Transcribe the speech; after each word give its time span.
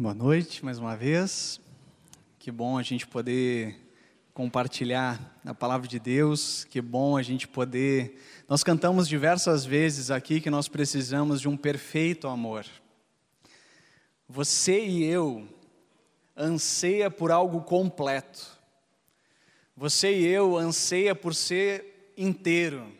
Boa 0.00 0.14
noite 0.14 0.64
mais 0.64 0.78
uma 0.78 0.96
vez. 0.96 1.60
Que 2.38 2.50
bom 2.50 2.78
a 2.78 2.82
gente 2.82 3.06
poder 3.06 3.76
compartilhar 4.32 5.38
a 5.44 5.52
palavra 5.52 5.86
de 5.86 5.98
Deus. 5.98 6.64
Que 6.64 6.80
bom 6.80 7.18
a 7.18 7.22
gente 7.22 7.46
poder. 7.46 8.18
Nós 8.48 8.64
cantamos 8.64 9.06
diversas 9.06 9.66
vezes 9.66 10.10
aqui 10.10 10.40
que 10.40 10.48
nós 10.48 10.68
precisamos 10.68 11.38
de 11.38 11.50
um 11.50 11.54
perfeito 11.54 12.28
amor. 12.28 12.64
Você 14.26 14.82
e 14.86 15.04
eu 15.04 15.46
anseia 16.34 17.10
por 17.10 17.30
algo 17.30 17.60
completo. 17.60 18.58
Você 19.76 20.18
e 20.18 20.26
eu 20.26 20.56
anseia 20.56 21.14
por 21.14 21.34
ser 21.34 22.14
inteiro. 22.16 22.90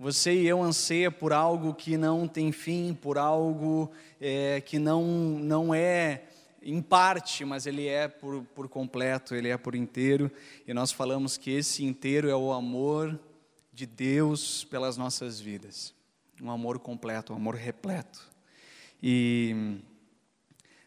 Você 0.00 0.32
e 0.32 0.46
eu 0.46 0.62
anseia 0.62 1.10
por 1.10 1.32
algo 1.32 1.74
que 1.74 1.96
não 1.96 2.28
tem 2.28 2.52
fim, 2.52 2.94
por 2.94 3.18
algo 3.18 3.90
é, 4.20 4.60
que 4.60 4.78
não, 4.78 5.04
não 5.04 5.74
é 5.74 6.22
em 6.62 6.80
parte, 6.80 7.44
mas 7.44 7.66
ele 7.66 7.88
é 7.88 8.06
por, 8.06 8.44
por 8.54 8.68
completo, 8.68 9.34
ele 9.34 9.48
é 9.48 9.56
por 9.56 9.74
inteiro. 9.74 10.30
E 10.68 10.72
nós 10.72 10.92
falamos 10.92 11.36
que 11.36 11.50
esse 11.50 11.84
inteiro 11.84 12.30
é 12.30 12.36
o 12.36 12.52
amor 12.52 13.18
de 13.72 13.86
Deus 13.86 14.62
pelas 14.66 14.96
nossas 14.96 15.40
vidas. 15.40 15.92
Um 16.40 16.48
amor 16.48 16.78
completo, 16.78 17.32
um 17.32 17.36
amor 17.36 17.56
repleto. 17.56 18.24
E 19.02 19.80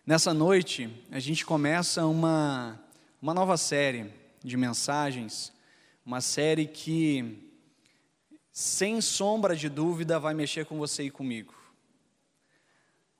nessa 0.05 0.33
noite 0.33 0.89
a 1.11 1.19
gente 1.19 1.45
começa 1.45 2.05
uma, 2.05 2.81
uma 3.21 3.33
nova 3.33 3.57
série 3.57 4.09
de 4.41 4.55
mensagens, 4.55 5.51
uma 6.05 6.21
série 6.21 6.65
que 6.65 7.50
sem 8.51 8.99
sombra 8.99 9.55
de 9.55 9.69
dúvida, 9.69 10.19
vai 10.19 10.33
mexer 10.33 10.65
com 10.65 10.77
você 10.77 11.03
e 11.03 11.11
comigo. 11.11 11.53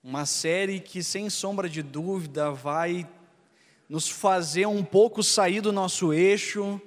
Uma 0.04 0.26
série 0.26 0.80
que, 0.80 1.02
sem 1.02 1.30
sombra 1.30 1.70
de 1.70 1.82
dúvida, 1.82 2.52
vai 2.52 3.08
nos 3.88 4.10
fazer 4.10 4.66
um 4.66 4.84
pouco 4.84 5.24
sair 5.24 5.62
do 5.62 5.72
nosso 5.72 6.12
eixo, 6.12 6.82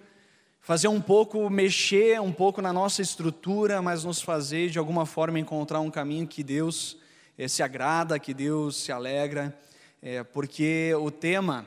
fazer 0.61 0.89
um 0.89 1.01
pouco 1.01 1.49
mexer 1.49 2.21
um 2.21 2.33
pouco 2.33 2.61
na 2.61 2.73
nossa 2.73 3.01
estrutura, 3.01 3.81
mas 3.81 4.05
nos 4.05 4.21
fazer 4.21 4.69
de 4.69 4.79
alguma 4.79 5.07
forma 5.07 5.39
encontrar 5.39 5.81
um 5.81 5.91
caminho 5.91 6.27
que 6.27 6.43
Deus 6.43 6.99
eh, 7.39 7.49
se 7.49 7.63
agrada, 7.63 8.19
que 8.19 8.35
Deus 8.35 8.77
se 8.77 8.93
alegra, 8.93 9.59
é, 10.03 10.23
porque 10.23 10.93
o 10.95 11.11
tema 11.11 11.65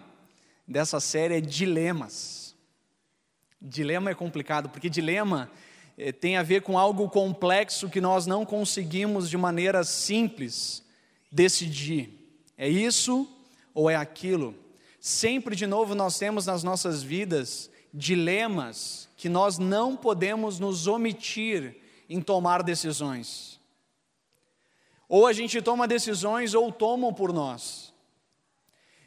dessa 0.68 1.00
série 1.00 1.38
é 1.38 1.42
dilemas. 1.42 2.56
Dilema 3.60 4.12
é 4.12 4.16
complicado, 4.16 4.70
porque 4.70 4.90
dilema 4.90 5.50
tem 6.20 6.38
a 6.38 6.44
ver 6.44 6.62
com 6.62 6.78
algo 6.78 7.09
complexo 7.09 7.90
que 7.90 8.00
nós 8.00 8.28
não 8.28 8.45
conseguimos 8.45 9.30
de 9.30 9.38
maneira 9.38 9.84
simples 9.84 10.84
decidir. 11.31 12.14
É 12.56 12.70
isso 12.70 13.28
ou 13.73 13.89
é 13.89 13.95
aquilo? 13.95 14.54
Sempre 15.00 15.56
de 15.56 15.66
novo 15.66 15.95
nós 15.95 16.17
temos 16.17 16.45
nas 16.45 16.64
nossas 16.64 17.02
vidas 17.02 17.70
dilemas 17.92 19.09
que 19.17 19.28
nós 19.28 19.58
não 19.58 19.98
podemos 19.98 20.59
nos 20.59 20.86
omitir 20.86 21.78
em 22.08 22.22
tomar 22.22 22.61
decisões. 22.61 23.59
Ou 25.09 25.26
a 25.26 25.34
gente 25.34 25.61
toma 25.61 25.88
decisões 25.88 26.54
ou 26.54 26.72
tomam 26.72 27.11
por 27.11 27.34
nós. 27.34 27.94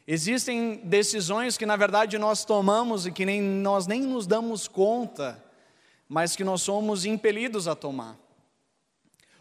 Existem 0.05 0.77
decisões 0.83 1.57
que 1.57 1.65
na 1.65 1.77
verdade 1.77 2.17
nós 2.17 2.43
tomamos 2.43 3.05
e 3.05 3.11
que 3.11 3.25
nem, 3.25 3.41
nós 3.41 3.87
nem 3.87 4.01
nos 4.01 4.27
damos 4.27 4.67
conta 4.67 5.41
mas 6.13 6.35
que 6.35 6.43
nós 6.43 6.61
somos 6.61 7.05
impelidos 7.05 7.69
a 7.69 7.73
tomar. 7.73 8.19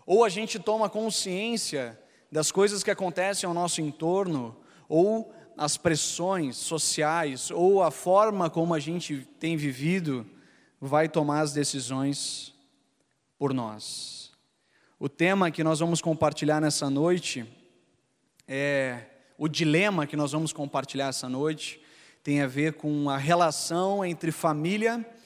Ou 0.07 0.25
a 0.25 0.29
gente 0.29 0.57
toma 0.57 0.89
consciência 0.89 1.99
das 2.31 2.53
coisas 2.53 2.85
que 2.85 2.93
acontecem 2.93 3.45
ao 3.45 3.53
nosso 3.53 3.81
entorno, 3.81 4.57
ou 4.89 5.35
as 5.57 5.77
pressões 5.77 6.57
sociais, 6.57 7.51
ou 7.51 7.83
a 7.83 7.91
forma 7.91 8.49
como 8.49 8.73
a 8.73 8.79
gente 8.79 9.27
tem 9.41 9.57
vivido, 9.57 10.25
vai 10.81 11.09
tomar 11.09 11.41
as 11.41 11.53
decisões 11.53 12.55
por 13.37 13.53
nós. 13.53 14.31
O 14.97 15.09
tema 15.09 15.51
que 15.51 15.65
nós 15.65 15.81
vamos 15.81 16.01
compartilhar 16.01 16.61
nessa 16.61 16.89
noite 16.89 17.45
é 18.47 19.07
o 19.37 19.49
dilema 19.49 20.07
que 20.07 20.17
nós 20.17 20.31
vamos 20.31 20.53
compartilhar 20.53 21.09
essa 21.09 21.29
noite 21.29 21.83
tem 22.23 22.43
a 22.43 22.47
ver 22.47 22.75
com 22.75 23.11
a 23.11 23.17
relação 23.17 24.05
entre 24.05 24.31
família 24.31 25.05
e 25.05 25.20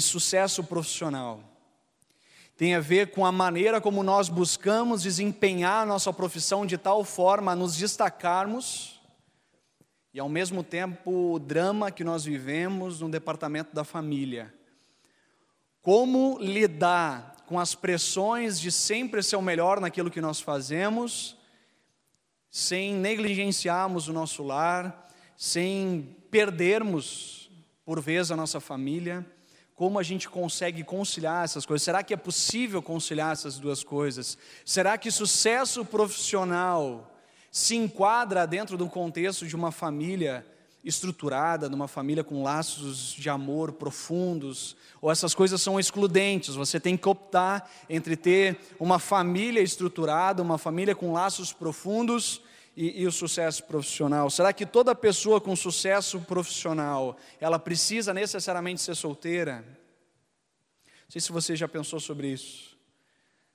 sucesso 0.00 0.64
profissional. 0.64 1.40
Tem 2.56 2.74
a 2.74 2.80
ver 2.80 3.10
com 3.10 3.24
a 3.24 3.30
maneira 3.30 3.80
como 3.80 4.02
nós 4.02 4.28
buscamos 4.28 5.02
desempenhar 5.02 5.82
a 5.82 5.86
nossa 5.86 6.12
profissão 6.12 6.64
de 6.64 6.78
tal 6.78 7.04
forma 7.04 7.52
a 7.52 7.56
nos 7.56 7.76
destacarmos 7.76 8.98
e, 10.12 10.18
ao 10.18 10.28
mesmo 10.28 10.62
tempo, 10.62 11.34
o 11.34 11.38
drama 11.38 11.90
que 11.90 12.02
nós 12.02 12.24
vivemos 12.24 13.00
no 13.00 13.10
departamento 13.10 13.74
da 13.74 13.84
família. 13.84 14.52
Como 15.82 16.38
lidar 16.40 17.36
com 17.46 17.60
as 17.60 17.74
pressões 17.74 18.58
de 18.58 18.72
sempre 18.72 19.22
ser 19.22 19.36
o 19.36 19.42
melhor 19.42 19.78
naquilo 19.78 20.10
que 20.10 20.20
nós 20.20 20.40
fazemos, 20.40 21.36
sem 22.50 22.94
negligenciarmos 22.94 24.08
o 24.08 24.12
nosso 24.14 24.42
lar, 24.42 25.08
sem 25.36 26.16
perdermos, 26.30 27.50
por 27.84 28.00
vezes, 28.00 28.32
a 28.32 28.36
nossa 28.36 28.58
família 28.60 29.24
como 29.76 29.98
a 29.98 30.02
gente 30.02 30.26
consegue 30.26 30.82
conciliar 30.82 31.44
essas 31.44 31.66
coisas? 31.66 31.84
Será 31.84 32.02
que 32.02 32.14
é 32.14 32.16
possível 32.16 32.82
conciliar 32.82 33.32
essas 33.32 33.58
duas 33.58 33.84
coisas? 33.84 34.38
Será 34.64 34.96
que 34.96 35.10
sucesso 35.10 35.84
profissional 35.84 37.14
se 37.52 37.76
enquadra 37.76 38.46
dentro 38.46 38.78
do 38.78 38.88
contexto 38.88 39.46
de 39.46 39.54
uma 39.54 39.70
família 39.70 40.46
estruturada, 40.82 41.68
de 41.68 41.74
uma 41.74 41.86
família 41.86 42.24
com 42.24 42.42
laços 42.42 43.12
de 43.12 43.28
amor 43.28 43.72
profundos? 43.72 44.74
Ou 45.02 45.12
essas 45.12 45.34
coisas 45.34 45.60
são 45.60 45.78
excludentes? 45.78 46.54
Você 46.54 46.80
tem 46.80 46.96
que 46.96 47.08
optar 47.08 47.70
entre 47.90 48.16
ter 48.16 48.58
uma 48.80 48.98
família 48.98 49.60
estruturada, 49.60 50.42
uma 50.42 50.56
família 50.56 50.94
com 50.94 51.12
laços 51.12 51.52
profundos 51.52 52.40
e, 52.76 53.02
e, 53.02 53.06
o 53.06 53.12
sucesso 53.12 53.64
profissional? 53.64 54.28
Será 54.28 54.52
que 54.52 54.66
toda 54.66 54.94
pessoa 54.94 55.40
com 55.40 55.56
sucesso 55.56 56.20
profissional, 56.20 57.16
ela 57.40 57.58
precisa 57.58 58.12
necessariamente 58.12 58.82
ser 58.82 58.94
solteira? 58.94 59.64
Não 60.84 61.10
sei 61.10 61.20
se 61.20 61.32
você 61.32 61.56
já 61.56 61.66
pensou 61.66 61.98
sobre 61.98 62.28
isso. 62.28 62.76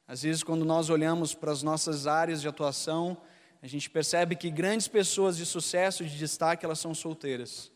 Às 0.07 0.23
vezes, 0.23 0.43
quando 0.43 0.65
nós 0.65 0.89
olhamos 0.89 1.33
para 1.33 1.51
as 1.51 1.61
nossas 1.61 2.07
áreas 2.07 2.41
de 2.41 2.47
atuação, 2.47 3.15
a 3.61 3.67
gente 3.67 3.89
percebe 3.89 4.35
que 4.35 4.49
grandes 4.49 4.87
pessoas 4.87 5.37
de 5.37 5.45
sucesso, 5.45 6.03
de 6.03 6.17
destaque, 6.17 6.65
elas 6.65 6.79
são 6.79 6.95
solteiras, 6.95 7.71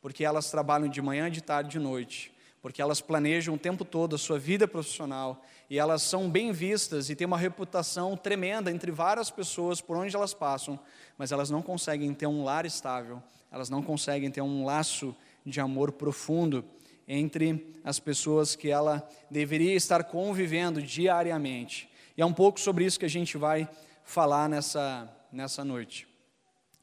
porque 0.00 0.24
elas 0.24 0.50
trabalham 0.50 0.88
de 0.88 1.00
manhã, 1.00 1.30
de 1.30 1.40
tarde, 1.40 1.70
de 1.70 1.78
noite, 1.78 2.32
porque 2.62 2.82
elas 2.82 3.00
planejam 3.00 3.54
o 3.54 3.58
tempo 3.58 3.84
todo 3.84 4.14
a 4.14 4.18
sua 4.18 4.38
vida 4.38 4.68
profissional 4.68 5.42
e 5.68 5.78
elas 5.78 6.02
são 6.02 6.28
bem 6.28 6.52
vistas 6.52 7.08
e 7.08 7.16
têm 7.16 7.26
uma 7.26 7.38
reputação 7.38 8.16
tremenda 8.16 8.70
entre 8.70 8.90
várias 8.90 9.30
pessoas 9.30 9.80
por 9.80 9.96
onde 9.96 10.14
elas 10.14 10.34
passam, 10.34 10.78
mas 11.16 11.32
elas 11.32 11.50
não 11.50 11.62
conseguem 11.62 12.12
ter 12.12 12.26
um 12.26 12.44
lar 12.44 12.66
estável, 12.66 13.22
elas 13.50 13.70
não 13.70 13.82
conseguem 13.82 14.30
ter 14.30 14.42
um 14.42 14.64
laço 14.64 15.16
de 15.44 15.60
amor 15.60 15.92
profundo 15.92 16.64
entre 17.08 17.74
as 17.82 17.98
pessoas 17.98 18.54
que 18.54 18.70
ela 18.70 19.08
deveria 19.30 19.74
estar 19.74 20.04
convivendo 20.04 20.82
diariamente. 20.82 21.90
E 22.16 22.22
é 22.22 22.26
um 22.26 22.32
pouco 22.32 22.60
sobre 22.60 22.84
isso 22.84 22.98
que 22.98 23.06
a 23.06 23.10
gente 23.10 23.38
vai 23.38 23.68
falar 24.04 24.48
nessa, 24.48 25.10
nessa 25.32 25.64
noite. 25.64 26.06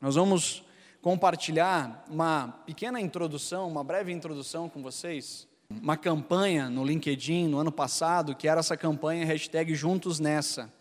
Nós 0.02 0.16
vamos 0.16 0.66
compartilhar 1.02 2.04
uma 2.10 2.50
pequena 2.66 3.00
introdução, 3.00 3.68
uma 3.70 3.84
breve 3.84 4.12
introdução 4.12 4.68
com 4.68 4.82
vocês 4.82 5.47
uma 5.70 5.98
campanha 5.98 6.70
no 6.70 6.86
LinkedIn 6.86 7.48
no 7.48 7.60
ano 7.60 7.72
passado, 7.72 8.36
que 8.36 8.48
era 8.48 8.60
essa 8.60 8.78
campanha 8.78 9.26
hashtag 9.26 9.76
Juntos 9.76 10.20
Nessa. 10.20 10.72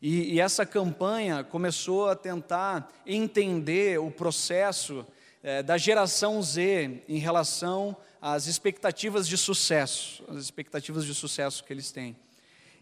E, 0.00 0.34
e 0.34 0.40
essa 0.40 0.64
campanha 0.64 1.44
começou 1.44 2.08
a 2.08 2.16
tentar 2.16 2.90
entender 3.06 3.98
o 3.98 4.10
processo 4.10 5.06
é, 5.42 5.62
da 5.62 5.76
geração 5.76 6.42
Z 6.42 7.02
em 7.08 7.18
relação 7.18 7.96
às 8.20 8.46
expectativas 8.46 9.28
de 9.28 9.36
sucesso, 9.36 10.24
as 10.28 10.42
expectativas 10.42 11.04
de 11.04 11.14
sucesso 11.14 11.62
que 11.62 11.72
eles 11.72 11.92
têm. 11.92 12.16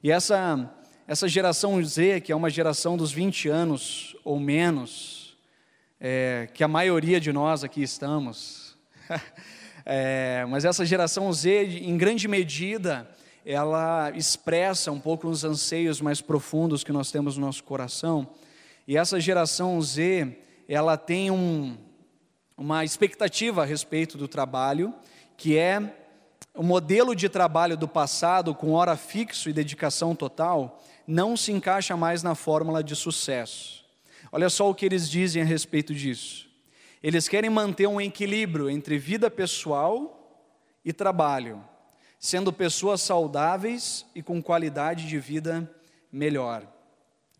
E 0.02 0.10
essa, 0.10 0.72
essa 1.06 1.28
geração 1.28 1.82
Z, 1.84 2.20
que 2.20 2.32
é 2.32 2.36
uma 2.36 2.50
geração 2.50 2.96
dos 2.96 3.12
20 3.12 3.48
anos 3.48 4.16
ou 4.24 4.38
menos, 4.38 5.36
é, 6.00 6.48
que 6.54 6.62
a 6.62 6.68
maioria 6.68 7.20
de 7.20 7.32
nós 7.32 7.64
aqui 7.64 7.82
estamos, 7.82 8.76
É, 9.84 10.44
mas 10.48 10.64
essa 10.64 10.84
geração 10.84 11.32
Z, 11.32 11.80
em 11.82 11.96
grande 11.96 12.28
medida, 12.28 13.08
ela 13.44 14.10
expressa 14.14 14.92
um 14.92 15.00
pouco 15.00 15.28
os 15.28 15.44
anseios 15.44 16.00
mais 16.00 16.20
profundos 16.20 16.84
que 16.84 16.92
nós 16.92 17.10
temos 17.10 17.36
no 17.36 17.46
nosso 17.46 17.64
coração. 17.64 18.28
E 18.86 18.96
essa 18.96 19.20
geração 19.20 19.80
Z, 19.80 20.36
ela 20.68 20.96
tem 20.96 21.30
um, 21.30 21.76
uma 22.56 22.84
expectativa 22.84 23.62
a 23.62 23.66
respeito 23.66 24.16
do 24.16 24.28
trabalho, 24.28 24.94
que 25.36 25.56
é 25.56 25.80
o 26.54 26.62
modelo 26.62 27.16
de 27.16 27.28
trabalho 27.28 27.76
do 27.76 27.88
passado, 27.88 28.54
com 28.54 28.72
hora 28.72 28.96
fixo 28.96 29.48
e 29.48 29.52
dedicação 29.52 30.14
total, 30.14 30.82
não 31.06 31.36
se 31.36 31.50
encaixa 31.50 31.96
mais 31.96 32.22
na 32.22 32.34
fórmula 32.34 32.84
de 32.84 32.94
sucesso. 32.94 33.84
Olha 34.30 34.48
só 34.48 34.68
o 34.68 34.74
que 34.74 34.86
eles 34.86 35.10
dizem 35.10 35.42
a 35.42 35.44
respeito 35.44 35.94
disso. 35.94 36.51
Eles 37.02 37.26
querem 37.26 37.50
manter 37.50 37.88
um 37.88 38.00
equilíbrio 38.00 38.70
entre 38.70 38.96
vida 38.96 39.28
pessoal 39.28 40.46
e 40.84 40.92
trabalho, 40.92 41.62
sendo 42.18 42.52
pessoas 42.52 43.00
saudáveis 43.00 44.06
e 44.14 44.22
com 44.22 44.40
qualidade 44.40 45.08
de 45.08 45.18
vida 45.18 45.68
melhor. 46.12 46.66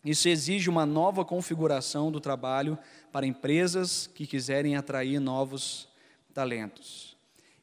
Isso 0.03 0.27
exige 0.27 0.69
uma 0.69 0.85
nova 0.85 1.23
configuração 1.23 2.11
do 2.11 2.19
trabalho 2.19 2.77
para 3.09 3.25
empresas 3.25 4.05
que 4.13 4.27
quiserem 4.27 4.75
atrair 4.75 5.19
novos 5.19 5.87
talentos. 6.33 7.15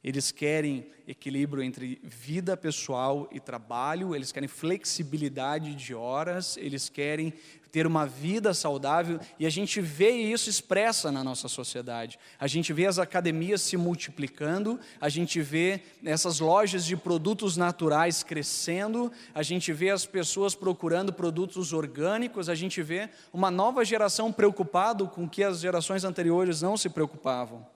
Eles 0.03 0.33
querem 0.33 0.87
equilíbrio 1.07 1.63
entre 1.63 2.01
vida 2.03 2.57
pessoal 2.57 3.29
e 3.31 3.39
trabalho, 3.39 4.17
eles 4.17 4.33
querem 4.33 4.49
flexibilidade 4.49 5.75
de 5.75 5.95
horas, 5.95 6.57
eles 6.57 6.89
querem 6.89 7.35
ter 7.71 7.87
uma 7.87 8.07
vida 8.07 8.53
saudável 8.53 9.21
e 9.39 9.47
a 9.47 9.51
gente 9.51 9.81
vê 9.81 10.11
isso 10.11 10.51
expressa 10.51 11.13
na 11.13 11.23
nossa 11.23 11.49
sociedade. 11.49 12.19
A 12.39 12.47
gente 12.47 12.73
vê 12.73 12.87
as 12.87 12.99
academias 12.99 13.63
se 13.63 13.77
multiplicando, 13.77 14.79
a 15.01 15.09
gente 15.09 15.41
vê 15.41 15.83
essas 16.05 16.41
lojas 16.41 16.85
de 16.85 16.97
produtos 16.97 17.57
naturais 17.57 18.23
crescendo, 18.23 19.13
a 19.35 19.43
gente 19.43 19.73
vê 19.73 19.91
as 19.91 20.05
pessoas 20.05 20.55
procurando 20.55 21.13
produtos 21.13 21.73
orgânicos, 21.73 22.49
a 22.49 22.55
gente 22.55 22.83
vê 22.83 23.09
uma 23.33 23.51
nova 23.51 23.85
geração 23.85 24.33
preocupado 24.33 25.09
com 25.09 25.29
que 25.29 25.43
as 25.43 25.61
gerações 25.61 26.05
anteriores 26.05 26.63
não 26.63 26.77
se 26.77 26.89
preocupavam. 26.89 27.67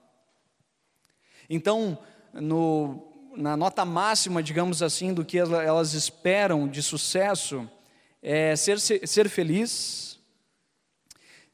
Então, 1.49 1.97
no, 2.33 3.13
na 3.35 3.55
nota 3.55 3.85
máxima, 3.85 4.41
digamos 4.41 4.81
assim, 4.81 5.13
do 5.13 5.23
que 5.23 5.37
elas 5.37 5.93
esperam 5.93 6.67
de 6.67 6.81
sucesso, 6.81 7.69
é 8.27 8.55
ser, 8.55 8.79
ser 8.79 9.29
feliz, 9.29 10.19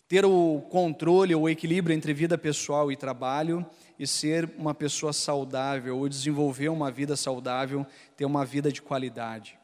ter 0.08 0.24
o 0.24 0.62
controle, 0.70 1.36
o 1.36 1.50
equilíbrio 1.50 1.94
entre 1.94 2.14
vida 2.14 2.38
pessoal 2.38 2.90
e 2.90 2.96
trabalho, 2.96 3.66
e 4.00 4.08
ser 4.08 4.50
uma 4.58 4.74
pessoa 4.74 5.12
saudável, 5.12 5.98
ou 5.98 6.08
desenvolver 6.08 6.70
uma 6.70 6.90
vida 6.90 7.18
saudável, 7.18 7.86
ter 8.16 8.24
uma 8.24 8.46
vida 8.46 8.72
de 8.72 8.82
qualidade. 8.82 9.60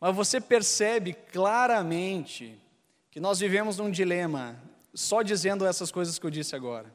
Mas 0.00 0.16
você 0.16 0.40
percebe 0.40 1.12
claramente 1.12 2.58
que 3.10 3.20
nós 3.20 3.38
vivemos 3.38 3.76
num 3.76 3.90
dilema, 3.90 4.58
só 4.94 5.20
dizendo 5.20 5.66
essas 5.66 5.92
coisas 5.92 6.18
que 6.18 6.24
eu 6.24 6.30
disse 6.30 6.56
agora. 6.56 6.90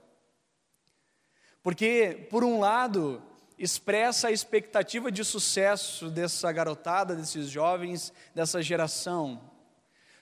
Porque, 1.62 2.28
por 2.32 2.44
um 2.44 2.60
lado, 2.60 3.22
expressa 3.58 4.28
a 4.28 4.32
expectativa 4.32 5.12
de 5.12 5.24
sucesso 5.24 6.10
dessa 6.10 6.52
garotada, 6.52 7.16
desses 7.16 7.50
jovens, 7.50 8.12
dessa 8.34 8.62
geração. 8.62 9.40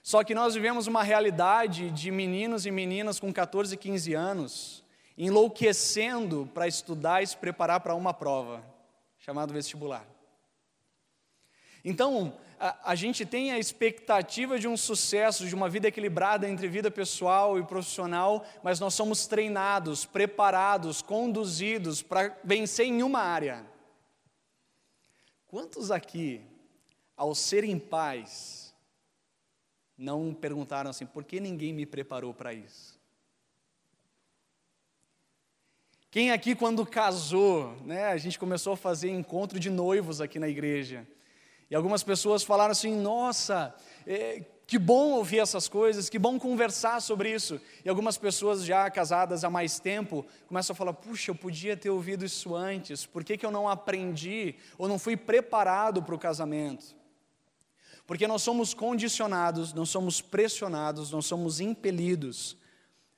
Só 0.02 0.22
que 0.22 0.34
nós 0.34 0.54
vivemos 0.54 0.86
uma 0.86 1.02
realidade 1.02 1.90
de 1.90 2.10
meninos 2.10 2.66
e 2.66 2.70
meninas 2.70 3.18
com 3.18 3.32
14 3.32 3.74
e 3.74 3.78
15 3.78 4.14
anos 4.14 4.84
enlouquecendo 5.16 6.50
para 6.52 6.66
estudar 6.66 7.22
e 7.22 7.26
se 7.26 7.36
preparar 7.36 7.80
para 7.80 7.94
uma 7.94 8.12
prova, 8.12 8.64
chamada 9.18 9.52
vestibular. 9.52 10.04
Então, 11.84 12.34
a, 12.58 12.92
a, 12.92 12.94
gente 12.94 13.24
tem 13.24 13.52
a 13.52 13.58
expectativa 13.58 14.58
de 14.58 14.66
um 14.66 14.76
sucesso, 14.76 15.46
de 15.46 15.54
uma 15.54 15.68
vida 15.68 15.88
equilibrada 15.88 16.48
entre 16.48 16.68
vida 16.68 16.90
pessoal 16.90 17.58
e 17.58 17.64
profissional, 17.64 18.44
mas 18.62 18.80
nós 18.80 18.94
somos 18.94 19.26
treinados, 19.26 20.04
preparados, 20.04 21.02
conduzidos 21.02 22.02
para 22.02 22.36
vencer 22.44 22.86
em 22.86 23.02
uma 23.02 23.20
área. 23.20 23.64
Quantos 25.46 25.90
aqui, 25.90 26.40
ao 27.16 27.34
serem 27.34 27.78
pais, 27.78 28.74
não 29.96 30.34
perguntaram 30.34 30.90
assim, 30.90 31.06
por 31.06 31.24
que 31.24 31.40
ninguém 31.40 31.72
me 31.72 31.86
preparou 31.86 32.34
para 32.34 32.52
isso? 32.52 32.98
Quem 36.10 36.30
aqui, 36.30 36.54
quando 36.54 36.86
casou, 36.86 37.76
né, 37.84 38.06
a 38.06 38.16
gente 38.16 38.38
começou 38.38 38.74
a 38.74 38.76
fazer 38.76 39.10
encontro 39.10 39.58
de 39.58 39.68
noivos 39.68 40.20
aqui 40.20 40.38
na 40.38 40.48
igreja. 40.48 41.04
E 41.74 41.76
algumas 41.76 42.04
pessoas 42.04 42.44
falaram 42.44 42.70
assim: 42.70 42.94
nossa, 42.94 43.74
é, 44.06 44.44
que 44.64 44.78
bom 44.78 45.10
ouvir 45.14 45.40
essas 45.40 45.66
coisas, 45.66 46.08
que 46.08 46.20
bom 46.20 46.38
conversar 46.38 47.02
sobre 47.02 47.34
isso. 47.34 47.60
E 47.84 47.88
algumas 47.88 48.16
pessoas 48.16 48.64
já 48.64 48.88
casadas 48.88 49.42
há 49.42 49.50
mais 49.50 49.80
tempo 49.80 50.24
começam 50.46 50.72
a 50.72 50.76
falar: 50.76 50.92
puxa, 50.92 51.32
eu 51.32 51.34
podia 51.34 51.76
ter 51.76 51.90
ouvido 51.90 52.24
isso 52.24 52.54
antes, 52.54 53.04
por 53.04 53.24
que, 53.24 53.36
que 53.36 53.44
eu 53.44 53.50
não 53.50 53.68
aprendi 53.68 54.54
ou 54.78 54.86
não 54.86 55.00
fui 55.00 55.16
preparado 55.16 56.00
para 56.00 56.14
o 56.14 56.18
casamento? 56.18 56.94
Porque 58.06 58.28
nós 58.28 58.42
somos 58.42 58.72
condicionados, 58.72 59.72
nós 59.72 59.88
somos 59.88 60.20
pressionados, 60.20 61.10
nós 61.10 61.26
somos 61.26 61.58
impelidos 61.58 62.56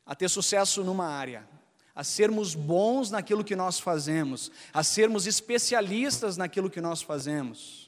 a 0.06 0.14
ter 0.14 0.30
sucesso 0.30 0.82
numa 0.82 1.08
área, 1.08 1.46
a 1.94 2.02
sermos 2.02 2.54
bons 2.54 3.10
naquilo 3.10 3.44
que 3.44 3.54
nós 3.54 3.78
fazemos, 3.78 4.50
a 4.72 4.82
sermos 4.82 5.26
especialistas 5.26 6.38
naquilo 6.38 6.70
que 6.70 6.80
nós 6.80 7.02
fazemos. 7.02 7.86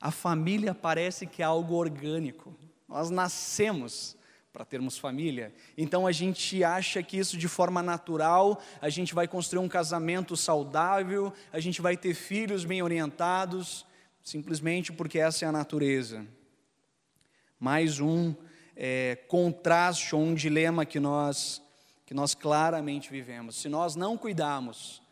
A 0.00 0.10
família 0.10 0.74
parece 0.74 1.26
que 1.26 1.42
é 1.42 1.44
algo 1.44 1.74
orgânico. 1.74 2.54
Nós 2.88 3.10
nascemos 3.10 4.16
para 4.52 4.64
termos 4.64 4.96
família. 4.96 5.52
Então 5.76 6.06
a 6.06 6.12
gente 6.12 6.64
acha 6.64 7.02
que 7.02 7.18
isso 7.18 7.36
de 7.36 7.46
forma 7.46 7.82
natural, 7.82 8.62
a 8.80 8.88
gente 8.88 9.14
vai 9.14 9.28
construir 9.28 9.62
um 9.62 9.68
casamento 9.68 10.34
saudável, 10.34 11.30
a 11.52 11.60
gente 11.60 11.82
vai 11.82 11.94
ter 11.94 12.14
filhos 12.14 12.64
bem 12.64 12.82
orientados, 12.82 13.84
simplesmente 14.22 14.92
porque 14.94 15.18
essa 15.18 15.44
é 15.44 15.48
a 15.48 15.52
natureza. 15.52 16.26
Mais 17.60 18.00
um 18.00 18.34
é, 18.74 19.18
contraste 19.28 20.14
ou 20.14 20.22
um 20.22 20.34
dilema 20.34 20.86
que 20.86 20.98
nós, 20.98 21.62
que 22.06 22.14
nós 22.14 22.34
claramente 22.34 23.10
vivemos. 23.10 23.56
Se 23.56 23.68
nós 23.68 23.94
não 23.94 24.16
cuidarmos 24.16 25.02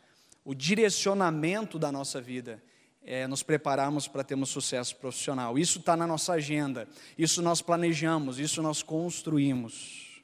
o 0.43 0.55
direcionamento 0.55 1.77
da 1.77 1.91
nossa 1.91 2.19
vida, 2.19 2.63
é, 3.05 3.27
nos 3.27 3.43
prepararmos 3.43 4.07
para 4.07 4.23
termos 4.23 4.49
sucesso 4.49 4.95
profissional. 4.95 5.57
Isso 5.59 5.79
está 5.79 5.95
na 5.95 6.07
nossa 6.07 6.33
agenda, 6.33 6.87
isso 7.17 7.41
nós 7.41 7.61
planejamos, 7.61 8.39
isso 8.39 8.61
nós 8.61 8.81
construímos. 8.81 10.23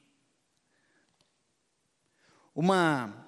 Uma, 2.54 3.26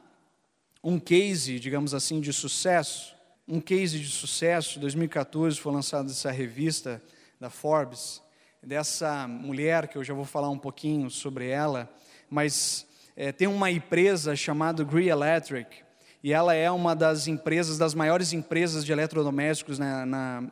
um 0.82 0.98
case, 0.98 1.58
digamos 1.58 1.94
assim, 1.94 2.20
de 2.20 2.32
sucesso, 2.32 3.14
um 3.46 3.60
case 3.60 3.98
de 3.98 4.08
sucesso, 4.08 4.80
2014 4.80 5.60
foi 5.60 5.72
lançada 5.72 6.10
essa 6.10 6.30
revista 6.30 7.02
da 7.38 7.48
Forbes, 7.48 8.20
dessa 8.62 9.28
mulher, 9.28 9.88
que 9.88 9.96
eu 9.96 10.04
já 10.04 10.14
vou 10.14 10.24
falar 10.24 10.50
um 10.50 10.58
pouquinho 10.58 11.10
sobre 11.10 11.48
ela, 11.48 11.92
mas 12.28 12.86
é, 13.14 13.30
tem 13.30 13.46
uma 13.46 13.70
empresa 13.70 14.34
chamada 14.34 14.82
Gree 14.82 15.08
Electric, 15.08 15.83
e 16.24 16.32
ela 16.32 16.54
é 16.54 16.70
uma 16.70 16.96
das 16.96 17.28
empresas, 17.28 17.76
das 17.76 17.94
maiores 17.94 18.32
empresas 18.32 18.82
de 18.82 18.90
eletrodomésticos 18.90 19.78
na, 19.78 20.06
na 20.06 20.50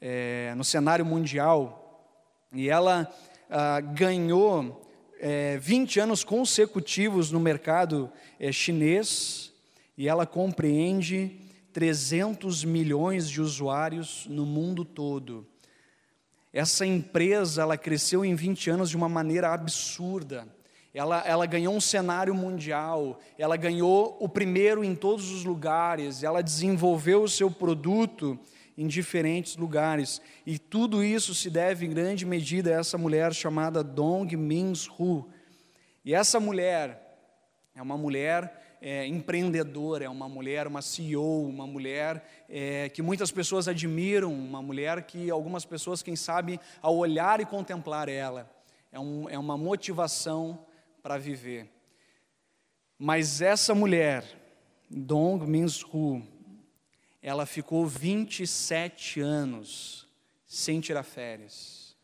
é, 0.00 0.52
no 0.56 0.64
cenário 0.64 1.06
mundial. 1.06 2.10
E 2.52 2.68
ela 2.68 3.08
ah, 3.48 3.78
ganhou 3.80 4.84
é, 5.20 5.58
20 5.58 6.00
anos 6.00 6.24
consecutivos 6.24 7.30
no 7.30 7.38
mercado 7.38 8.10
é, 8.40 8.50
chinês, 8.50 9.52
e 9.96 10.08
ela 10.08 10.26
compreende 10.26 11.38
300 11.72 12.64
milhões 12.64 13.30
de 13.30 13.40
usuários 13.40 14.26
no 14.28 14.44
mundo 14.44 14.84
todo. 14.84 15.46
Essa 16.52 16.84
empresa 16.84 17.62
ela 17.62 17.78
cresceu 17.78 18.24
em 18.24 18.34
20 18.34 18.70
anos 18.70 18.90
de 18.90 18.96
uma 18.96 19.08
maneira 19.08 19.52
absurda. 19.52 20.48
Ela, 20.94 21.22
ela 21.26 21.46
ganhou 21.46 21.74
um 21.74 21.80
cenário 21.80 22.34
mundial, 22.34 23.18
ela 23.38 23.56
ganhou 23.56 24.16
o 24.20 24.28
primeiro 24.28 24.84
em 24.84 24.94
todos 24.94 25.30
os 25.30 25.42
lugares, 25.42 26.22
ela 26.22 26.42
desenvolveu 26.42 27.22
o 27.22 27.28
seu 27.28 27.50
produto 27.50 28.38
em 28.76 28.86
diferentes 28.86 29.56
lugares. 29.56 30.20
E 30.46 30.58
tudo 30.58 31.02
isso 31.02 31.34
se 31.34 31.48
deve 31.48 31.86
em 31.86 31.90
grande 31.90 32.26
medida 32.26 32.70
a 32.70 32.80
essa 32.80 32.98
mulher 32.98 33.32
chamada 33.32 33.82
Dong 33.82 34.36
Min-hu. 34.36 35.28
E 36.04 36.14
essa 36.14 36.38
mulher 36.38 37.00
é 37.74 37.80
uma 37.80 37.96
mulher 37.96 38.76
é, 38.82 39.06
empreendedora, 39.06 40.04
é 40.04 40.08
uma 40.10 40.28
mulher, 40.28 40.66
uma 40.66 40.82
CEO, 40.82 41.48
uma 41.48 41.66
mulher 41.66 42.22
é, 42.50 42.90
que 42.90 43.00
muitas 43.00 43.30
pessoas 43.30 43.66
admiram, 43.66 44.30
uma 44.30 44.60
mulher 44.60 45.02
que 45.04 45.30
algumas 45.30 45.64
pessoas, 45.64 46.02
quem 46.02 46.16
sabe, 46.16 46.60
ao 46.82 46.96
olhar 46.96 47.40
e 47.40 47.46
contemplar 47.46 48.10
ela, 48.10 48.50
é, 48.90 49.00
um, 49.00 49.26
é 49.30 49.38
uma 49.38 49.56
motivação 49.56 50.66
para 51.02 51.18
viver. 51.18 51.68
Mas 52.98 53.40
essa 53.40 53.74
mulher, 53.74 54.24
Dong 54.88 55.44
Min-hu, 55.44 56.22
ela 57.20 57.46
ficou 57.46 57.86
27 57.86 59.20
anos 59.20 60.06
sem 60.46 60.80
tirar 60.80 61.02
férias. 61.02 61.96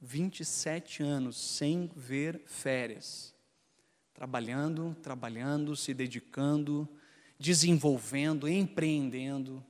27 0.00 1.02
anos 1.02 1.36
sem 1.36 1.90
ver 1.96 2.42
férias. 2.46 3.34
Trabalhando, 4.14 4.96
trabalhando, 5.02 5.74
se 5.74 5.94
dedicando, 5.94 6.88
desenvolvendo, 7.38 8.48
empreendendo. 8.48 9.64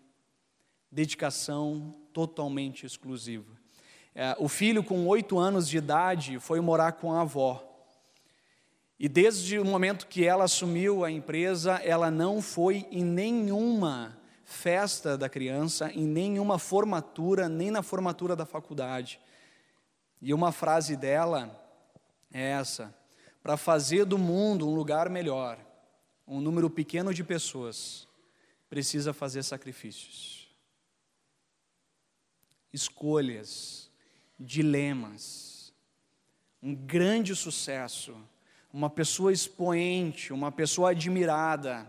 Dedicação 0.91 1.95
totalmente 2.13 2.85
exclusiva. 2.85 3.51
É, 4.15 4.37
o 4.39 4.49
filho, 4.49 4.85
com 4.85 5.07
oito 5.07 5.39
anos 5.39 5.67
de 5.67 5.79
idade, 5.79 6.39
foi 6.39 6.61
morar 6.61 6.93
com 6.93 7.13
a 7.13 7.23
avó. 7.23 7.72
E 9.03 9.09
desde 9.09 9.59
o 9.59 9.65
momento 9.65 10.07
que 10.07 10.25
ela 10.25 10.45
assumiu 10.45 11.05
a 11.05 11.11
empresa, 11.11 11.73
ela 11.83 12.09
não 12.09 12.41
foi 12.41 12.87
em 12.89 13.03
nenhuma 13.03 14.17
festa 14.45 15.19
da 15.19 15.29
criança, 15.29 15.91
em 15.91 16.07
nenhuma 16.07 16.57
formatura, 16.57 17.49
nem 17.49 17.69
na 17.69 17.83
formatura 17.83 18.37
da 18.37 18.47
faculdade. 18.47 19.19
E 20.21 20.33
uma 20.33 20.53
frase 20.53 20.97
dela 20.97 21.51
é 22.33 22.51
essa: 22.51 22.95
para 23.43 23.57
fazer 23.57 24.05
do 24.05 24.17
mundo 24.17 24.69
um 24.69 24.75
lugar 24.77 25.11
melhor, 25.11 25.59
um 26.25 26.41
número 26.41 26.71
pequeno 26.71 27.13
de 27.13 27.25
pessoas 27.25 28.07
precisa 28.71 29.13
fazer 29.13 29.43
sacrifícios, 29.43 30.49
escolhas, 32.73 33.91
dilemas, 34.39 35.75
um 36.63 36.73
grande 36.73 37.35
sucesso, 37.35 38.17
uma 38.73 38.89
pessoa 38.89 39.33
expoente, 39.33 40.33
uma 40.33 40.51
pessoa 40.51 40.91
admirada, 40.91 41.87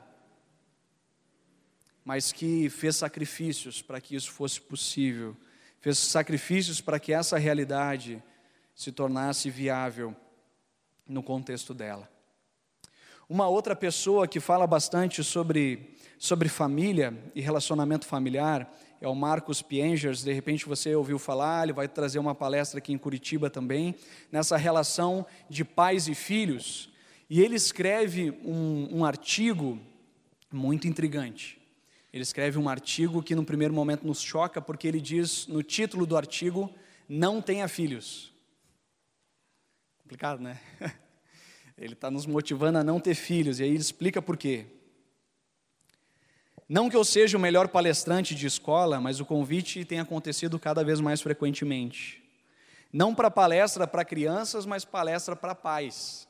mas 2.04 2.32
que 2.34 2.70
fez 2.70 2.98
sacrifícios 2.98 3.82
para 3.82 4.02
que 4.02 4.16
isso 4.16 4.32
fosse 4.32 4.60
possível, 4.60 5.38
fez 5.80 5.98
sacrifícios 5.98 6.82
para 6.82 7.00
que 7.00 7.14
essa 7.14 7.38
realidade 7.38 8.22
se 8.76 8.92
tornasse 8.92 9.50
viável 9.50 10.14
no 11.08 11.24
contexto 11.24 11.74
dela. 11.74 12.10
Uma 13.30 13.48
outra 13.48 13.76
pessoa 13.76 14.28
que 14.28 14.42
fala 14.42 14.68
bastante 14.68 15.24
sobre, 15.24 15.96
sobre 16.20 16.50
família 16.50 17.18
e 17.34 17.40
relacionamento 17.40 18.06
familiar 18.06 18.70
é 19.04 19.08
o 19.08 19.14
Marcos 19.14 19.62
Piengers. 19.62 20.24
De 20.24 20.32
repente 20.32 20.66
você 20.66 20.96
ouviu 20.96 21.20
falar, 21.20 21.64
ele 21.64 21.74
vai 21.74 21.90
trazer 21.90 22.20
uma 22.20 22.34
palestra 22.34 22.78
aqui 22.78 22.94
em 22.94 22.98
Curitiba 22.98 23.50
também, 23.50 23.96
nessa 24.32 24.56
relação 24.56 25.26
de 25.50 25.66
pais 25.66 26.08
e 26.08 26.16
filhos. 26.16 26.90
E 27.30 27.42
ele 27.42 27.56
escreve 27.56 28.32
um, 28.46 29.00
um 29.00 29.06
artigo 29.06 29.78
muito 30.50 30.88
intrigante. 30.88 31.60
Ele 32.14 32.24
escreve 32.24 32.58
um 32.58 32.70
artigo 32.70 33.22
que, 33.22 33.36
no 33.36 33.44
primeiro 33.44 33.74
momento, 33.74 34.08
nos 34.08 34.22
choca, 34.22 34.62
porque 34.62 34.88
ele 34.88 35.02
diz 35.02 35.48
no 35.48 35.62
título 35.62 36.06
do 36.06 36.16
artigo: 36.16 36.74
Não 37.10 37.42
tenha 37.42 37.68
filhos. 37.68 38.32
Complicado, 40.02 40.42
né? 40.42 40.60
Ele 41.76 41.94
está 41.94 42.12
nos 42.12 42.28
motivando 42.28 42.78
a 42.78 42.84
não 42.84 43.00
ter 43.00 43.16
filhos, 43.16 43.60
e 43.60 43.64
aí 43.64 43.70
ele 43.70 43.80
explica 43.80 44.22
por 44.22 44.38
quê. 44.38 44.68
Não 46.68 46.90
que 46.90 46.96
eu 46.96 47.04
seja 47.04 47.38
o 47.38 47.42
melhor 47.42 47.68
palestrante 47.68 48.34
de 48.34 48.48
escola, 48.48 49.02
mas 49.02 49.20
o 49.20 49.26
convite 49.26 49.84
tem 49.84 50.00
acontecido 50.00 50.58
cada 50.58 50.84
vez 50.84 51.00
mais 51.00 51.22
frequentemente. 51.22 52.24
Não 52.92 53.14
para 53.14 53.30
palestra 53.30 53.88
para 53.88 54.06
crianças, 54.06 54.66
mas 54.66 54.86
palestra 54.86 55.36
para 55.36 55.56
pais. 55.56 56.28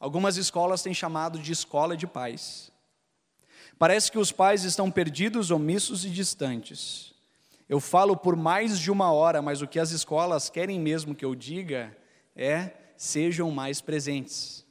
Algumas 0.00 0.36
escolas 0.36 0.82
têm 0.82 0.92
chamado 0.92 1.38
de 1.38 1.52
escola 1.52 1.96
de 1.96 2.06
pais. 2.06 2.72
Parece 3.78 4.10
que 4.10 4.18
os 4.18 4.32
pais 4.32 4.64
estão 4.64 4.90
perdidos, 4.90 5.50
omissos 5.50 6.04
e 6.04 6.10
distantes. 6.10 7.14
Eu 7.68 7.80
falo 7.80 8.16
por 8.16 8.34
mais 8.34 8.78
de 8.78 8.90
uma 8.90 9.12
hora, 9.12 9.40
mas 9.40 9.62
o 9.62 9.68
que 9.68 9.78
as 9.78 9.92
escolas 9.92 10.50
querem 10.50 10.80
mesmo 10.80 11.14
que 11.14 11.24
eu 11.24 11.34
diga 11.34 11.96
é 12.34 12.72
sejam 12.96 13.50
mais 13.50 13.80
presentes. 13.80 14.66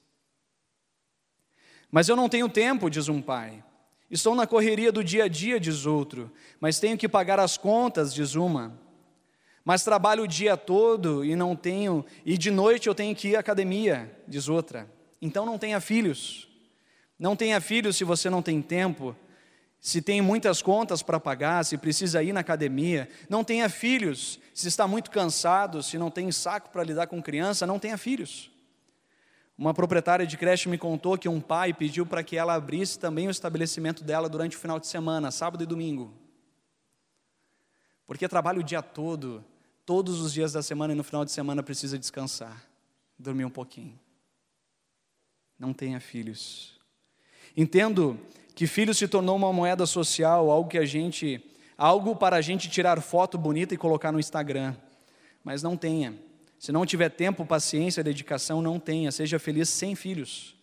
Mas 1.90 2.08
eu 2.10 2.16
não 2.16 2.30
tenho 2.30 2.48
tempo, 2.48 2.90
diz 2.90 3.10
um 3.10 3.22
pai. 3.22 3.64
Estou 4.12 4.36
na 4.36 4.46
correria 4.46 4.92
do 4.92 5.04
dia 5.04 5.24
a 5.24 5.28
dia, 5.28 5.60
diz 5.60 5.86
outro. 5.86 6.32
Mas 6.60 6.80
tenho 6.80 6.98
que 6.98 7.08
pagar 7.08 7.40
as 7.40 7.58
contas, 7.58 8.14
diz 8.14 8.36
uma. 8.36 8.78
Mas 9.66 9.84
trabalho 9.84 10.24
o 10.24 10.28
dia 10.28 10.58
todo 10.58 11.24
e 11.24 11.36
não 11.36 11.56
tenho, 11.56 12.06
e 12.26 12.38
de 12.38 12.52
noite 12.52 12.88
eu 12.88 12.96
tenho 12.96 13.16
que 13.16 13.30
ir 13.30 13.36
à 13.36 13.40
academia, 13.40 14.12
diz 14.28 14.50
outra. 14.50 14.92
Então 15.22 15.46
não 15.46 15.58
tenha 15.58 15.80
filhos. 15.80 16.48
Não 17.18 17.36
tenha 17.36 17.62
filhos 17.62 17.96
se 17.96 18.04
você 18.04 18.30
não 18.30 18.42
tem 18.42 18.62
tempo 18.62 19.16
se 19.82 20.00
tem 20.00 20.22
muitas 20.22 20.62
contas 20.62 21.02
para 21.02 21.20
pagar, 21.20 21.66
se 21.66 21.76
precisa 21.76 22.22
ir 22.22 22.32
na 22.32 22.42
academia, 22.42 23.10
não 23.28 23.44
tenha 23.44 23.68
filhos, 23.68 24.40
se 24.54 24.68
está 24.68 24.88
muito 24.88 25.10
cansado, 25.10 25.82
se 25.82 25.98
não 25.98 26.12
tem 26.12 26.32
saco 26.32 26.70
para 26.70 26.84
lidar 26.84 27.08
com 27.08 27.20
criança, 27.20 27.66
não 27.66 27.80
tenha 27.80 27.98
filhos. 27.98 28.51
Uma 29.62 29.76
proprietária 29.76 30.26
de 30.26 30.36
creche 30.38 30.68
me 30.68 30.76
contou 30.76 31.16
que 31.16 31.30
um 31.30 31.40
pai 31.40 31.72
pediu 31.72 32.04
para 32.04 32.24
que 32.24 32.36
ela 32.36 32.56
abrisse 32.56 32.98
também 32.98 33.28
o 33.28 33.30
estabelecimento 33.30 34.04
dela 34.04 34.28
durante 34.28 34.58
o 34.58 34.60
final 34.60 34.80
de 34.80 34.88
semana, 34.88 35.30
sábado 35.30 35.64
e 35.64 35.68
domingo. 35.68 36.12
Porque 38.08 38.28
trabalha 38.28 38.60
o 38.60 38.64
dia 38.64 38.82
todo, 38.82 39.46
todos 39.86 40.20
os 40.20 40.34
dias 40.34 40.52
da 40.52 40.64
semana 40.64 40.94
e 40.94 40.96
no 40.96 41.04
final 41.04 41.24
de 41.24 41.32
semana 41.32 41.62
precisa 41.62 42.00
descansar, 42.00 42.66
dormir 43.20 43.46
um 43.46 43.52
pouquinho. 43.52 44.00
Não 45.60 45.74
tenha 45.74 46.00
filhos. 46.00 46.80
Entendo 47.56 48.20
que 48.56 48.66
filho 48.66 48.96
se 48.96 49.08
tornou 49.08 49.36
uma 49.36 49.54
moeda 49.54 49.86
social, 49.86 50.50
algo 50.50 50.72
que 50.72 50.80
a 50.80 50.86
gente, 50.88 51.40
algo 51.78 52.16
para 52.16 52.36
a 52.36 52.42
gente 52.42 52.68
tirar 52.68 53.00
foto 53.00 53.38
bonita 53.38 53.76
e 53.76 53.78
colocar 53.78 54.12
no 54.12 54.20
Instagram. 54.20 54.76
Mas 55.44 55.62
não 55.62 55.78
tenha. 55.78 56.31
Se 56.62 56.72
não 56.72 56.86
tiver 56.86 57.10
tempo, 57.10 57.44
paciência, 57.44 58.04
dedicação, 58.04 58.62
não 58.62 58.80
tenha. 58.80 59.12
Seja 59.12 59.40
feliz 59.40 59.68
sem 59.68 59.96
filhos. 59.96 60.56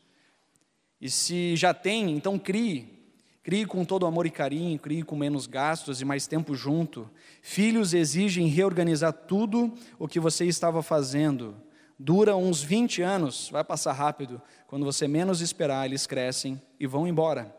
E 1.00 1.10
se 1.10 1.56
já 1.56 1.74
tem, 1.74 2.12
então 2.12 2.38
crie. 2.38 2.96
Crie 3.42 3.66
com 3.66 3.84
todo 3.84 4.06
amor 4.06 4.24
e 4.24 4.30
carinho, 4.30 4.78
crie 4.78 5.02
com 5.02 5.16
menos 5.16 5.48
gastos 5.48 6.00
e 6.00 6.04
mais 6.04 6.28
tempo 6.28 6.54
junto. 6.54 7.10
Filhos 7.42 7.94
exigem 7.94 8.46
reorganizar 8.46 9.12
tudo 9.12 9.74
o 9.98 10.06
que 10.06 10.20
você 10.20 10.44
estava 10.44 10.84
fazendo. 10.84 11.56
Dura 11.98 12.36
uns 12.36 12.62
20 12.62 13.02
anos, 13.02 13.48
vai 13.50 13.64
passar 13.64 13.92
rápido. 13.92 14.40
Quando 14.68 14.84
você 14.84 15.08
menos 15.08 15.40
esperar, 15.40 15.86
eles 15.86 16.06
crescem 16.06 16.62
e 16.78 16.86
vão 16.86 17.08
embora 17.08 17.58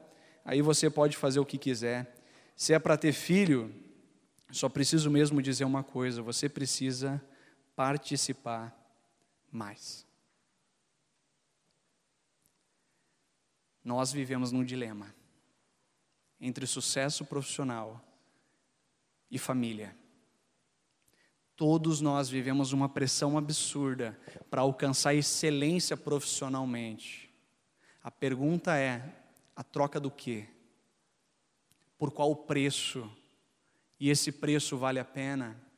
aí 0.49 0.63
você 0.63 0.89
pode 0.89 1.15
fazer 1.15 1.39
o 1.39 1.45
que 1.45 1.59
quiser. 1.59 2.11
Se 2.55 2.73
é 2.73 2.79
para 2.79 2.97
ter 2.97 3.13
filho, 3.13 3.71
só 4.51 4.67
preciso 4.67 5.11
mesmo 5.11 5.41
dizer 5.43 5.63
uma 5.63 5.83
coisa: 5.83 6.23
você 6.23 6.49
precisa 6.49 7.21
participar 7.79 8.77
mais. 9.49 10.05
Nós 13.81 14.11
vivemos 14.11 14.51
num 14.51 14.65
dilema 14.65 15.15
entre 16.41 16.67
sucesso 16.67 17.23
profissional 17.23 18.03
e 19.31 19.39
família. 19.39 19.95
Todos 21.55 22.01
nós 22.01 22.27
vivemos 22.27 22.73
uma 22.73 22.89
pressão 22.89 23.37
absurda 23.37 24.19
para 24.49 24.59
alcançar 24.59 25.15
excelência 25.15 25.95
profissionalmente. 25.95 27.33
A 28.03 28.11
pergunta 28.11 28.75
é: 28.75 29.23
a 29.55 29.63
troca 29.63 30.01
do 30.01 30.11
quê? 30.11 30.49
Por 31.97 32.11
qual 32.11 32.35
preço? 32.35 33.09
E 33.97 34.09
esse 34.09 34.33
preço 34.33 34.77
vale 34.77 34.99
a 34.99 35.05
pena? 35.05 35.68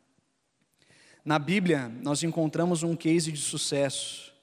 Na 1.24 1.38
Bíblia, 1.38 1.88
nós 1.88 2.24
encontramos 2.24 2.82
um 2.82 2.96
case 2.96 3.32
de 3.32 3.40
sucesso. 3.40 4.34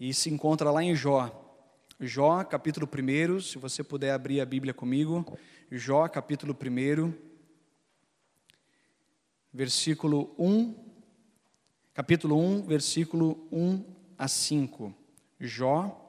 E 0.00 0.12
se 0.12 0.28
encontra 0.30 0.68
lá 0.68 0.82
em 0.82 0.96
Jó. 0.96 1.38
Jó, 2.00 2.42
capítulo 2.42 2.88
1, 2.88 3.40
se 3.40 3.56
você 3.56 3.84
puder 3.84 4.10
abrir 4.12 4.40
a 4.40 4.44
Bíblia 4.44 4.74
comigo. 4.74 5.38
Jó, 5.70 6.08
capítulo 6.08 6.56
1, 6.60 7.14
versículo 9.52 10.34
1. 10.36 10.74
Capítulo 11.94 12.36
1, 12.36 12.62
versículo 12.64 13.46
1 13.52 13.84
a 14.18 14.26
5. 14.26 14.92
Jó, 15.38 16.02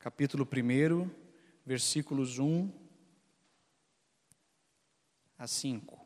capítulo 0.00 0.44
1, 0.44 1.08
versículos 1.64 2.40
1 2.40 2.72
a 5.38 5.46
5. 5.46 6.01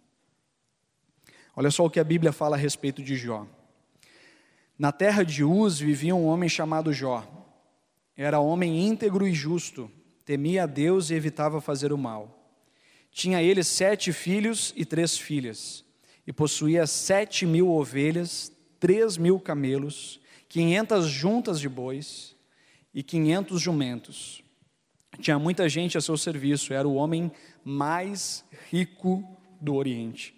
Olha 1.58 1.70
só 1.70 1.86
o 1.86 1.90
que 1.90 1.98
a 1.98 2.04
Bíblia 2.04 2.32
fala 2.32 2.54
a 2.54 2.58
respeito 2.58 3.02
de 3.02 3.16
Jó. 3.16 3.46
Na 4.78 4.92
terra 4.92 5.22
de 5.22 5.42
Uz 5.42 5.78
vivia 5.78 6.14
um 6.14 6.26
homem 6.26 6.50
chamado 6.50 6.92
Jó. 6.92 7.26
Era 8.14 8.38
homem 8.38 8.86
íntegro 8.86 9.26
e 9.26 9.32
justo, 9.32 9.90
temia 10.22 10.64
a 10.64 10.66
Deus 10.66 11.08
e 11.08 11.14
evitava 11.14 11.58
fazer 11.58 11.94
o 11.94 11.98
mal. 11.98 12.52
Tinha 13.10 13.42
ele 13.42 13.64
sete 13.64 14.12
filhos 14.12 14.74
e 14.76 14.84
três 14.84 15.16
filhas, 15.16 15.82
e 16.26 16.32
possuía 16.32 16.86
sete 16.86 17.46
mil 17.46 17.70
ovelhas, 17.70 18.52
três 18.78 19.16
mil 19.16 19.40
camelos, 19.40 20.20
quinhentas 20.50 21.06
juntas 21.06 21.58
de 21.58 21.70
bois 21.70 22.36
e 22.92 23.02
quinhentos 23.02 23.62
jumentos. 23.62 24.42
Tinha 25.20 25.38
muita 25.38 25.66
gente 25.70 25.96
a 25.96 26.02
seu 26.02 26.18
serviço, 26.18 26.74
era 26.74 26.86
o 26.86 26.96
homem 26.96 27.32
mais 27.64 28.44
rico 28.70 29.24
do 29.58 29.74
Oriente. 29.74 30.35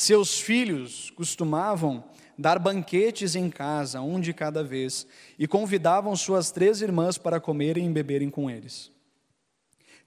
Seus 0.00 0.40
filhos 0.40 1.10
costumavam 1.10 2.02
dar 2.38 2.58
banquetes 2.58 3.34
em 3.34 3.50
casa, 3.50 4.00
um 4.00 4.18
de 4.18 4.32
cada 4.32 4.64
vez, 4.64 5.06
e 5.38 5.46
convidavam 5.46 6.16
suas 6.16 6.50
três 6.50 6.80
irmãs 6.80 7.18
para 7.18 7.38
comerem 7.38 7.86
e 7.86 7.92
beberem 7.92 8.30
com 8.30 8.48
eles. 8.48 8.90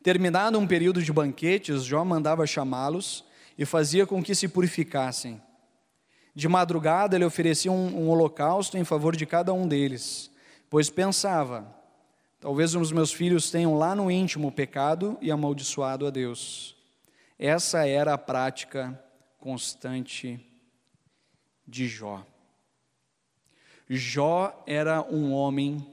Terminado 0.01 0.57
um 0.57 0.65
período 0.65 0.99
de 1.03 1.13
banquetes, 1.13 1.83
Jó 1.83 2.03
mandava 2.03 2.47
chamá-los 2.47 3.23
e 3.55 3.65
fazia 3.65 4.07
com 4.07 4.23
que 4.23 4.33
se 4.33 4.47
purificassem. 4.47 5.39
De 6.33 6.47
madrugada 6.47 7.15
ele 7.15 7.23
oferecia 7.23 7.71
um, 7.71 8.05
um 8.05 8.09
holocausto 8.09 8.79
em 8.79 8.83
favor 8.83 9.15
de 9.15 9.27
cada 9.27 9.53
um 9.53 9.67
deles, 9.67 10.31
pois 10.71 10.89
pensava: 10.89 11.71
talvez 12.39 12.73
os 12.73 12.91
meus 12.91 13.13
filhos 13.13 13.51
tenham 13.51 13.77
lá 13.77 13.93
no 13.93 14.09
íntimo 14.09 14.51
pecado 14.51 15.19
e 15.21 15.29
amaldiçoado 15.29 16.07
a 16.07 16.09
Deus. 16.09 16.75
Essa 17.37 17.87
era 17.87 18.15
a 18.15 18.17
prática 18.17 18.99
constante 19.43 20.39
de 21.67 21.85
Jó. 21.85 22.25
Jó 23.89 24.63
era 24.65 25.01
um 25.01 25.33
homem 25.33 25.85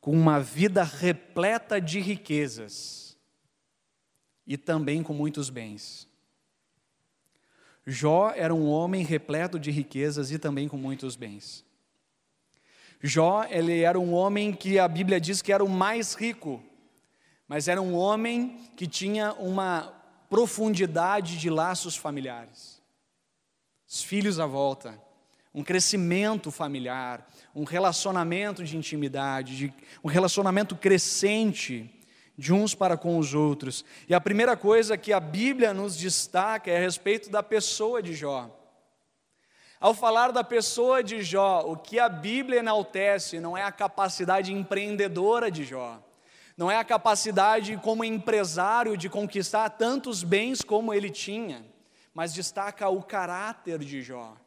com 0.00 0.12
uma 0.12 0.38
vida 0.38 0.84
repleta 0.84 1.80
de 1.80 1.98
riquezas 1.98 3.18
e 4.46 4.56
também 4.56 5.02
com 5.02 5.12
muitos 5.12 5.50
bens. 5.50 6.08
Jó 7.84 8.30
era 8.30 8.54
um 8.54 8.68
homem 8.68 9.02
repleto 9.02 9.58
de 9.58 9.72
riquezas 9.72 10.30
e 10.30 10.38
também 10.38 10.68
com 10.68 10.76
muitos 10.76 11.16
bens. 11.16 11.64
Jó, 13.02 13.42
ele 13.50 13.80
era 13.80 13.98
um 13.98 14.14
homem 14.14 14.52
que 14.52 14.78
a 14.78 14.86
Bíblia 14.86 15.20
diz 15.20 15.42
que 15.42 15.52
era 15.52 15.64
o 15.64 15.68
mais 15.68 16.14
rico, 16.14 16.62
mas 17.48 17.66
era 17.66 17.82
um 17.82 17.96
homem 17.96 18.70
que 18.76 18.86
tinha 18.86 19.32
uma 19.32 19.92
profundidade 20.30 21.36
de 21.36 21.50
laços 21.50 21.96
familiares. 21.96 22.75
Os 23.88 24.02
filhos 24.02 24.40
à 24.40 24.46
volta, 24.46 25.00
um 25.54 25.62
crescimento 25.62 26.50
familiar, 26.50 27.26
um 27.54 27.64
relacionamento 27.64 28.64
de 28.64 28.76
intimidade, 28.76 29.56
de, 29.56 29.74
um 30.02 30.08
relacionamento 30.08 30.76
crescente 30.76 31.92
de 32.36 32.52
uns 32.52 32.74
para 32.74 32.96
com 32.96 33.16
os 33.16 33.32
outros. 33.32 33.84
E 34.08 34.14
a 34.14 34.20
primeira 34.20 34.56
coisa 34.56 34.98
que 34.98 35.12
a 35.12 35.20
Bíblia 35.20 35.72
nos 35.72 35.96
destaca 35.96 36.70
é 36.70 36.76
a 36.76 36.80
respeito 36.80 37.30
da 37.30 37.42
pessoa 37.42 38.02
de 38.02 38.12
Jó. 38.12 38.50
Ao 39.80 39.94
falar 39.94 40.32
da 40.32 40.42
pessoa 40.42 41.02
de 41.02 41.22
Jó, 41.22 41.62
o 41.66 41.76
que 41.76 41.98
a 41.98 42.08
Bíblia 42.08 42.58
enaltece 42.58 43.40
não 43.40 43.56
é 43.56 43.62
a 43.62 43.72
capacidade 43.72 44.52
empreendedora 44.52 45.50
de 45.50 45.64
Jó, 45.64 46.02
não 46.56 46.70
é 46.70 46.76
a 46.76 46.84
capacidade 46.84 47.78
como 47.82 48.04
empresário 48.04 48.96
de 48.96 49.08
conquistar 49.08 49.68
tantos 49.70 50.22
bens 50.22 50.62
como 50.62 50.92
ele 50.92 51.10
tinha, 51.10 51.64
mas 52.16 52.32
destaca 52.32 52.88
o 52.88 53.02
caráter 53.02 53.78
de 53.78 54.00
Jó. 54.00 54.38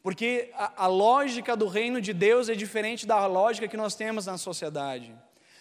Porque 0.00 0.52
a, 0.54 0.84
a, 0.84 0.86
lógica 0.86 1.56
do 1.56 1.66
reino 1.66 2.00
de 2.00 2.12
Deus 2.12 2.48
é 2.48 2.54
diferente 2.54 3.04
da 3.04 3.26
lógica 3.26 3.66
que 3.66 3.76
nós 3.76 3.96
temos 3.96 4.26
na 4.26 4.38
sociedade. 4.38 5.12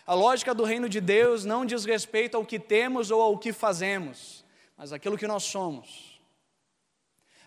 A 0.05 0.13
lógica 0.13 0.53
do 0.53 0.63
reino 0.63 0.87
de 0.87 1.01
Deus 1.01 1.43
não 1.43 1.65
diz 1.65 1.85
respeito 1.85 2.37
ao 2.37 2.45
que 2.45 2.59
temos 2.59 3.09
ou 3.09 3.19
ao 3.19 3.39
que 3.39 3.51
fazemos, 3.51 4.45
mas 4.77 4.93
aquilo 4.93 5.17
que 5.17 5.25
nós 5.25 5.41
somos. 5.45 6.21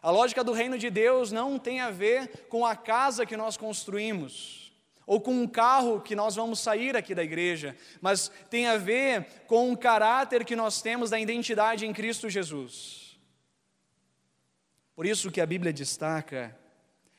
A 0.03 0.11
lógica 0.11 0.43
do 0.43 0.51
reino 0.51 0.77
de 0.77 0.91
Deus 0.91 1.31
não 1.31 1.61
tem 1.61 1.79
a 1.79 1.93
ver 1.93 2.49
com 2.49 2.67
a 2.67 2.75
casa 2.75 3.25
que 3.25 3.37
nós 3.37 3.57
construímos, 3.57 4.73
ou 5.07 5.21
com 5.21 5.31
um 5.31 5.47
carro 5.47 6.01
que 6.01 6.17
nós 6.17 6.35
vamos 6.35 6.59
sair 6.59 6.97
aqui 6.97 7.15
da 7.15 7.23
igreja, 7.23 7.77
mas 8.01 8.33
tem 8.51 8.67
a 8.67 8.77
ver 8.77 9.45
com 9.47 9.73
o 9.73 9.79
caráter 9.79 10.45
que 10.45 10.57
nós 10.57 10.83
temos 10.83 11.11
da 11.11 11.21
identidade 11.21 11.87
em 11.87 11.93
Cristo 11.93 12.29
Jesus. 12.29 13.08
Por 14.99 15.07
isso 15.07 15.31
que 15.31 15.41
a 15.41 15.47
Bíblia 15.47 15.73
destaca 15.73 16.59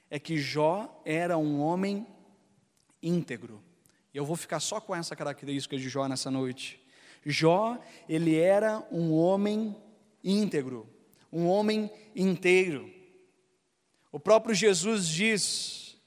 é 0.10 0.20
que 0.20 0.38
Jó 0.38 1.02
era 1.06 1.38
um 1.38 1.62
homem 1.62 2.06
íntegro. 3.02 3.64
E 4.14 4.18
eu 4.18 4.26
vou 4.26 4.36
ficar 4.36 4.60
só 4.60 4.82
com 4.82 4.94
essa 4.94 5.16
característica 5.16 5.78
de 5.78 5.88
Jó 5.88 6.06
nessa 6.06 6.30
noite. 6.30 6.86
Jó, 7.26 7.82
ele 8.10 8.36
era 8.36 8.86
um 8.92 9.14
homem 9.14 9.74
íntegro, 10.22 10.90
um 11.32 11.48
homem 11.48 11.90
inteiro. 12.14 12.94
O 14.12 14.20
próprio 14.20 14.54
Jesus 14.54 15.08
diz: 15.08 15.98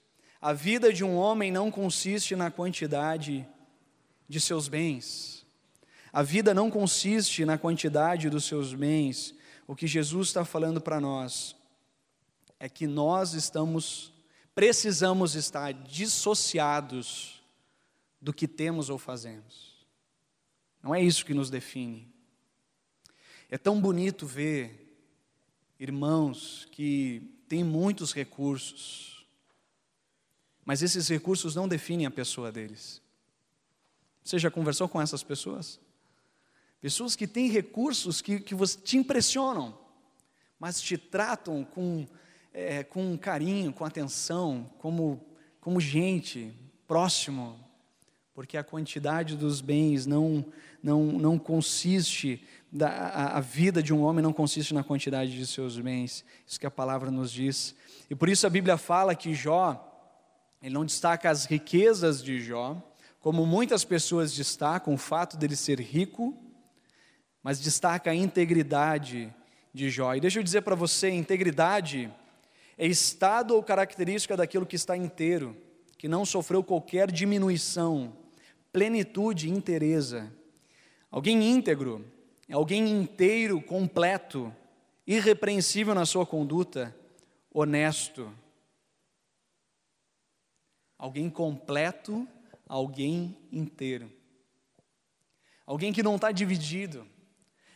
a 0.43 0.53
vida 0.53 0.93
de 0.93 1.03
um 1.03 1.17
homem 1.17 1.51
não 1.51 1.71
consiste 1.71 2.37
na 2.37 2.51
quantidade 2.51 3.49
de 4.29 4.41
seus 4.43 4.69
bens. 4.69 5.47
A 6.13 6.23
vida 6.23 6.53
não 6.53 6.71
consiste 6.71 7.47
na 7.47 7.57
quantidade 7.57 8.29
dos 8.29 8.45
seus 8.45 8.75
bens. 8.75 9.35
O 9.67 9.75
que 9.75 9.87
Jesus 9.87 10.29
está 10.29 10.45
falando 10.45 10.79
para 10.79 11.01
nós 11.01 11.62
é 12.63 12.69
que 12.69 12.87
nós 12.87 13.35
estamos, 13.35 14.13
precisamos 14.55 15.35
estar 15.35 15.73
dissociados 15.73 17.43
do 18.21 18.33
que 18.33 18.47
temos 18.47 18.89
ou 18.89 18.99
fazemos. 18.99 19.85
Não 20.81 20.95
é 20.95 21.03
isso 21.03 21.27
que 21.27 21.35
nos 21.35 21.51
define. 21.51 22.09
É 23.51 23.59
tão 23.59 23.81
bonito 23.81 24.29
ver 24.29 24.97
irmãos 25.77 26.69
que 26.71 27.35
têm 27.49 27.65
muitos 27.65 28.13
recursos, 28.13 29.27
mas 30.65 30.83
esses 30.83 31.09
recursos 31.09 31.57
não 31.57 31.67
definem 31.67 32.07
a 32.07 32.13
pessoa 32.13 32.53
deles. 32.53 33.03
Você 34.23 34.39
já 34.39 34.53
conversou 34.53 34.89
com 34.89 35.03
essas 35.03 35.25
pessoas? 35.25 35.81
Pessoas 36.81 37.17
que 37.17 37.27
têm 37.27 37.51
recursos 37.51 38.21
que, 38.21 38.39
que 38.39 38.55
te 38.85 38.97
impressionam, 38.97 39.77
mas 40.61 40.81
te 40.81 40.97
tratam 40.97 41.65
com 41.65 42.07
é, 42.53 42.83
com 42.83 43.17
carinho, 43.17 43.73
com 43.73 43.85
atenção, 43.85 44.71
como, 44.79 45.21
como 45.61 45.81
gente, 45.81 46.55
próximo, 46.87 47.59
porque 48.35 48.57
a 48.57 48.65
quantidade 48.65 49.37
dos 49.37 49.61
bens 49.61 50.07
não, 50.07 50.45
não, 50.83 51.05
não 51.05 51.39
consiste, 51.39 52.45
da, 52.71 52.89
a, 52.89 53.39
a 53.39 53.41
vida 53.41 53.83
de 53.83 53.93
um 53.93 54.03
homem 54.03 54.23
não 54.23 54.33
consiste 54.33 54.75
na 54.75 54.83
quantidade 54.83 55.35
de 55.37 55.47
seus 55.47 55.79
bens, 55.79 56.25
isso 56.47 56.59
que 56.59 56.67
a 56.67 56.71
palavra 56.71 57.11
nos 57.11 57.31
diz. 57.31 57.75
E 58.09 58.15
por 58.15 58.29
isso 58.29 58.47
a 58.47 58.51
Bíblia 58.51 58.77
fala 58.77 59.15
que 59.15 59.35
Jó, 59.35 59.89
ele 60.63 60.75
não 60.75 60.85
destaca 60.85 61.31
as 61.31 61.45
riquezas 61.45 62.23
de 62.23 62.41
Jó, 62.41 62.77
como 63.21 63.47
muitas 63.47 63.85
pessoas 63.85 64.35
destacam 64.35 64.95
o 64.95 64.99
fato 64.99 65.37
dele 65.37 65.55
ser 65.55 65.81
rico, 65.81 66.37
mas 67.43 67.61
destaca 67.61 68.11
a 68.11 68.15
integridade 68.15 69.33
de 69.73 69.91
Jó. 69.91 70.15
E 70.15 70.21
deixa 70.21 70.39
eu 70.39 70.43
dizer 70.43 70.63
para 70.63 70.75
você, 70.75 71.11
integridade 71.11 72.13
é 72.83 72.87
estado 72.87 73.55
ou 73.55 73.63
característica 73.63 74.37
daquilo 74.37 74.67
que 74.67 74.75
está 74.75 74.97
inteiro, 74.97 75.57
que 75.97 76.09
não 76.09 76.25
sofreu 76.25 76.65
qualquer 76.65 77.13
diminuição, 77.13 78.13
plenitude, 78.73 79.49
inteireza. 79.49 80.33
Alguém 81.09 81.49
íntegro, 81.49 82.05
alguém 82.51 82.91
inteiro, 82.91 83.63
completo, 83.63 84.53
irrepreensível 85.07 85.95
na 85.95 86.05
sua 86.05 86.27
conduta, 86.27 86.93
honesto. 87.53 88.35
Alguém 90.99 91.31
completo, 91.31 92.27
alguém 92.69 93.37
inteiro. 93.53 94.11
Alguém 95.65 95.93
que 95.93 96.03
não 96.03 96.17
está 96.17 96.33
dividido. 96.33 97.07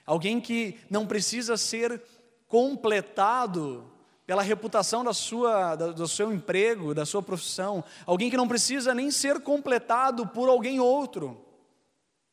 Alguém 0.04 0.40
que 0.40 0.80
não 0.90 1.06
precisa 1.06 1.56
ser 1.56 2.02
completado 2.48 3.92
pela 4.26 4.42
reputação 4.42 5.04
da 5.04 5.14
sua, 5.14 5.76
do 5.76 6.08
seu 6.08 6.32
emprego, 6.32 6.92
da 6.92 7.06
sua 7.06 7.22
profissão, 7.22 7.84
alguém 8.04 8.28
que 8.28 8.36
não 8.36 8.48
precisa 8.48 8.92
nem 8.92 9.10
ser 9.10 9.40
completado 9.40 10.26
por 10.26 10.48
alguém 10.48 10.80
outro, 10.80 11.40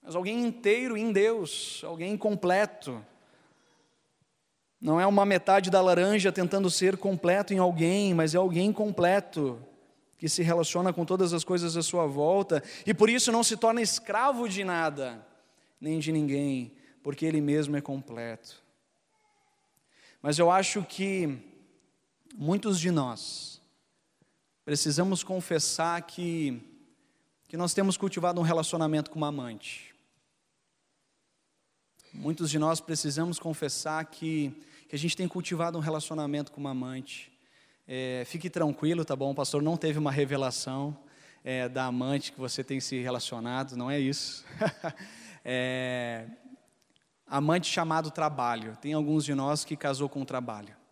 mas 0.02 0.16
alguém 0.16 0.44
inteiro 0.44 0.98
em 0.98 1.12
Deus, 1.12 1.82
alguém 1.86 2.18
completo. 2.18 3.06
Não 4.82 5.00
é 5.00 5.06
uma 5.06 5.24
metade 5.24 5.70
da 5.70 5.80
laranja 5.80 6.32
tentando 6.32 6.70
ser 6.70 6.98
completo 6.98 7.54
em 7.54 7.60
alguém, 7.60 8.14
mas 8.14 8.34
é 8.34 8.38
alguém 8.40 8.74
completo, 8.74 9.62
que 10.18 10.28
se 10.28 10.42
relaciona 10.42 10.92
com 10.92 11.06
todas 11.06 11.32
as 11.32 11.44
coisas 11.44 11.78
à 11.78 11.84
sua 11.84 12.08
volta 12.08 12.64
e 12.86 12.94
por 12.94 13.10
isso 13.10 13.32
não 13.32 13.44
se 13.44 13.56
torna 13.56 13.82
escravo 13.82 14.48
de 14.50 14.64
nada, 14.64 15.26
nem 15.80 16.00
de 16.00 16.12
ninguém, 16.12 16.74
porque 17.04 17.26
ele 17.26 17.40
mesmo 17.40 17.76
é 17.76 17.82
completo. 17.82 18.64
Mas 20.22 20.40
eu 20.40 20.50
acho 20.50 20.82
que 20.84 21.53
muitos 22.34 22.80
de 22.80 22.90
nós 22.90 23.62
precisamos 24.66 25.24
confessar 25.24 26.02
que, 26.02 26.60
que 27.48 27.56
nós 27.56 27.74
temos 27.74 27.96
cultivado 27.96 28.42
um 28.42 28.44
relacionamento 28.44 29.12
com 29.12 29.18
uma 29.18 29.28
amante. 29.28 29.94
Muitos 32.12 32.50
de 32.50 32.58
nós 32.58 32.80
precisamos 32.80 33.40
confessar 33.40 34.04
que, 34.06 34.52
que 34.90 34.96
a 34.96 35.00
gente 35.00 35.16
tem 35.16 35.28
cultivado 35.28 35.78
um 35.78 35.82
relacionamento 35.82 36.52
com 36.52 36.60
uma 36.60 36.72
amante. 36.72 37.32
É, 37.88 38.24
fique 38.26 38.50
tranquilo, 38.50 39.06
tá 39.06 39.16
bom? 39.16 39.32
O 39.32 39.36
pastor 39.36 39.62
não 39.62 39.78
teve 39.78 40.00
uma 40.00 40.12
revelação 40.12 40.98
é, 41.44 41.70
da 41.70 41.86
amante 41.86 42.32
que 42.32 42.40
você 42.40 42.64
tem 42.64 42.80
se 42.80 43.00
relacionado, 43.00 43.76
não 43.76 43.92
é 43.92 44.00
isso. 44.00 44.46
é, 45.44 46.26
amante 47.28 47.68
chamado 47.68 48.10
trabalho. 48.10 48.78
Tem 48.78 48.94
alguns 48.94 49.26
de 49.26 49.36
nós 49.36 49.66
que 49.66 49.76
casou 49.76 50.08
com 50.08 50.22
o 50.22 50.26
trabalho. 50.26 50.83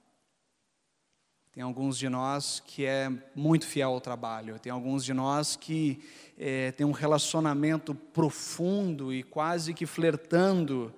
Tem 1.53 1.61
alguns 1.61 1.97
de 1.97 2.07
nós 2.07 2.63
que 2.65 2.85
é 2.85 3.11
muito 3.35 3.67
fiel 3.67 3.91
ao 3.91 3.99
trabalho, 3.99 4.57
tem 4.57 4.71
alguns 4.71 5.03
de 5.03 5.13
nós 5.13 5.57
que 5.57 6.01
é, 6.37 6.71
tem 6.71 6.85
um 6.85 6.93
relacionamento 6.93 7.93
profundo 7.93 9.13
e 9.13 9.21
quase 9.21 9.73
que 9.73 9.85
flertando 9.85 10.95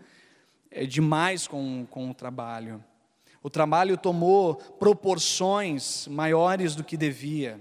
é, 0.70 0.86
demais 0.86 1.48
com, 1.48 1.88
com 1.90 2.08
o 2.08 2.14
trabalho. 2.14 2.84
O 3.42 3.50
trabalho 3.50 3.98
tomou 3.98 4.54
proporções 4.56 6.08
maiores 6.08 6.76
do 6.76 6.84
que 6.84 6.96
devia. 6.96 7.60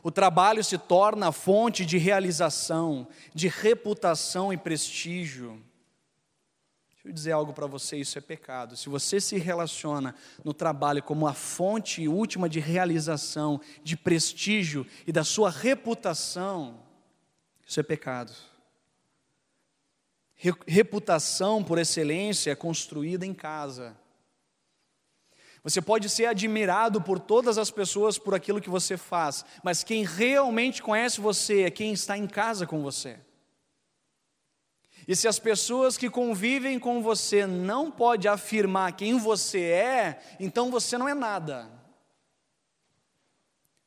O 0.00 0.12
trabalho 0.12 0.62
se 0.62 0.78
torna 0.78 1.32
fonte 1.32 1.84
de 1.84 1.98
realização, 1.98 3.08
de 3.34 3.48
reputação 3.48 4.52
e 4.52 4.56
prestígio. 4.56 5.60
Deixa 7.02 7.08
eu 7.08 7.12
dizer 7.12 7.32
algo 7.32 7.52
para 7.54 7.66
você: 7.66 7.96
isso 7.96 8.18
é 8.18 8.20
pecado. 8.20 8.76
Se 8.76 8.90
você 8.90 9.20
se 9.20 9.38
relaciona 9.38 10.14
no 10.44 10.52
trabalho 10.52 11.02
como 11.02 11.26
a 11.26 11.32
fonte 11.32 12.06
última 12.06 12.48
de 12.48 12.60
realização, 12.60 13.58
de 13.82 13.96
prestígio 13.96 14.86
e 15.06 15.12
da 15.12 15.24
sua 15.24 15.50
reputação, 15.50 16.82
isso 17.66 17.80
é 17.80 17.82
pecado. 17.82 18.32
Reputação, 20.66 21.62
por 21.62 21.78
excelência, 21.78 22.50
é 22.50 22.54
construída 22.54 23.24
em 23.24 23.34
casa. 23.34 23.96
Você 25.62 25.82
pode 25.82 26.08
ser 26.08 26.26
admirado 26.26 27.02
por 27.02 27.18
todas 27.18 27.58
as 27.58 27.70
pessoas 27.70 28.18
por 28.18 28.34
aquilo 28.34 28.60
que 28.60 28.70
você 28.70 28.96
faz, 28.96 29.44
mas 29.62 29.84
quem 29.84 30.04
realmente 30.04 30.82
conhece 30.82 31.20
você 31.20 31.62
é 31.62 31.70
quem 31.70 31.92
está 31.92 32.16
em 32.16 32.26
casa 32.26 32.66
com 32.66 32.82
você. 32.82 33.18
E 35.10 35.16
se 35.16 35.26
as 35.26 35.40
pessoas 35.40 35.96
que 35.96 36.08
convivem 36.08 36.78
com 36.78 37.02
você 37.02 37.44
não 37.44 37.90
podem 37.90 38.30
afirmar 38.30 38.92
quem 38.92 39.18
você 39.18 39.58
é, 39.58 40.20
então 40.38 40.70
você 40.70 40.96
não 40.96 41.08
é 41.08 41.14
nada. 41.14 41.68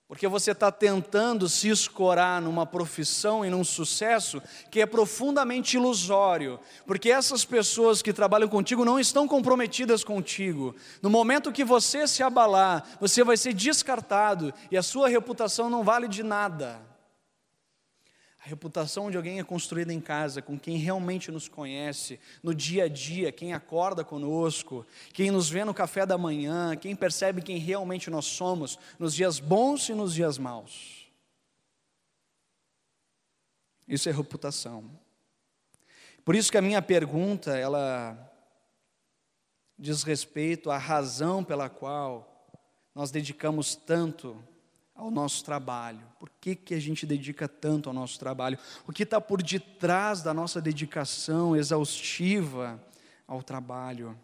Porque 0.05 0.27
você 0.27 0.51
está 0.51 0.69
tentando 0.69 1.47
se 1.47 1.69
escorar 1.69 2.41
numa 2.41 2.65
profissão 2.65 3.45
e 3.45 3.49
num 3.49 3.63
sucesso 3.63 4.41
que 4.69 4.81
é 4.81 4.85
profundamente 4.85 5.77
ilusório. 5.77 6.59
Porque 6.85 7.09
essas 7.09 7.45
pessoas 7.45 8.01
que 8.01 8.11
trabalham 8.11 8.49
contigo 8.49 8.83
não 8.83 8.99
estão 8.99 9.25
comprometidas 9.25 10.03
contigo. 10.03 10.75
No 11.01 11.09
momento 11.09 11.53
que 11.53 11.63
você 11.63 12.05
se 12.05 12.21
abalar, 12.21 12.85
você 12.99 13.23
vai 13.23 13.37
ser 13.37 13.53
descartado 13.53 14.53
e 14.69 14.75
a 14.75 14.83
sua 14.83 15.07
reputação 15.07 15.69
não 15.69 15.85
vale 15.85 16.09
de 16.09 16.21
nada. 16.21 16.81
A 18.43 18.49
reputação 18.49 19.09
de 19.09 19.15
alguém 19.15 19.39
é 19.39 19.43
construída 19.43 19.93
em 19.93 20.01
casa, 20.01 20.41
com 20.41 20.59
quem 20.59 20.75
realmente 20.75 21.31
nos 21.31 21.47
conhece, 21.47 22.19
no 22.43 22.53
dia 22.53 22.83
a 22.83 22.87
dia, 22.89 23.31
quem 23.31 23.53
acorda 23.53 24.03
conosco, 24.03 24.85
quem 25.13 25.31
nos 25.31 25.49
vê 25.49 25.63
no 25.63 25.73
café 25.73 26.05
da 26.05 26.17
manhã, 26.17 26.75
quem 26.75 26.93
percebe 26.93 27.41
quem 27.41 27.57
realmente 27.57 28.09
nós 28.09 28.25
somos, 28.25 28.77
nos 28.99 29.15
dias 29.15 29.39
bons 29.39 29.87
e 29.87 29.93
nos 29.93 30.13
dias 30.13 30.37
maus. 30.37 31.09
Isso 33.87 34.09
é 34.09 34.11
reputação. 34.11 34.91
Por 36.25 36.35
isso 36.35 36.51
que 36.51 36.57
a 36.57 36.61
minha 36.61 36.81
pergunta, 36.81 37.57
ela 37.57 38.29
diz 39.79 40.03
respeito 40.03 40.69
à 40.69 40.77
razão 40.77 41.45
pela 41.45 41.69
qual 41.69 42.45
nós 42.93 43.09
dedicamos 43.09 43.73
tanto 43.73 44.37
ao 44.95 45.09
nosso 45.09 45.43
trabalho? 45.43 46.05
Por 46.19 46.29
que, 46.39 46.55
que 46.55 46.73
a 46.73 46.79
gente 46.79 47.05
dedica 47.05 47.47
tanto 47.47 47.89
ao 47.89 47.93
nosso 47.93 48.19
trabalho? 48.19 48.57
O 48.87 48.93
que 48.93 49.03
está 49.03 49.19
por 49.19 49.41
detrás 49.41 50.21
da 50.21 50.33
nossa 50.33 50.61
dedicação 50.61 51.55
exaustiva 51.55 52.81
ao 53.27 53.41
trabalho? 53.41 54.17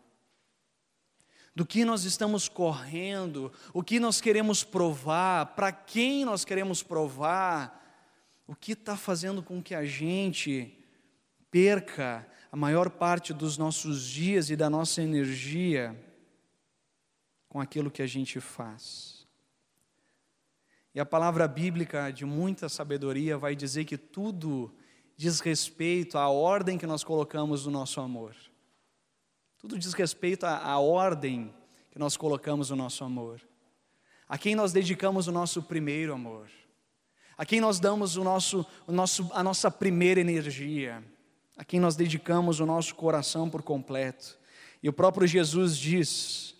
Do 1.56 1.66
que 1.66 1.84
nós 1.84 2.04
estamos 2.04 2.48
correndo? 2.48 3.52
O 3.74 3.84
que 3.84 4.00
nós 4.00 4.22
queremos 4.22 4.64
provar? 4.64 5.48
Para 5.48 5.72
quem 5.72 6.24
nós 6.24 6.46
queremos 6.46 6.84
provar? 6.84 7.76
O 8.48 8.56
que 8.56 8.74
está 8.74 8.96
fazendo 8.96 9.44
com 9.44 9.62
que 9.62 9.76
a 9.76 9.86
gente 9.86 10.76
perca 11.52 12.28
a 12.52 12.56
maior 12.56 12.90
parte 12.90 13.34
dos 13.34 13.58
nossos 13.58 14.04
dias 14.04 14.50
e 14.50 14.56
da 14.56 14.70
nossa 14.70 15.02
energia 15.02 15.96
com 17.48 17.60
aquilo 17.60 17.92
que 17.92 18.02
a 18.02 18.08
gente 18.08 18.40
faz? 18.40 19.19
E 20.94 21.00
a 21.00 21.06
palavra 21.06 21.48
bíblica 21.48 22.12
de 22.12 22.26
muita 22.26 22.68
sabedoria 22.68 23.38
vai 23.38 23.56
dizer 23.56 23.86
que 23.86 23.98
tudo 23.98 24.74
diz 25.16 25.40
respeito 25.40 26.18
à 26.18 26.30
ordem 26.30 26.78
que 26.78 26.88
nós 26.88 27.04
colocamos 27.04 27.66
no 27.66 27.72
nosso 27.72 28.02
amor. 28.02 28.36
Tudo 29.60 29.78
diz 29.78 29.94
respeito 29.94 30.46
à, 30.46 30.58
à 30.58 30.80
ordem 30.80 31.54
que 31.92 32.00
nós 32.00 32.16
colocamos 32.18 32.70
no 32.70 32.76
nosso 32.76 33.04
amor. 33.04 33.42
A 34.28 34.38
quem 34.38 34.56
nós 34.56 34.72
dedicamos 34.72 35.28
o 35.28 35.32
nosso 35.32 35.62
primeiro 35.62 36.14
amor. 36.14 36.50
A 37.38 37.46
quem 37.46 37.60
nós 37.62 37.80
damos 37.80 38.16
o 38.16 38.24
nosso, 38.24 38.66
o 38.88 38.92
nosso, 38.92 39.30
a 39.34 39.44
nossa 39.44 39.70
primeira 39.70 40.20
energia. 40.20 41.04
A 41.58 41.64
quem 41.64 41.80
nós 41.80 41.96
dedicamos 41.96 42.60
o 42.60 42.66
nosso 42.66 42.96
coração 42.96 43.50
por 43.50 43.62
completo. 43.62 44.40
E 44.82 44.90
o 44.90 44.94
próprio 44.94 45.28
Jesus 45.28 45.78
diz: 45.78 46.56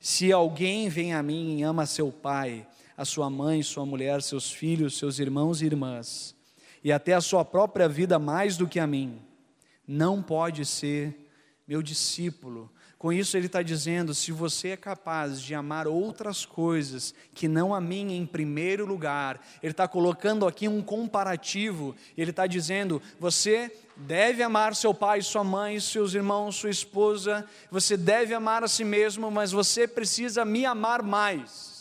Se 0.00 0.32
alguém 0.32 0.88
vem 0.88 1.12
a 1.14 1.22
mim 1.22 1.58
e 1.58 1.62
ama 1.62 1.84
seu 1.84 2.10
pai, 2.10 2.66
a 2.96 3.04
sua 3.04 3.28
mãe, 3.28 3.62
sua 3.62 3.84
mulher, 3.84 4.22
seus 4.22 4.50
filhos, 4.50 4.96
seus 4.96 5.18
irmãos 5.18 5.60
e 5.60 5.66
irmãs, 5.66 6.34
e 6.82 6.92
até 6.92 7.14
a 7.14 7.20
sua 7.20 7.44
própria 7.44 7.88
vida 7.88 8.18
mais 8.18 8.56
do 8.56 8.68
que 8.68 8.78
a 8.78 8.86
mim, 8.86 9.20
não 9.86 10.22
pode 10.22 10.64
ser 10.64 11.28
meu 11.66 11.82
discípulo. 11.82 12.70
Com 12.98 13.12
isso, 13.12 13.36
ele 13.36 13.46
está 13.46 13.62
dizendo: 13.62 14.14
se 14.14 14.32
você 14.32 14.68
é 14.70 14.76
capaz 14.76 15.40
de 15.42 15.54
amar 15.54 15.86
outras 15.86 16.46
coisas 16.46 17.14
que 17.34 17.46
não 17.46 17.74
a 17.74 17.80
mim 17.80 18.14
em 18.14 18.24
primeiro 18.24 18.86
lugar, 18.86 19.46
ele 19.62 19.72
está 19.72 19.86
colocando 19.86 20.46
aqui 20.46 20.68
um 20.68 20.80
comparativo, 20.80 21.94
ele 22.16 22.30
está 22.30 22.46
dizendo: 22.46 23.02
você 23.20 23.70
deve 23.96 24.42
amar 24.42 24.74
seu 24.74 24.94
pai, 24.94 25.20
sua 25.20 25.44
mãe, 25.44 25.78
seus 25.80 26.14
irmãos, 26.14 26.56
sua 26.56 26.70
esposa, 26.70 27.46
você 27.70 27.96
deve 27.96 28.32
amar 28.32 28.64
a 28.64 28.68
si 28.68 28.84
mesmo, 28.84 29.30
mas 29.30 29.52
você 29.52 29.86
precisa 29.86 30.44
me 30.44 30.64
amar 30.64 31.02
mais. 31.02 31.73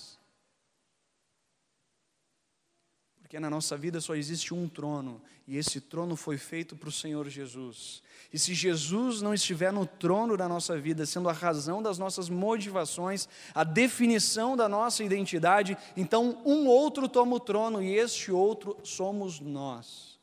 Porque 3.34 3.40
na 3.40 3.50
nossa 3.50 3.76
vida 3.76 4.00
só 4.00 4.14
existe 4.14 4.54
um 4.54 4.70
trono, 4.70 5.20
e 5.48 5.58
esse 5.58 5.82
trono 5.82 6.16
foi 6.16 6.38
feito 6.38 6.76
para 6.76 6.88
o 6.88 6.92
Senhor 6.92 7.28
Jesus. 7.28 8.04
E 8.32 8.38
se 8.38 8.54
Jesus 8.54 9.24
não 9.24 9.34
estiver 9.34 9.74
no 9.74 9.88
trono 9.88 10.38
da 10.38 10.48
nossa 10.48 10.80
vida, 10.80 11.04
sendo 11.04 11.28
a 11.28 11.32
razão 11.32 11.82
das 11.82 11.98
nossas 11.98 12.30
motivações, 12.30 13.28
a 13.56 13.64
definição 13.64 14.56
da 14.56 14.70
nossa 14.70 15.04
identidade, 15.04 15.76
então 15.98 16.44
um 16.46 16.68
outro 16.68 17.10
toma 17.10 17.38
o 17.38 17.40
trono 17.40 17.82
e 17.82 17.96
este 17.96 18.32
outro 18.32 18.78
somos 18.84 19.40
nós. 19.40 20.20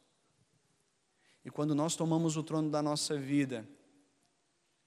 E 1.45 1.51
quando 1.51 1.75
nós 1.75 1.97
tomamos 1.97 2.37
o 2.37 2.45
trono 2.45 2.71
da 2.71 2.81
nossa 2.81 3.19
vida, 3.19 3.69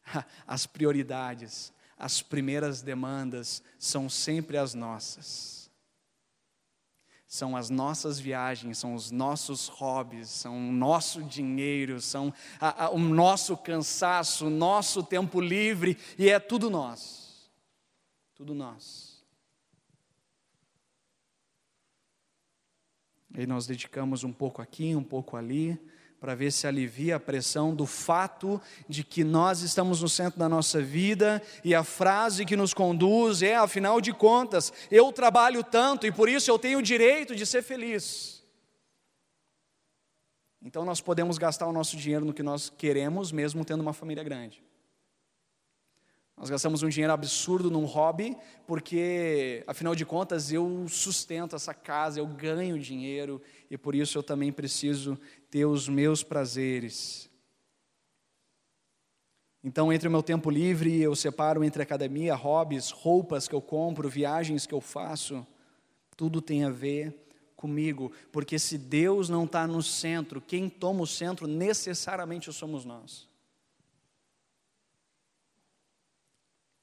as 0.48 0.66
prioridades, 0.66 1.74
as 1.98 2.22
primeiras 2.22 2.82
demandas 2.82 3.62
são 3.78 4.08
sempre 4.08 4.56
as 4.56 4.74
nossas 4.74 5.63
são 7.34 7.58
as 7.58 7.72
nossas 7.72 8.20
viagens, 8.20 8.78
são 8.78 8.94
os 8.94 9.10
nossos 9.10 9.68
hobbies, 9.68 10.30
são 10.30 10.70
o 10.70 10.72
nosso 10.72 11.24
dinheiro, 11.24 12.00
são 12.00 12.32
a, 12.60 12.86
a, 12.86 12.90
o 12.92 13.00
nosso 13.00 13.58
cansaço, 13.58 14.46
o 14.46 14.50
nosso 14.52 15.02
tempo 15.02 15.42
livre, 15.42 15.98
e 16.16 16.30
é 16.30 16.40
tudo 16.40 16.70
nós. 16.70 17.52
Tudo 18.36 18.54
nós. 18.54 19.26
E 23.36 23.48
nós 23.48 23.66
dedicamos 23.66 24.24
um 24.24 24.32
pouco 24.32 24.62
aqui, 24.62 24.96
um 24.96 25.04
pouco 25.04 25.36
ali, 25.36 25.84
para 26.24 26.36
ver 26.36 26.54
se 26.54 26.66
alivia 26.66 27.18
a 27.18 27.20
pressão 27.20 27.76
do 27.76 27.86
fato 27.86 28.62
de 28.88 29.04
que 29.04 29.26
nós 29.26 29.60
estamos 29.60 30.02
no 30.02 30.08
centro 30.08 30.40
da 30.40 30.48
nossa 30.48 30.82
vida 30.82 31.44
e 31.66 31.76
a 31.76 31.84
frase 31.84 32.46
que 32.46 32.56
nos 32.56 32.74
conduz 32.74 33.42
é, 33.42 33.58
afinal 33.58 34.00
de 34.00 34.14
contas, 34.14 34.72
eu 34.90 35.12
trabalho 35.12 35.66
tanto 35.66 36.08
e 36.08 36.14
por 36.14 36.30
isso 36.30 36.50
eu 36.50 36.58
tenho 36.58 36.80
o 36.80 36.82
direito 36.82 37.36
de 37.36 37.46
ser 37.46 37.62
feliz. 37.62 38.42
Então 40.62 40.86
nós 40.86 41.02
podemos 41.02 41.38
gastar 41.38 41.68
o 41.68 41.74
nosso 41.74 41.98
dinheiro 41.98 42.24
no 42.24 42.34
que 42.34 42.42
nós 42.42 42.70
queremos, 42.70 43.34
mesmo 43.34 43.66
tendo 43.66 43.82
uma 43.82 43.92
família 43.92 44.24
grande. 44.24 44.64
Nós 46.36 46.50
gastamos 46.50 46.82
um 46.82 46.90
dinheiro 46.90 47.14
absurdo 47.14 47.70
num 47.70 47.86
hobby, 47.86 48.36
porque, 48.66 49.64
afinal 49.68 49.96
de 49.96 50.06
contas, 50.06 50.52
eu 50.52 50.86
sustento 50.90 51.56
essa 51.56 51.74
casa, 51.74 52.20
eu 52.20 52.28
ganho 52.28 52.80
dinheiro, 52.80 53.42
e 53.70 53.78
por 53.78 53.94
isso 53.96 54.18
eu 54.18 54.24
também 54.24 54.52
preciso 54.52 55.18
ter 55.50 55.66
os 55.66 55.88
meus 55.88 56.24
prazeres. 56.24 57.30
Então, 59.64 59.94
entre 59.94 60.10
o 60.10 60.12
meu 60.12 60.22
tempo 60.22 60.50
livre, 60.50 61.02
eu 61.02 61.16
separo 61.16 61.64
entre 61.64 61.82
academia, 61.82 62.36
hobbies, 62.36 62.90
roupas 62.90 63.48
que 63.48 63.56
eu 63.56 63.62
compro, 63.62 64.10
viagens 64.10 64.66
que 64.66 64.74
eu 64.74 64.82
faço, 64.82 65.46
tudo 66.18 66.42
tem 66.42 66.66
a 66.66 66.70
ver 66.70 67.16
comigo, 67.56 68.12
porque 68.30 68.60
se 68.60 68.78
Deus 68.78 69.30
não 69.30 69.46
está 69.46 69.66
no 69.66 69.82
centro, 69.82 70.42
quem 70.42 70.68
toma 70.68 71.04
o 71.04 71.08
centro 71.08 71.48
necessariamente 71.48 72.52
somos 72.52 72.84
nós. 72.84 73.32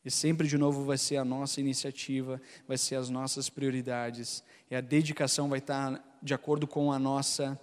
E 0.04 0.10
sempre 0.10 0.48
de 0.48 0.56
novo 0.56 0.84
vai 0.84 0.96
ser 0.96 1.16
a 1.18 1.24
nossa 1.24 1.60
iniciativa, 1.60 2.40
vai 2.66 2.78
ser 2.78 2.96
as 2.96 3.10
nossas 3.10 3.50
prioridades, 3.50 4.42
e 4.70 4.74
a 4.74 4.80
dedicação 4.80 5.48
vai 5.48 5.58
estar 5.58 6.02
de 6.22 6.32
acordo 6.32 6.66
com 6.66 6.92
a 6.92 6.98
nossa 6.98 7.60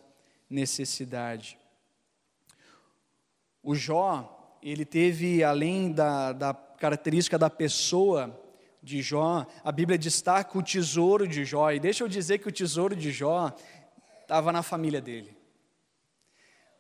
necessidade. 0.50 1.58
O 3.63 3.76
Jó, 3.76 4.58
ele 4.62 4.86
teve, 4.86 5.43
além 5.43 5.91
da, 5.91 6.32
da 6.32 6.54
característica 6.54 7.38
da 7.38 7.50
pessoa 7.50 8.39
de 8.82 9.02
Jó, 9.02 9.45
a 9.63 9.71
Bíblia 9.71 9.97
destaca 9.97 10.58
o 10.58 10.63
tesouro 10.63 11.28
de 11.28 11.43
Jó. 11.43 11.71
E 11.71 11.80
deixa 11.80 12.04
eu 12.04 12.08
dizer 12.08 12.38
que 12.38 12.47
o 12.47 12.52
tesouro 12.52 12.95
de 12.95 13.12
Jó 13.12 13.54
estava 14.21 14.52
na 14.52 14.63
família 14.63 15.02
dele. 15.02 15.37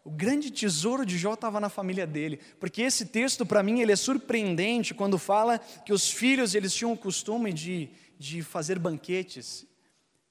O 0.07 0.09
grande 0.09 0.49
tesouro 0.49 1.05
de 1.05 1.17
Jó 1.17 1.33
estava 1.33 1.59
na 1.59 1.67
família 1.67 2.07
dele, 2.07 2.39
porque 2.61 2.81
esse 2.81 3.07
texto 3.07 3.45
para 3.45 3.61
mim 3.61 3.81
ele 3.81 3.91
é 3.91 3.95
surpreendente 3.97 4.93
quando 4.93 5.17
fala 5.17 5.59
que 5.59 5.91
os 5.91 6.09
filhos 6.09 6.55
eles 6.55 6.73
tinham 6.73 6.93
o 6.93 6.97
costume 6.97 7.51
de, 7.51 7.89
de 8.17 8.41
fazer 8.41 8.79
banquetes. 8.79 9.67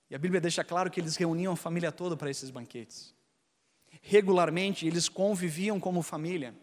E 0.08 0.14
a 0.14 0.18
Bíblia 0.18 0.40
deixa 0.40 0.64
claro 0.64 0.90
que 0.90 0.98
eles 0.98 1.14
reuniam 1.16 1.52
a 1.52 1.56
família 1.56 1.92
toda 1.92 2.16
para 2.16 2.30
esses 2.30 2.48
banquetes. 2.48 3.14
Regularmente 4.00 4.86
eles 4.86 5.10
conviviam 5.10 5.78
como 5.78 6.00
família. 6.00 6.54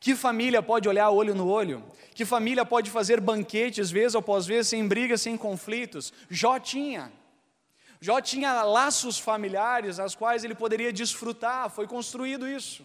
Que 0.00 0.16
família 0.16 0.60
pode 0.60 0.88
olhar 0.88 1.10
olho 1.10 1.36
no 1.36 1.46
olho? 1.46 1.84
Que 2.12 2.24
família 2.24 2.64
pode 2.64 2.90
fazer 2.90 3.20
banquetes 3.20 3.88
vez 3.88 4.16
após 4.16 4.46
vez 4.46 4.66
sem 4.66 4.88
brigas, 4.88 5.22
sem 5.22 5.36
conflitos? 5.36 6.12
Jó 6.28 6.58
tinha. 6.58 7.12
Jó 8.02 8.20
tinha 8.20 8.64
laços 8.64 9.16
familiares 9.16 10.00
as 10.00 10.16
quais 10.16 10.42
ele 10.42 10.56
poderia 10.56 10.92
desfrutar, 10.92 11.70
foi 11.70 11.86
construído 11.86 12.48
isso. 12.48 12.84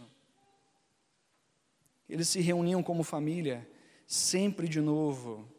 Eles 2.08 2.30
se 2.30 2.40
reuniam 2.40 2.84
como 2.84 3.04
família, 3.04 3.68
sempre 4.06 4.68
de 4.68 4.80
novo. 4.80 5.52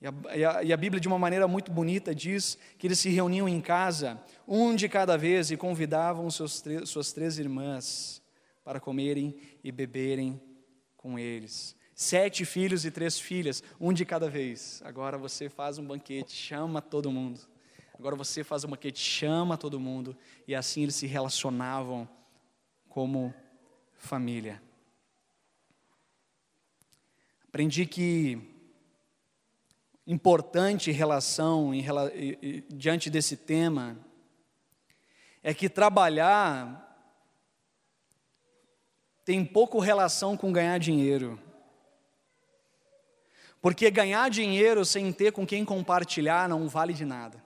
E 0.00 0.06
a, 0.06 0.14
e, 0.36 0.44
a, 0.44 0.62
e 0.62 0.72
a, 0.72 0.76
Bíblia, 0.76 1.00
de 1.00 1.08
uma 1.08 1.18
maneira 1.18 1.48
muito 1.48 1.72
bonita, 1.72 2.14
diz 2.14 2.56
que 2.78 2.86
eles 2.86 3.00
se 3.00 3.08
reuniam 3.08 3.48
em 3.48 3.60
casa, 3.60 4.22
um 4.46 4.72
de 4.72 4.88
cada 4.88 5.18
vez, 5.18 5.50
e 5.50 5.56
convidavam 5.56 6.30
seus, 6.30 6.62
suas 6.84 7.12
três 7.12 7.40
irmãs 7.40 8.22
para 8.62 8.78
comerem 8.78 9.34
e 9.64 9.72
beberem 9.72 10.40
com 10.96 11.18
eles. 11.18 11.74
Sete 11.92 12.44
filhos 12.44 12.84
e 12.84 12.92
três 12.92 13.18
filhas, 13.18 13.64
um 13.80 13.92
de 13.92 14.04
cada 14.04 14.30
vez. 14.30 14.80
Agora 14.84 15.18
você 15.18 15.48
faz 15.48 15.76
um 15.76 15.84
banquete, 15.84 16.36
chama 16.36 16.80
todo 16.80 17.10
mundo. 17.10 17.55
Agora 17.98 18.14
você 18.14 18.44
faz 18.44 18.62
uma 18.62 18.76
que 18.76 18.94
chama 18.94 19.56
todo 19.56 19.80
mundo 19.80 20.16
e 20.46 20.54
assim 20.54 20.82
eles 20.82 20.94
se 20.94 21.06
relacionavam 21.06 22.08
como 22.88 23.34
família. 23.94 24.62
Aprendi 27.48 27.86
que 27.86 28.38
importante 30.06 30.90
relação 30.90 31.74
em, 31.74 31.82
diante 32.68 33.08
desse 33.08 33.36
tema 33.36 33.98
é 35.42 35.54
que 35.54 35.68
trabalhar 35.68 36.82
tem 39.24 39.44
pouco 39.44 39.80
relação 39.80 40.36
com 40.36 40.52
ganhar 40.52 40.78
dinheiro. 40.78 41.40
Porque 43.60 43.90
ganhar 43.90 44.28
dinheiro 44.28 44.84
sem 44.84 45.12
ter 45.12 45.32
com 45.32 45.46
quem 45.46 45.64
compartilhar 45.64 46.48
não 46.48 46.68
vale 46.68 46.92
de 46.92 47.04
nada. 47.04 47.45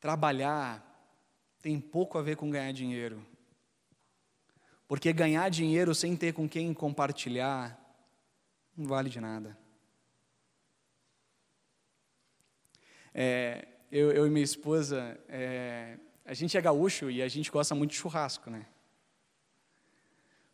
Trabalhar 0.00 0.84
tem 1.60 1.80
pouco 1.80 2.18
a 2.18 2.22
ver 2.22 2.36
com 2.36 2.50
ganhar 2.50 2.72
dinheiro. 2.72 3.24
Porque 4.86 5.12
ganhar 5.12 5.48
dinheiro 5.50 5.94
sem 5.94 6.16
ter 6.16 6.32
com 6.32 6.48
quem 6.48 6.72
compartilhar 6.72 7.78
não 8.76 8.86
vale 8.86 9.10
de 9.10 9.20
nada. 9.20 9.58
É, 13.12 13.66
eu, 13.90 14.12
eu, 14.12 14.26
e 14.26 14.30
minha 14.30 14.44
esposa, 14.44 15.18
é, 15.28 15.98
a 16.24 16.32
gente 16.32 16.56
é 16.56 16.60
gaúcho 16.60 17.10
e 17.10 17.20
a 17.20 17.28
gente 17.28 17.50
gosta 17.50 17.74
muito 17.74 17.90
de 17.90 17.96
churrasco, 17.96 18.48
né? 18.48 18.66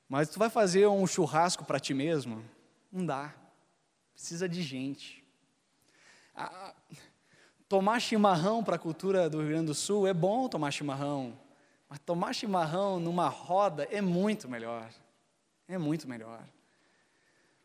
Mas 0.09 0.31
tu 0.31 0.39
vai 0.39 0.49
fazer 0.49 0.87
um 0.87 1.07
churrasco 1.07 1.65
para 1.65 1.79
ti 1.79 1.93
mesmo? 1.93 2.45
Não 2.91 3.05
dá. 3.05 3.35
Precisa 4.15 4.49
de 4.49 4.63
gente. 4.63 5.25
Tomar 7.75 7.99
chimarrão 7.99 8.63
para 8.63 8.77
a 8.77 8.79
cultura 8.79 9.29
do 9.29 9.41
Rio 9.41 9.49
Grande 9.49 9.67
do 9.67 9.75
Sul 9.75 10.07
é 10.07 10.15
bom 10.15 10.49
tomar 10.49 10.71
chimarrão, 10.71 11.37
mas 11.89 11.99
tomar 11.99 12.33
chimarrão 12.33 13.01
numa 13.01 13.27
roda 13.27 13.89
é 13.91 14.01
muito 14.01 14.49
melhor. 14.49 14.89
É 15.67 15.77
muito 15.77 16.09
melhor. 16.09 16.45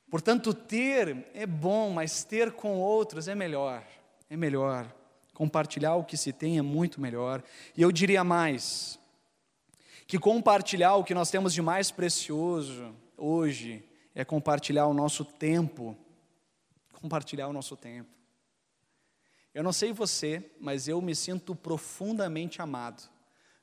Portanto, 0.09 0.51
ter 0.51 1.27
é 1.31 1.45
bom, 1.45 1.91
mas 1.91 2.23
ter 2.23 2.51
com 2.53 2.79
outros 2.79 3.27
é 3.27 3.35
melhor. 3.35 3.83
É 4.31 4.35
melhor. 4.35 4.91
Compartilhar 5.31 5.93
o 5.93 6.03
que 6.03 6.17
se 6.17 6.33
tem 6.33 6.57
é 6.57 6.63
muito 6.63 6.99
melhor. 6.99 7.43
E 7.77 7.81
eu 7.83 7.91
diria 7.91 8.23
mais: 8.23 8.97
que 10.07 10.17
compartilhar 10.17 10.95
o 10.95 11.03
que 11.03 11.13
nós 11.13 11.29
temos 11.29 11.53
de 11.53 11.61
mais 11.61 11.91
precioso 11.91 12.95
hoje 13.15 13.87
é 14.15 14.25
compartilhar 14.25 14.87
o 14.87 14.93
nosso 14.95 15.23
tempo. 15.23 15.95
Compartilhar 16.99 17.47
o 17.47 17.53
nosso 17.53 17.77
tempo. 17.77 18.18
Eu 19.53 19.63
não 19.63 19.73
sei 19.73 19.91
você, 19.91 20.51
mas 20.59 20.87
eu 20.87 21.01
me 21.01 21.15
sinto 21.15 21.55
profundamente 21.55 22.61
amado 22.61 23.03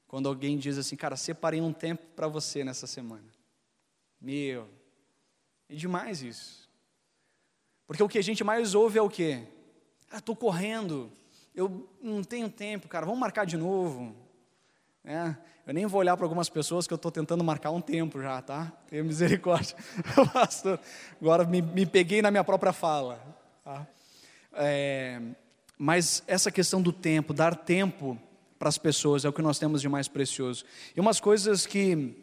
quando 0.08 0.28
alguém 0.28 0.56
diz 0.58 0.78
assim, 0.78 0.96
cara, 0.96 1.16
separei 1.16 1.60
um 1.60 1.72
tempo 1.72 2.04
para 2.14 2.28
você 2.28 2.64
nessa 2.64 2.86
semana. 2.86 3.26
Meu, 4.20 4.68
é 5.68 5.74
demais 5.74 6.22
isso. 6.22 6.68
Porque 7.86 8.02
o 8.02 8.08
que 8.08 8.18
a 8.18 8.22
gente 8.22 8.42
mais 8.42 8.74
ouve 8.74 8.98
é 8.98 9.02
o 9.02 9.08
quê? 9.08 9.42
Ah, 10.10 10.18
estou 10.18 10.34
correndo, 10.34 11.12
eu 11.54 11.88
não 12.00 12.22
tenho 12.22 12.48
tempo, 12.48 12.88
cara, 12.88 13.06
vamos 13.06 13.20
marcar 13.20 13.44
de 13.44 13.56
novo. 13.56 14.14
É, 15.04 15.36
eu 15.66 15.72
nem 15.72 15.86
vou 15.86 16.00
olhar 16.00 16.16
para 16.16 16.26
algumas 16.26 16.48
pessoas 16.48 16.86
que 16.86 16.92
eu 16.92 16.96
estou 16.96 17.12
tentando 17.12 17.42
marcar 17.44 17.70
um 17.70 17.80
tempo 17.80 18.20
já, 18.20 18.42
tá? 18.42 18.72
Tenha 18.88 19.04
misericórdia. 19.04 19.76
Pastor, 20.32 20.80
agora 21.20 21.44
me, 21.44 21.62
me, 21.62 21.86
peguei 21.86 22.20
na 22.20 22.30
minha 22.30 22.42
própria 22.42 22.72
fala. 22.72 23.20
Tá? 23.64 23.86
É, 24.52 25.20
mas 25.78 26.22
essa 26.26 26.50
questão 26.50 26.80
do 26.80 26.92
tempo, 26.92 27.34
dar 27.34 27.54
tempo 27.54 28.18
para 28.58 28.68
as 28.68 28.78
pessoas 28.78 29.24
é 29.24 29.28
o 29.28 29.32
que 29.32 29.42
nós 29.42 29.58
temos 29.58 29.80
de 29.80 29.88
mais 29.88 30.08
precioso. 30.08 30.64
E 30.96 31.00
umas 31.00 31.20
coisas 31.20 31.66
que 31.66 32.14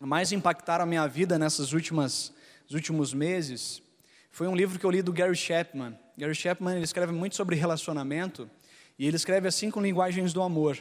mais 0.00 0.32
impactaram 0.32 0.84
a 0.84 0.86
minha 0.86 1.06
vida 1.06 1.38
nessas 1.38 1.72
últimas 1.72 2.32
últimos 2.72 3.12
meses 3.12 3.82
foi 4.30 4.48
um 4.48 4.56
livro 4.56 4.78
que 4.78 4.84
eu 4.84 4.90
li 4.90 5.02
do 5.02 5.12
Gary 5.12 5.36
Chapman. 5.36 5.96
Gary 6.16 6.34
Chapman 6.34 6.76
ele 6.76 6.84
escreve 6.84 7.12
muito 7.12 7.36
sobre 7.36 7.54
relacionamento 7.56 8.50
e 8.98 9.06
ele 9.06 9.16
escreve 9.16 9.46
as 9.46 9.54
cinco 9.54 9.80
linguagens 9.80 10.32
do 10.32 10.42
amor. 10.42 10.78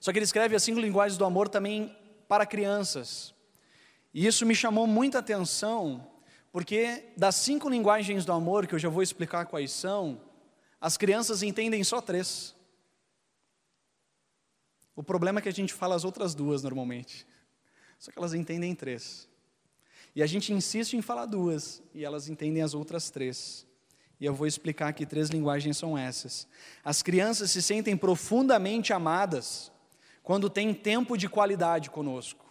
Só 0.00 0.12
que 0.12 0.18
ele 0.18 0.24
escreve 0.24 0.56
as 0.56 0.62
cinco 0.62 0.80
linguagens 0.80 1.18
do 1.18 1.24
amor 1.24 1.48
também 1.48 1.94
para 2.28 2.46
crianças. 2.46 3.34
E 4.14 4.26
isso 4.26 4.46
me 4.46 4.54
chamou 4.54 4.86
muita 4.86 5.18
atenção, 5.18 6.06
porque 6.50 7.04
das 7.16 7.34
cinco 7.34 7.68
linguagens 7.68 8.24
do 8.24 8.32
amor, 8.32 8.66
que 8.66 8.74
eu 8.74 8.78
já 8.78 8.88
vou 8.88 9.02
explicar 9.02 9.46
quais 9.46 9.70
são, 9.70 10.20
as 10.80 10.96
crianças 10.96 11.42
entendem 11.42 11.84
só 11.84 12.00
três. 12.00 12.54
O 14.96 15.02
problema 15.02 15.38
é 15.38 15.42
que 15.42 15.48
a 15.48 15.52
gente 15.52 15.74
fala 15.74 15.94
as 15.94 16.04
outras 16.04 16.34
duas 16.34 16.62
normalmente. 16.62 17.26
Só 17.98 18.10
que 18.10 18.18
elas 18.18 18.32
entendem 18.32 18.74
três. 18.74 19.28
E 20.14 20.22
a 20.22 20.26
gente 20.26 20.52
insiste 20.52 20.94
em 20.94 21.02
falar 21.02 21.26
duas, 21.26 21.82
e 21.94 22.04
elas 22.04 22.28
entendem 22.28 22.62
as 22.62 22.74
outras 22.74 23.10
três. 23.10 23.66
E 24.18 24.24
eu 24.24 24.34
vou 24.34 24.46
explicar 24.46 24.92
que 24.92 25.06
três 25.06 25.28
linguagens 25.30 25.76
são 25.76 25.96
essas. 25.96 26.48
As 26.84 27.02
crianças 27.02 27.50
se 27.50 27.62
sentem 27.62 27.96
profundamente 27.96 28.92
amadas 28.92 29.70
quando 30.22 30.50
têm 30.50 30.74
tempo 30.74 31.16
de 31.16 31.28
qualidade 31.28 31.90
conosco. 31.90 32.44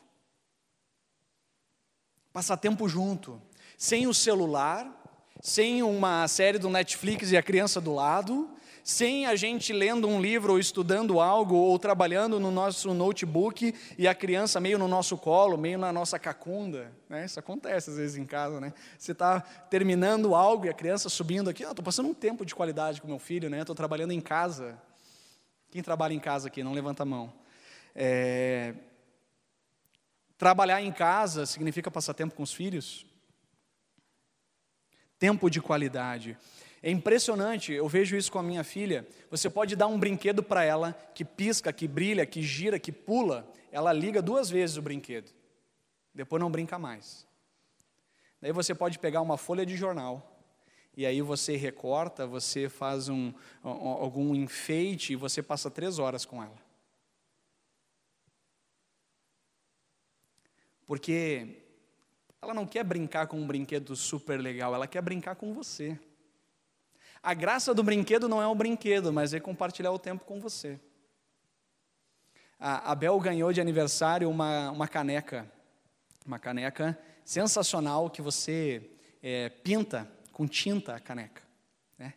Passar 2.31 2.57
tempo 2.57 2.87
junto, 2.87 3.41
sem 3.77 4.07
o 4.07 4.13
celular, 4.13 4.98
sem 5.41 5.81
uma 5.81 6.27
série 6.27 6.57
do 6.59 6.69
Netflix 6.69 7.31
e 7.31 7.37
a 7.37 7.43
criança 7.43 7.79
do 7.79 7.93
lado, 7.93 8.49
sem 8.83 9.25
a 9.25 9.35
gente 9.35 9.71
lendo 9.71 10.07
um 10.07 10.21
livro 10.21 10.53
ou 10.53 10.59
estudando 10.59 11.19
algo 11.19 11.55
ou 11.55 11.77
trabalhando 11.77 12.39
no 12.39 12.49
nosso 12.49 12.93
notebook 12.93 13.73
e 13.97 14.07
a 14.07 14.15
criança 14.15 14.59
meio 14.59 14.79
no 14.79 14.87
nosso 14.87 15.17
colo, 15.17 15.57
meio 15.57 15.77
na 15.77 15.93
nossa 15.93 16.17
cacunda, 16.17 16.91
né? 17.07 17.25
Isso 17.25 17.39
acontece 17.39 17.91
às 17.91 17.97
vezes 17.97 18.17
em 18.17 18.25
casa, 18.25 18.59
né? 18.59 18.73
Você 18.97 19.11
está 19.11 19.41
terminando 19.41 20.33
algo 20.33 20.65
e 20.65 20.69
a 20.69 20.73
criança 20.73 21.07
subindo 21.07 21.49
aqui, 21.49 21.63
estou 21.63 21.83
passando 21.83 22.09
um 22.09 22.13
tempo 22.13 22.45
de 22.45 22.55
qualidade 22.55 23.01
com 23.01 23.07
meu 23.07 23.19
filho, 23.19 23.49
né? 23.49 23.61
Estou 23.61 23.75
trabalhando 23.75 24.11
em 24.11 24.21
casa. 24.21 24.77
Quem 25.69 25.83
trabalha 25.83 26.13
em 26.13 26.19
casa 26.19 26.47
aqui? 26.47 26.63
Não 26.63 26.73
levanta 26.73 27.03
a 27.03 27.05
mão. 27.05 27.31
É... 27.95 28.73
Trabalhar 30.37 30.81
em 30.81 30.91
casa 30.91 31.45
significa 31.45 31.91
passar 31.91 32.13
tempo 32.13 32.33
com 32.33 32.41
os 32.41 32.53
filhos? 32.53 33.05
Tempo 35.19 35.49
de 35.49 35.61
qualidade. 35.61 36.37
É 36.81 36.89
impressionante, 36.89 37.73
eu 37.73 37.87
vejo 37.89 38.15
isso 38.15 38.31
com 38.31 38.39
a 38.39 38.43
minha 38.43 38.63
filha. 38.63 39.05
Você 39.29 39.49
pode 39.49 39.75
dar 39.75 39.87
um 39.87 39.99
brinquedo 39.99 40.41
para 40.41 40.63
ela 40.63 40.93
que 41.13 41.25
pisca, 41.25 41.73
que 41.73 41.87
brilha, 41.87 42.25
que 42.25 42.41
gira, 42.41 42.79
que 42.79 42.91
pula, 42.91 43.45
ela 43.71 43.91
liga 43.91 44.21
duas 44.21 44.49
vezes 44.49 44.77
o 44.77 44.81
brinquedo. 44.81 45.29
Depois 46.15 46.39
não 46.41 46.49
brinca 46.49 46.79
mais. 46.79 47.27
Daí 48.41 48.53
você 48.53 48.73
pode 48.73 48.97
pegar 48.97 49.21
uma 49.21 49.37
folha 49.37 49.65
de 49.65 49.75
jornal 49.75 50.39
e 50.95 51.05
aí 51.05 51.21
você 51.21 51.55
recorta, 51.57 52.25
você 52.25 52.69
faz 52.69 53.09
um, 53.09 53.33
algum 53.61 54.33
enfeite 54.33 55.13
e 55.13 55.15
você 55.17 55.43
passa 55.43 55.69
três 55.69 55.99
horas 55.99 56.25
com 56.25 56.41
ela. 56.41 56.57
Porque 60.87 61.68
ela 62.41 62.53
não 62.53 62.65
quer 62.65 62.83
brincar 62.83 63.27
com 63.27 63.37
um 63.37 63.45
brinquedo 63.45 63.95
super 63.95 64.39
legal, 64.39 64.73
ela 64.73 64.87
quer 64.87 65.01
brincar 65.01 65.35
com 65.35 65.53
você. 65.53 65.99
A 67.21 67.33
graça 67.33 67.73
do 67.73 67.83
brinquedo 67.83 68.29
não 68.29 68.41
é 68.41 68.47
o 68.47 68.55
brinquedo, 68.55 69.11
mas 69.11 69.33
é 69.33 69.39
compartilhar 69.39 69.91
o 69.91 69.99
tempo 69.99 70.23
com 70.23 70.39
você. 70.39 70.79
A 72.57 72.93
Bel 72.93 73.17
ganhou 73.19 73.53
de 73.53 73.61
aniversário 73.61 74.29
uma, 74.29 74.71
uma 74.71 74.87
caneca, 74.87 75.49
uma 76.25 76.37
caneca 76.37 76.97
sensacional 77.23 78.09
que 78.09 78.21
você 78.21 78.89
é, 79.23 79.47
pinta 79.49 80.09
com 80.33 80.45
tinta 80.45 80.95
a 80.95 80.99
caneca. 80.99 81.41
Né? 81.97 82.13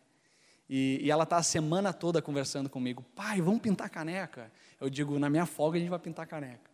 E, 0.69 0.99
e 1.01 1.11
ela 1.11 1.23
está 1.23 1.37
a 1.37 1.43
semana 1.43 1.93
toda 1.93 2.21
conversando 2.21 2.69
comigo, 2.69 3.03
pai, 3.15 3.41
vamos 3.41 3.61
pintar 3.61 3.87
a 3.87 3.89
caneca. 3.89 4.51
Eu 4.81 4.89
digo, 4.89 5.17
na 5.17 5.29
minha 5.29 5.45
folga 5.45 5.77
a 5.77 5.79
gente 5.79 5.89
vai 5.89 5.99
pintar 5.99 6.23
a 6.23 6.27
caneca. 6.27 6.69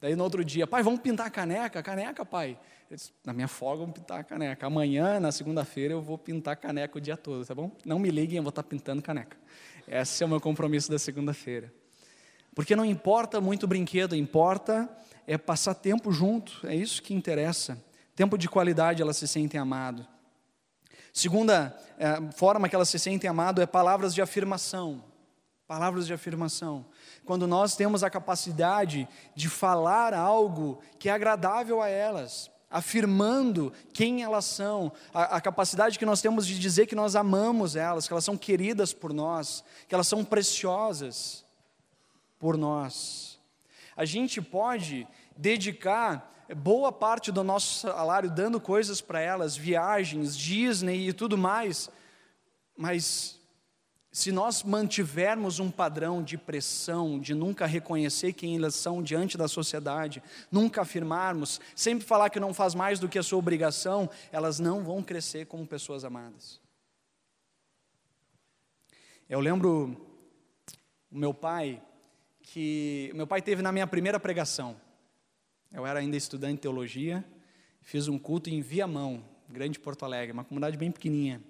Daí 0.00 0.16
no 0.16 0.24
outro 0.24 0.42
dia, 0.42 0.66
pai, 0.66 0.82
vamos 0.82 1.00
pintar 1.00 1.26
a 1.26 1.30
caneca? 1.30 1.82
Caneca, 1.82 2.24
pai? 2.24 2.58
Disse, 2.90 3.12
na 3.22 3.34
minha 3.34 3.46
folga, 3.46 3.80
vamos 3.82 3.92
pintar 3.92 4.20
a 4.20 4.24
caneca. 4.24 4.66
Amanhã, 4.66 5.20
na 5.20 5.30
segunda-feira, 5.30 5.92
eu 5.92 6.00
vou 6.00 6.16
pintar 6.16 6.56
caneca 6.56 6.96
o 6.96 7.00
dia 7.00 7.18
todo, 7.18 7.44
tá 7.44 7.54
bom? 7.54 7.70
Não 7.84 7.98
me 7.98 8.10
liguem, 8.10 8.38
eu 8.38 8.42
vou 8.42 8.48
estar 8.48 8.62
pintando 8.62 9.02
caneca. 9.02 9.36
Esse 9.86 10.22
é 10.22 10.26
o 10.26 10.28
meu 10.28 10.40
compromisso 10.40 10.90
da 10.90 10.98
segunda-feira. 10.98 11.70
Porque 12.54 12.74
não 12.74 12.84
importa 12.84 13.42
muito 13.42 13.66
brinquedo, 13.66 14.16
importa 14.16 14.88
é 15.26 15.36
passar 15.36 15.74
tempo 15.74 16.10
junto, 16.10 16.66
é 16.66 16.74
isso 16.74 17.02
que 17.02 17.12
interessa. 17.12 17.78
Tempo 18.16 18.38
de 18.38 18.48
qualidade, 18.48 19.02
elas 19.02 19.18
se 19.18 19.28
sentem 19.28 19.60
amado. 19.60 20.06
Segunda 21.12 21.76
é, 21.98 22.32
forma 22.32 22.70
que 22.70 22.74
elas 22.74 22.88
se 22.88 22.98
sentem 22.98 23.28
amado 23.28 23.60
é 23.60 23.66
palavras 23.66 24.14
de 24.14 24.22
afirmação. 24.22 25.04
Palavras 25.66 26.06
de 26.06 26.14
afirmação 26.14 26.86
quando 27.24 27.46
nós 27.46 27.76
temos 27.76 28.02
a 28.02 28.10
capacidade 28.10 29.08
de 29.34 29.48
falar 29.48 30.14
algo 30.14 30.80
que 30.98 31.08
é 31.08 31.12
agradável 31.12 31.80
a 31.80 31.88
elas, 31.88 32.50
afirmando 32.70 33.72
quem 33.92 34.22
elas 34.22 34.44
são, 34.44 34.92
a, 35.12 35.36
a, 35.36 35.40
capacidade 35.40 35.98
que 35.98 36.06
nós 36.06 36.20
temos 36.20 36.46
de 36.46 36.58
dizer 36.58 36.86
que 36.86 36.94
nós 36.94 37.16
amamos 37.16 37.74
elas, 37.74 38.06
que 38.06 38.12
elas 38.12 38.24
são 38.24 38.36
queridas 38.36 38.92
por 38.92 39.12
nós, 39.12 39.64
que 39.88 39.94
elas 39.94 40.06
são 40.06 40.24
preciosas 40.24 41.44
por 42.38 42.56
nós. 42.56 43.40
A 43.96 44.04
gente 44.04 44.40
pode 44.40 45.06
dedicar 45.36 46.32
boa 46.54 46.92
parte 46.92 47.30
do 47.32 47.44
nosso 47.44 47.80
salário 47.80 48.30
dando 48.30 48.60
coisas 48.60 49.00
para 49.00 49.20
elas, 49.20 49.56
viagens, 49.56 50.36
Disney 50.36 51.08
e 51.08 51.12
tudo 51.12 51.36
mais, 51.36 51.90
mas 52.76 53.39
se 54.12 54.32
nós 54.32 54.64
mantivermos 54.64 55.60
um 55.60 55.70
padrão 55.70 56.22
de 56.22 56.36
pressão, 56.36 57.18
de 57.18 57.32
nunca 57.32 57.64
reconhecer 57.64 58.32
quem 58.32 58.56
elas 58.56 58.74
são 58.74 59.00
diante 59.00 59.38
da 59.38 59.46
sociedade, 59.46 60.20
nunca 60.50 60.82
afirmarmos, 60.82 61.60
sempre 61.76 62.04
falar 62.04 62.28
que 62.28 62.40
não 62.40 62.52
faz 62.52 62.74
mais 62.74 62.98
do 62.98 63.08
que 63.08 63.18
a 63.18 63.22
sua 63.22 63.38
obrigação, 63.38 64.10
elas 64.32 64.58
não 64.58 64.82
vão 64.82 65.00
crescer 65.00 65.46
como 65.46 65.64
pessoas 65.64 66.04
amadas. 66.04 66.60
Eu 69.28 69.38
lembro 69.38 69.96
o 71.08 71.16
meu 71.16 71.32
pai, 71.32 71.80
que 72.42 73.12
meu 73.14 73.28
pai 73.28 73.40
teve 73.40 73.62
na 73.62 73.70
minha 73.70 73.86
primeira 73.86 74.18
pregação. 74.18 74.74
Eu 75.72 75.86
era 75.86 76.00
ainda 76.00 76.16
estudante 76.16 76.54
de 76.54 76.62
teologia, 76.62 77.24
fiz 77.80 78.08
um 78.08 78.18
culto 78.18 78.50
em 78.50 78.60
Viamão, 78.60 79.24
Grande 79.48 79.78
Porto 79.78 80.04
Alegre, 80.04 80.32
uma 80.32 80.44
comunidade 80.44 80.76
bem 80.76 80.90
pequenininha. 80.90 81.40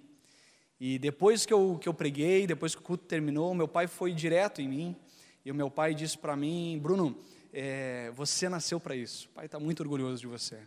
E 0.83 0.97
depois 0.97 1.45
que 1.45 1.53
eu, 1.53 1.77
que 1.79 1.87
eu 1.87 1.93
preguei, 1.93 2.47
depois 2.47 2.73
que 2.73 2.81
o 2.81 2.83
culto 2.83 3.05
terminou, 3.05 3.53
meu 3.53 3.67
pai 3.67 3.85
foi 3.85 4.11
direto 4.11 4.63
em 4.63 4.67
mim. 4.67 4.95
E 5.45 5.51
o 5.51 5.53
meu 5.53 5.69
pai 5.69 5.93
disse 5.93 6.17
para 6.17 6.35
mim: 6.35 6.79
Bruno, 6.81 7.15
é, 7.53 8.09
você 8.15 8.49
nasceu 8.49 8.79
para 8.79 8.95
isso. 8.95 9.27
O 9.27 9.29
pai 9.29 9.45
está 9.45 9.59
muito 9.59 9.81
orgulhoso 9.81 10.21
de 10.21 10.25
você. 10.25 10.57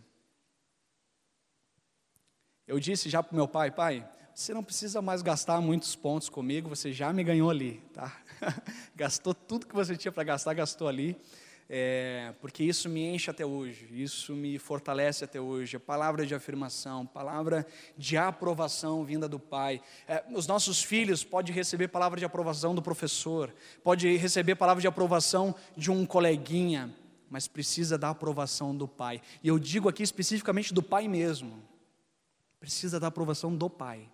Eu 2.65 2.79
disse 2.79 3.09
já 3.09 3.21
para 3.21 3.33
o 3.33 3.35
meu 3.35 3.45
pai: 3.45 3.69
Pai, 3.71 4.09
você 4.33 4.53
não 4.53 4.63
precisa 4.63 5.01
mais 5.01 5.21
gastar 5.21 5.59
muitos 5.59 5.97
pontos 5.97 6.29
comigo, 6.29 6.69
você 6.69 6.93
já 6.93 7.11
me 7.11 7.21
ganhou 7.21 7.49
ali, 7.49 7.83
tá? 7.93 8.17
Gastou 8.95 9.33
tudo 9.33 9.67
que 9.67 9.75
você 9.75 9.97
tinha 9.97 10.13
para 10.13 10.23
gastar, 10.23 10.53
gastou 10.53 10.87
ali 10.87 11.19
é, 11.67 12.33
porque 12.39 12.63
isso 12.63 12.87
me 12.87 13.03
enche 13.03 13.31
até 13.31 13.43
hoje, 13.43 13.87
isso 13.91 14.33
me 14.33 14.59
fortalece 14.59 15.23
até 15.23 15.41
hoje. 15.41 15.77
A 15.77 15.79
palavra 15.79 16.25
de 16.25 16.35
afirmação, 16.35 17.05
palavra 17.05 17.65
de 17.97 18.15
aprovação 18.17 19.03
vinda 19.03 19.27
do 19.27 19.39
Pai. 19.39 19.81
É, 20.07 20.23
os 20.31 20.45
nossos 20.45 20.83
filhos 20.83 21.23
podem 21.23 21.53
receber 21.53 21.87
palavra 21.87 22.19
de 22.19 22.25
aprovação 22.25 22.75
do 22.75 22.81
professor, 22.81 23.53
pode 23.83 24.15
receber 24.15 24.55
palavra 24.55 24.81
de 24.81 24.87
aprovação 24.87 25.55
de 25.75 25.89
um 25.89 26.05
coleguinha, 26.05 26.93
mas 27.29 27.47
precisa 27.47 27.97
da 27.97 28.09
aprovação 28.09 28.75
do 28.75 28.87
Pai. 28.87 29.19
E 29.43 29.47
eu 29.47 29.57
digo 29.57 29.89
aqui 29.89 30.03
especificamente 30.03 30.71
do 30.71 30.83
Pai 30.83 31.07
mesmo. 31.07 31.63
Precisa 32.59 32.99
da 32.99 33.07
aprovação 33.07 33.55
do 33.55 33.69
Pai. 33.69 34.07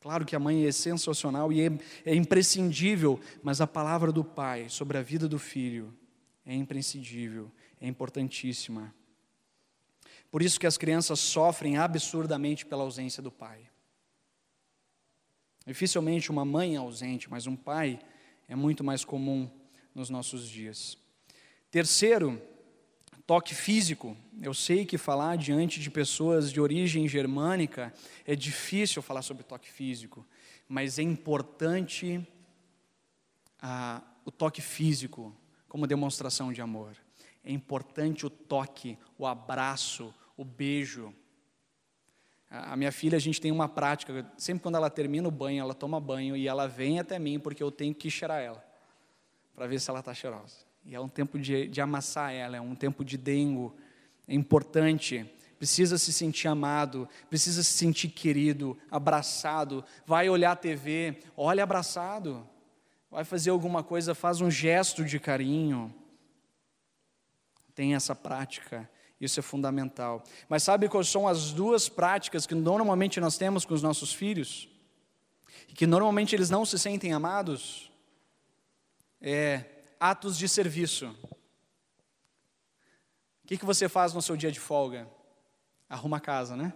Claro 0.00 0.24
que 0.24 0.34
a 0.34 0.40
mãe 0.40 0.64
é 0.64 0.72
sensacional 0.72 1.52
e 1.52 1.60
é, 1.60 1.70
é 2.06 2.14
imprescindível, 2.14 3.20
mas 3.42 3.60
a 3.60 3.66
palavra 3.66 4.10
do 4.10 4.24
pai 4.24 4.68
sobre 4.68 4.96
a 4.96 5.02
vida 5.02 5.28
do 5.28 5.38
filho 5.38 5.94
é 6.44 6.54
imprescindível, 6.54 7.52
é 7.80 7.86
importantíssima. 7.86 8.94
Por 10.30 10.42
isso 10.42 10.58
que 10.58 10.66
as 10.66 10.78
crianças 10.78 11.20
sofrem 11.20 11.76
absurdamente 11.76 12.64
pela 12.64 12.82
ausência 12.82 13.22
do 13.22 13.30
pai. 13.30 13.68
Dificilmente 15.66 16.30
uma 16.30 16.44
mãe 16.44 16.76
é 16.76 16.78
ausente, 16.78 17.30
mas 17.30 17.46
um 17.46 17.54
pai 17.54 18.00
é 18.48 18.56
muito 18.56 18.82
mais 18.82 19.04
comum 19.04 19.50
nos 19.94 20.08
nossos 20.08 20.48
dias. 20.48 20.96
Terceiro, 21.70 22.40
Toque 23.26 23.54
físico. 23.54 24.16
Eu 24.40 24.54
sei 24.54 24.84
que 24.84 24.96
falar 24.96 25.36
diante 25.36 25.80
de 25.80 25.90
pessoas 25.90 26.52
de 26.52 26.60
origem 26.60 27.06
germânica 27.06 27.92
é 28.24 28.34
difícil 28.34 29.02
falar 29.02 29.22
sobre 29.22 29.42
toque 29.42 29.70
físico, 29.70 30.26
mas 30.68 30.98
é 30.98 31.02
importante 31.02 32.26
ah, 33.60 34.02
o 34.24 34.30
toque 34.30 34.62
físico 34.62 35.36
como 35.68 35.86
demonstração 35.86 36.52
de 36.52 36.60
amor. 36.60 36.96
É 37.44 37.52
importante 37.52 38.26
o 38.26 38.30
toque, 38.30 38.98
o 39.18 39.26
abraço, 39.26 40.14
o 40.36 40.44
beijo. 40.44 41.14
A 42.48 42.76
minha 42.76 42.90
filha, 42.90 43.16
a 43.16 43.20
gente 43.20 43.40
tem 43.40 43.52
uma 43.52 43.68
prática, 43.68 44.28
sempre 44.36 44.62
quando 44.62 44.74
ela 44.74 44.90
termina 44.90 45.28
o 45.28 45.30
banho, 45.30 45.60
ela 45.60 45.74
toma 45.74 46.00
banho 46.00 46.36
e 46.36 46.48
ela 46.48 46.66
vem 46.66 46.98
até 46.98 47.18
mim 47.18 47.38
porque 47.38 47.62
eu 47.62 47.70
tenho 47.70 47.94
que 47.94 48.10
cheirar 48.10 48.42
ela, 48.42 48.64
para 49.54 49.66
ver 49.66 49.80
se 49.80 49.88
ela 49.88 50.00
está 50.00 50.12
cheirosa. 50.12 50.69
E 50.84 50.94
é 50.94 51.00
um 51.00 51.08
tempo 51.08 51.38
de, 51.38 51.68
de 51.68 51.80
amassar 51.80 52.32
ela, 52.32 52.56
é 52.56 52.60
um 52.60 52.74
tempo 52.74 53.04
de 53.04 53.16
dengo. 53.16 53.74
É 54.26 54.34
importante. 54.34 55.28
Precisa 55.58 55.98
se 55.98 56.12
sentir 56.12 56.48
amado, 56.48 57.08
precisa 57.28 57.62
se 57.62 57.72
sentir 57.72 58.08
querido, 58.08 58.78
abraçado. 58.90 59.84
Vai 60.06 60.28
olhar 60.28 60.52
a 60.52 60.56
TV, 60.56 61.18
olha 61.36 61.62
abraçado. 61.62 62.48
Vai 63.10 63.24
fazer 63.24 63.50
alguma 63.50 63.82
coisa, 63.82 64.14
faz 64.14 64.40
um 64.40 64.50
gesto 64.50 65.04
de 65.04 65.18
carinho. 65.18 65.94
Tem 67.74 67.94
essa 67.94 68.14
prática. 68.14 68.88
Isso 69.20 69.38
é 69.38 69.42
fundamental. 69.42 70.24
Mas 70.48 70.62
sabe 70.62 70.88
quais 70.88 71.08
são 71.08 71.28
as 71.28 71.52
duas 71.52 71.90
práticas 71.90 72.46
que 72.46 72.54
normalmente 72.54 73.20
nós 73.20 73.36
temos 73.36 73.66
com 73.66 73.74
os 73.74 73.82
nossos 73.82 74.14
filhos? 74.14 74.66
E 75.68 75.74
que 75.74 75.86
normalmente 75.86 76.34
eles 76.34 76.48
não 76.48 76.64
se 76.64 76.78
sentem 76.78 77.12
amados? 77.12 77.92
É 79.20 79.79
atos 80.00 80.38
de 80.38 80.48
serviço. 80.48 81.14
O 83.44 83.46
que, 83.46 83.58
que 83.58 83.66
você 83.66 83.86
faz 83.88 84.14
no 84.14 84.22
seu 84.22 84.34
dia 84.34 84.50
de 84.50 84.58
folga? 84.58 85.06
Arruma 85.88 86.16
a 86.16 86.20
casa, 86.20 86.56
né? 86.56 86.72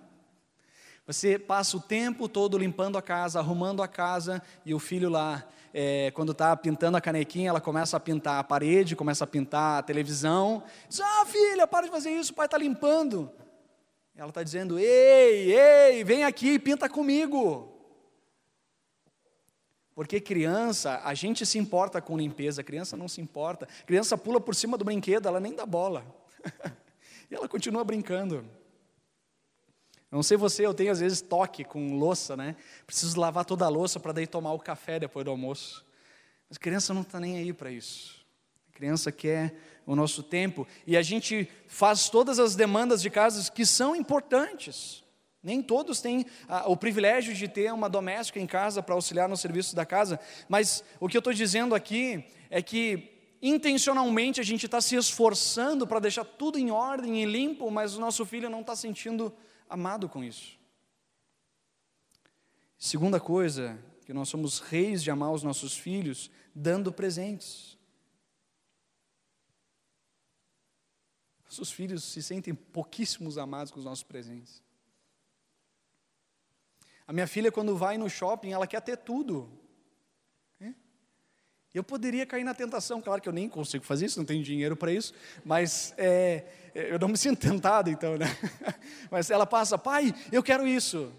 Você 1.06 1.38
passa 1.38 1.76
o 1.76 1.80
tempo 1.80 2.28
todo 2.28 2.58
limpando 2.58 2.98
a 2.98 3.02
casa, 3.02 3.38
arrumando 3.38 3.82
a 3.82 3.88
casa, 3.88 4.42
e 4.64 4.74
o 4.74 4.78
filho 4.78 5.08
lá, 5.08 5.46
é, 5.72 6.10
quando 6.10 6.32
está 6.32 6.56
pintando 6.56 6.96
a 6.96 7.00
canequinha, 7.00 7.50
ela 7.50 7.60
começa 7.60 7.96
a 7.96 8.00
pintar 8.00 8.38
a 8.38 8.44
parede, 8.44 8.96
começa 8.96 9.24
a 9.24 9.26
pintar 9.26 9.78
a 9.78 9.82
televisão. 9.82 10.62
Diz: 10.88 11.00
Ah, 11.00 11.24
filha, 11.26 11.66
para 11.66 11.86
de 11.86 11.92
fazer 11.92 12.10
isso, 12.10 12.32
o 12.32 12.34
pai 12.34 12.46
está 12.46 12.58
limpando. 12.58 13.30
Ela 14.14 14.28
está 14.28 14.42
dizendo: 14.42 14.78
Ei, 14.78 15.52
ei, 15.52 16.04
vem 16.04 16.24
aqui, 16.24 16.58
pinta 16.58 16.88
comigo. 16.88 17.73
Porque 19.94 20.20
criança, 20.20 21.00
a 21.04 21.14
gente 21.14 21.46
se 21.46 21.56
importa 21.56 22.00
com 22.00 22.16
limpeza, 22.16 22.64
criança 22.64 22.96
não 22.96 23.06
se 23.06 23.20
importa. 23.20 23.68
Criança 23.86 24.18
pula 24.18 24.40
por 24.40 24.54
cima 24.54 24.76
do 24.76 24.84
brinquedo, 24.84 25.28
ela 25.28 25.38
nem 25.38 25.54
dá 25.54 25.64
bola. 25.64 26.04
e 27.30 27.34
ela 27.34 27.48
continua 27.48 27.84
brincando. 27.84 28.44
Não 30.10 30.22
sei 30.22 30.36
você, 30.36 30.66
eu 30.66 30.74
tenho 30.74 30.90
às 30.90 31.00
vezes 31.00 31.20
toque 31.20 31.64
com 31.64 31.96
louça, 31.96 32.36
né? 32.36 32.56
Preciso 32.86 33.18
lavar 33.20 33.44
toda 33.44 33.64
a 33.64 33.68
louça 33.68 34.00
para 34.00 34.12
daí 34.12 34.26
tomar 34.26 34.52
o 34.52 34.58
café 34.58 34.98
depois 34.98 35.24
do 35.24 35.30
almoço. 35.30 35.84
Mas 36.48 36.58
criança 36.58 36.92
não 36.92 37.02
está 37.02 37.20
nem 37.20 37.36
aí 37.36 37.52
para 37.52 37.70
isso. 37.70 38.24
A 38.68 38.76
criança 38.76 39.12
quer 39.12 39.54
o 39.86 39.94
nosso 39.94 40.24
tempo. 40.24 40.66
E 40.86 40.96
a 40.96 41.02
gente 41.02 41.48
faz 41.68 42.08
todas 42.08 42.40
as 42.40 42.56
demandas 42.56 43.00
de 43.00 43.10
casa 43.10 43.50
que 43.50 43.64
são 43.64 43.94
importantes. 43.94 45.03
Nem 45.44 45.62
todos 45.62 46.00
têm 46.00 46.24
ah, 46.48 46.64
o 46.66 46.74
privilégio 46.74 47.34
de 47.34 47.46
ter 47.46 47.70
uma 47.70 47.88
doméstica 47.88 48.40
em 48.40 48.46
casa 48.46 48.82
para 48.82 48.94
auxiliar 48.94 49.28
no 49.28 49.36
serviço 49.36 49.76
da 49.76 49.84
casa, 49.84 50.18
mas 50.48 50.82
o 50.98 51.06
que 51.06 51.16
eu 51.16 51.20
estou 51.20 51.34
dizendo 51.34 51.74
aqui 51.74 52.24
é 52.48 52.62
que 52.62 53.12
intencionalmente 53.42 54.40
a 54.40 54.42
gente 54.42 54.64
está 54.64 54.80
se 54.80 54.96
esforçando 54.96 55.86
para 55.86 56.00
deixar 56.00 56.24
tudo 56.24 56.58
em 56.58 56.70
ordem 56.70 57.22
e 57.22 57.26
limpo, 57.26 57.70
mas 57.70 57.94
o 57.94 58.00
nosso 58.00 58.24
filho 58.24 58.48
não 58.48 58.62
está 58.62 58.74
sentindo 58.74 59.30
amado 59.68 60.08
com 60.08 60.24
isso. 60.24 60.58
Segunda 62.78 63.20
coisa, 63.20 63.78
que 64.06 64.14
nós 64.14 64.30
somos 64.30 64.60
reis 64.60 65.02
de 65.02 65.10
amar 65.10 65.30
os 65.30 65.42
nossos 65.42 65.76
filhos, 65.76 66.30
dando 66.54 66.90
presentes. 66.90 67.76
Nossos 71.44 71.70
filhos 71.70 72.02
se 72.02 72.22
sentem 72.22 72.54
pouquíssimos 72.54 73.36
amados 73.36 73.70
com 73.70 73.78
os 73.78 73.84
nossos 73.84 74.02
presentes. 74.02 74.62
A 77.06 77.12
minha 77.12 77.26
filha, 77.26 77.52
quando 77.52 77.76
vai 77.76 77.98
no 77.98 78.08
shopping, 78.08 78.52
ela 78.52 78.66
quer 78.66 78.80
ter 78.80 78.96
tudo. 78.96 79.50
Eu 81.74 81.82
poderia 81.82 82.24
cair 82.24 82.44
na 82.44 82.54
tentação, 82.54 83.02
claro 83.02 83.20
que 83.20 83.28
eu 83.28 83.32
nem 83.32 83.48
consigo 83.48 83.84
fazer 83.84 84.06
isso, 84.06 84.20
não 84.20 84.24
tenho 84.24 84.44
dinheiro 84.44 84.76
para 84.76 84.92
isso, 84.92 85.12
mas 85.44 85.92
é, 85.98 86.44
eu 86.72 87.00
não 87.00 87.08
me 87.08 87.16
sinto 87.18 87.40
tentado 87.40 87.90
então, 87.90 88.16
né? 88.16 88.26
Mas 89.10 89.28
ela 89.28 89.44
passa, 89.44 89.76
pai, 89.76 90.14
eu 90.30 90.40
quero 90.40 90.68
isso. 90.68 91.12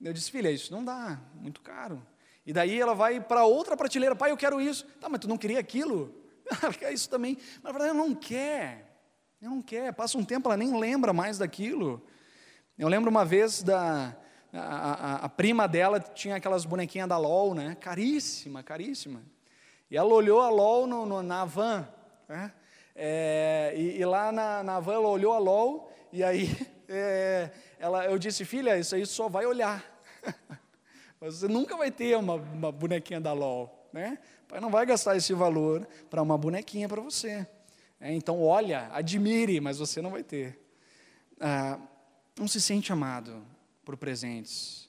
Eu 0.00 0.12
disse, 0.12 0.30
filha, 0.30 0.52
isso 0.52 0.72
não 0.72 0.84
dá, 0.84 1.20
muito 1.34 1.60
caro. 1.60 2.00
E 2.46 2.52
daí 2.52 2.80
ela 2.80 2.94
vai 2.94 3.20
para 3.20 3.44
outra 3.44 3.76
prateleira, 3.76 4.14
pai, 4.14 4.30
eu 4.30 4.36
quero 4.36 4.60
isso. 4.60 4.86
Tá, 5.00 5.08
mas 5.08 5.18
tu 5.18 5.26
não 5.26 5.36
queria 5.36 5.58
aquilo? 5.58 6.14
Ela 6.62 6.72
quer 6.72 6.92
isso 6.92 7.10
também. 7.10 7.36
Mas 7.56 7.64
na 7.64 7.72
verdade 7.72 7.90
ela 7.90 7.98
não 7.98 8.14
quer. 8.14 8.96
Ela 9.42 9.50
não 9.50 9.60
quer. 9.60 9.92
Passa 9.92 10.16
um 10.16 10.24
tempo, 10.24 10.48
ela 10.48 10.56
nem 10.56 10.78
lembra 10.78 11.12
mais 11.12 11.38
daquilo. 11.38 12.06
Eu 12.78 12.86
lembro 12.86 13.10
uma 13.10 13.24
vez 13.24 13.64
da. 13.64 14.16
A, 14.56 14.92
a, 14.92 15.14
a 15.16 15.28
prima 15.28 15.68
dela 15.68 16.00
tinha 16.00 16.36
aquelas 16.36 16.64
bonequinhas 16.64 17.08
da 17.08 17.18
LOL, 17.18 17.54
né? 17.54 17.76
Caríssima, 17.80 18.62
caríssima. 18.62 19.22
E 19.90 19.96
ela 19.96 20.12
olhou 20.12 20.40
a 20.40 20.48
LOL 20.48 20.86
no, 20.86 21.04
no, 21.04 21.22
na 21.22 21.44
van, 21.44 21.86
né? 22.28 22.52
É, 22.94 23.74
e, 23.76 24.00
e, 24.00 24.04
lá 24.04 24.32
na, 24.32 24.62
na 24.62 24.80
van 24.80 24.94
ela 24.94 25.08
olhou 25.08 25.34
a 25.34 25.38
LOL, 25.38 25.92
e 26.10 26.24
aí 26.24 26.48
é, 26.88 27.50
ela, 27.78 28.06
eu 28.06 28.18
disse, 28.18 28.44
filha, 28.44 28.78
isso 28.78 28.94
aí 28.94 29.04
só 29.04 29.28
vai 29.28 29.44
olhar. 29.44 29.84
Você 31.20 31.46
nunca 31.46 31.76
vai 31.76 31.90
ter 31.90 32.16
uma, 32.16 32.34
uma 32.34 32.72
bonequinha 32.72 33.20
da 33.20 33.32
LOL, 33.32 33.88
né? 33.92 34.18
Pai 34.48 34.60
não 34.60 34.70
vai 34.70 34.86
gastar 34.86 35.16
esse 35.16 35.34
valor 35.34 35.86
para 36.08 36.22
uma 36.22 36.38
bonequinha 36.38 36.88
para 36.88 37.00
você. 37.00 37.46
É, 38.00 38.12
então, 38.12 38.40
olha, 38.40 38.88
admire, 38.92 39.60
mas 39.60 39.78
você 39.78 40.00
não 40.00 40.10
vai 40.10 40.22
ter. 40.22 40.58
Ah, 41.40 41.78
não 42.38 42.46
se 42.46 42.60
sente 42.60 42.92
amado 42.92 43.42
por 43.86 43.96
presentes. 43.96 44.86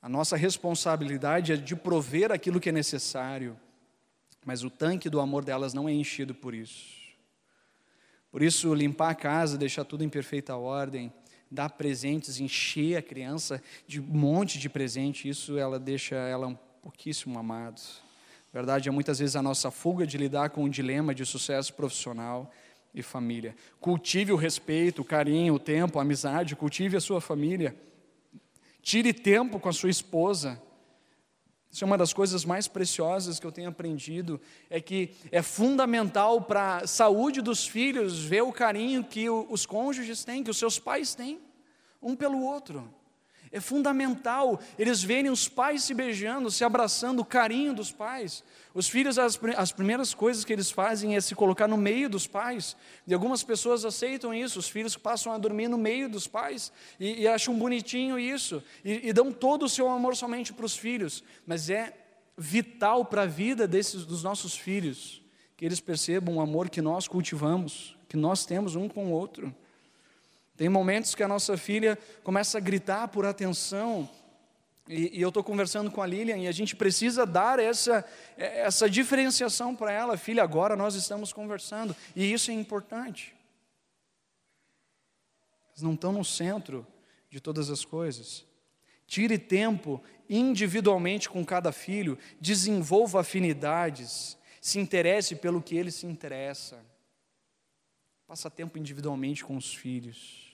A 0.00 0.08
nossa 0.08 0.36
responsabilidade 0.36 1.52
é 1.52 1.56
de 1.56 1.76
prover 1.76 2.32
aquilo 2.32 2.58
que 2.58 2.70
é 2.70 2.72
necessário 2.72 3.56
mas 4.44 4.64
o 4.64 4.70
tanque 4.70 5.08
do 5.08 5.20
amor 5.20 5.44
delas 5.44 5.72
não 5.72 5.88
é 5.88 5.92
enchido 5.92 6.34
por 6.34 6.54
isso. 6.54 7.00
Por 8.30 8.42
isso, 8.42 8.74
limpar 8.74 9.10
a 9.10 9.14
casa, 9.14 9.58
deixar 9.58 9.84
tudo 9.84 10.02
em 10.02 10.08
perfeita 10.08 10.56
ordem, 10.56 11.12
dar 11.50 11.68
presentes, 11.68 12.40
encher 12.40 12.96
a 12.96 13.02
criança 13.02 13.62
de 13.86 14.00
um 14.00 14.04
monte 14.04 14.58
de 14.58 14.68
presente, 14.68 15.28
isso 15.28 15.58
ela 15.58 15.78
deixa 15.78 16.16
ela 16.16 16.46
um 16.46 16.54
pouquíssimo 16.82 17.38
amado. 17.38 17.80
Verdade 18.52 18.88
é 18.88 18.92
muitas 18.92 19.18
vezes 19.18 19.36
a 19.36 19.42
nossa 19.42 19.70
fuga 19.70 20.06
de 20.06 20.18
lidar 20.18 20.50
com 20.50 20.64
o 20.64 20.68
dilema 20.68 21.14
de 21.14 21.24
sucesso 21.24 21.72
profissional 21.74 22.50
e 22.94 23.02
família. 23.02 23.54
Cultive 23.80 24.32
o 24.32 24.36
respeito, 24.36 25.02
o 25.02 25.04
carinho, 25.04 25.54
o 25.54 25.58
tempo, 25.58 25.98
a 25.98 26.02
amizade, 26.02 26.56
cultive 26.56 26.96
a 26.96 27.00
sua 27.00 27.20
família. 27.20 27.76
Tire 28.82 29.12
tempo 29.12 29.58
com 29.58 29.68
a 29.68 29.72
sua 29.72 29.90
esposa 29.90 30.60
isso 31.72 31.84
é 31.84 31.86
uma 31.86 31.96
das 31.96 32.12
coisas 32.12 32.44
mais 32.44 32.68
preciosas 32.68 33.40
que 33.40 33.46
eu 33.46 33.50
tenho 33.50 33.70
aprendido, 33.70 34.38
é 34.68 34.78
que 34.78 35.14
é 35.30 35.40
fundamental 35.40 36.42
para 36.42 36.78
a 36.78 36.86
saúde 36.86 37.40
dos 37.40 37.66
filhos 37.66 38.22
ver 38.22 38.42
o 38.42 38.52
carinho 38.52 39.02
que 39.02 39.30
os 39.30 39.64
cônjuges 39.64 40.22
têm, 40.22 40.44
que 40.44 40.50
os 40.50 40.58
seus 40.58 40.78
pais 40.78 41.14
têm, 41.14 41.40
um 42.02 42.14
pelo 42.14 42.42
outro. 42.42 42.92
É 43.52 43.60
fundamental 43.60 44.58
eles 44.78 45.02
verem 45.02 45.30
os 45.30 45.46
pais 45.46 45.84
se 45.84 45.92
beijando, 45.92 46.50
se 46.50 46.64
abraçando, 46.64 47.20
o 47.20 47.24
carinho 47.24 47.74
dos 47.74 47.92
pais. 47.92 48.42
Os 48.74 48.88
filhos, 48.88 49.18
as, 49.18 49.38
as 49.56 49.70
primeiras 49.70 50.14
coisas 50.14 50.42
que 50.42 50.52
eles 50.52 50.70
fazem 50.70 51.14
é 51.14 51.20
se 51.20 51.34
colocar 51.34 51.68
no 51.68 51.76
meio 51.76 52.08
dos 52.08 52.26
pais. 52.26 52.74
E 53.06 53.12
algumas 53.12 53.42
pessoas 53.42 53.84
aceitam 53.84 54.32
isso, 54.32 54.58
os 54.58 54.70
filhos 54.70 54.96
passam 54.96 55.32
a 55.32 55.38
dormir 55.38 55.68
no 55.68 55.76
meio 55.76 56.08
dos 56.08 56.26
pais 56.26 56.72
e, 56.98 57.20
e 57.20 57.28
acham 57.28 57.54
bonitinho 57.58 58.18
isso. 58.18 58.62
E, 58.82 59.08
e 59.08 59.12
dão 59.12 59.30
todo 59.30 59.66
o 59.66 59.68
seu 59.68 59.86
amor 59.88 60.16
somente 60.16 60.52
para 60.52 60.64
os 60.64 60.74
filhos. 60.74 61.22
Mas 61.46 61.68
é 61.68 61.92
vital 62.36 63.04
para 63.04 63.22
a 63.22 63.26
vida 63.26 63.68
desses, 63.68 64.06
dos 64.06 64.22
nossos 64.22 64.56
filhos 64.56 65.22
que 65.62 65.66
eles 65.66 65.78
percebam 65.78 66.38
o 66.38 66.40
amor 66.40 66.68
que 66.68 66.82
nós 66.82 67.06
cultivamos, 67.06 67.96
que 68.08 68.16
nós 68.16 68.44
temos 68.44 68.74
um 68.74 68.88
com 68.88 69.06
o 69.06 69.10
outro. 69.12 69.54
Tem 70.62 70.68
momentos 70.68 71.12
que 71.12 71.24
a 71.24 71.26
nossa 71.26 71.56
filha 71.56 71.98
começa 72.22 72.56
a 72.56 72.60
gritar 72.60 73.08
por 73.08 73.26
atenção, 73.26 74.08
e, 74.88 75.18
e 75.18 75.20
eu 75.20 75.30
estou 75.30 75.42
conversando 75.42 75.90
com 75.90 76.00
a 76.00 76.06
Lilian 76.06 76.36
e 76.36 76.46
a 76.46 76.52
gente 76.52 76.76
precisa 76.76 77.26
dar 77.26 77.58
essa, 77.58 78.08
essa 78.36 78.88
diferenciação 78.88 79.74
para 79.74 79.90
ela. 79.90 80.16
Filha, 80.16 80.40
agora 80.40 80.76
nós 80.76 80.94
estamos 80.94 81.32
conversando, 81.32 81.96
e 82.14 82.32
isso 82.32 82.52
é 82.52 82.54
importante. 82.54 83.34
Não 85.80 85.94
estão 85.94 86.12
no 86.12 86.24
centro 86.24 86.86
de 87.28 87.40
todas 87.40 87.68
as 87.68 87.84
coisas. 87.84 88.44
Tire 89.04 89.38
tempo 89.38 90.00
individualmente 90.30 91.28
com 91.28 91.44
cada 91.44 91.72
filho, 91.72 92.16
desenvolva 92.40 93.22
afinidades, 93.22 94.38
se 94.60 94.78
interesse 94.78 95.34
pelo 95.34 95.60
que 95.60 95.74
ele 95.74 95.90
se 95.90 96.06
interessa. 96.06 96.78
Passa 98.28 98.48
tempo 98.48 98.78
individualmente 98.78 99.44
com 99.44 99.56
os 99.56 99.74
filhos. 99.74 100.51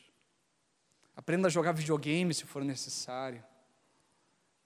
Aprenda 1.19 1.49
a 1.49 1.51
jogar 1.51 1.73
videogame 1.73 2.33
se 2.33 2.45
for 2.45 2.65
necessário. 2.65 3.43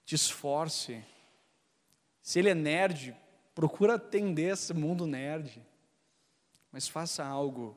Te 0.05 0.13
esforce. 0.13 1.03
Se 2.21 2.37
ele 2.37 2.49
é 2.49 2.53
nerd, 2.53 3.15
procura 3.55 3.95
atender 3.95 4.53
esse 4.53 4.71
mundo 4.71 5.07
nerd. 5.07 5.65
Mas 6.71 6.87
faça 6.87 7.25
algo 7.25 7.75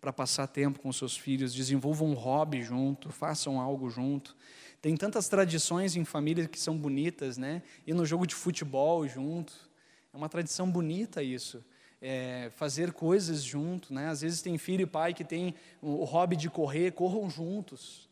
para 0.00 0.12
passar 0.12 0.48
tempo 0.48 0.80
com 0.80 0.92
seus 0.92 1.16
filhos, 1.16 1.54
desenvolva 1.54 2.02
um 2.02 2.14
hobby 2.14 2.64
junto, 2.64 3.12
façam 3.12 3.60
algo 3.60 3.88
junto. 3.88 4.36
Tem 4.82 4.96
tantas 4.96 5.28
tradições 5.28 5.94
em 5.94 6.04
família 6.04 6.48
que 6.48 6.58
são 6.58 6.76
bonitas, 6.76 7.38
né? 7.38 7.62
Ir 7.86 7.94
no 7.94 8.04
jogo 8.04 8.26
de 8.26 8.34
futebol 8.34 9.06
junto. 9.06 9.52
É 10.12 10.16
uma 10.16 10.28
tradição 10.28 10.68
bonita 10.68 11.22
isso. 11.22 11.64
É, 12.00 12.50
fazer 12.56 12.92
coisas 12.92 13.42
junto, 13.42 13.92
né? 13.92 14.08
Às 14.08 14.22
vezes 14.22 14.40
tem 14.40 14.56
filho 14.56 14.82
e 14.82 14.86
pai 14.86 15.12
que 15.12 15.24
tem 15.24 15.54
o 15.82 16.04
hobby 16.04 16.34
de 16.34 16.48
correr, 16.48 16.92
corram 16.92 17.28
juntos, 17.28 18.08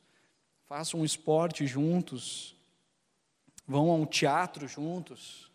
façam 0.67 1.01
um 1.01 1.05
esporte 1.05 1.67
juntos, 1.67 2.55
vão 3.67 3.91
a 3.91 3.95
um 3.95 4.05
teatro 4.05 4.69
juntos, 4.69 5.51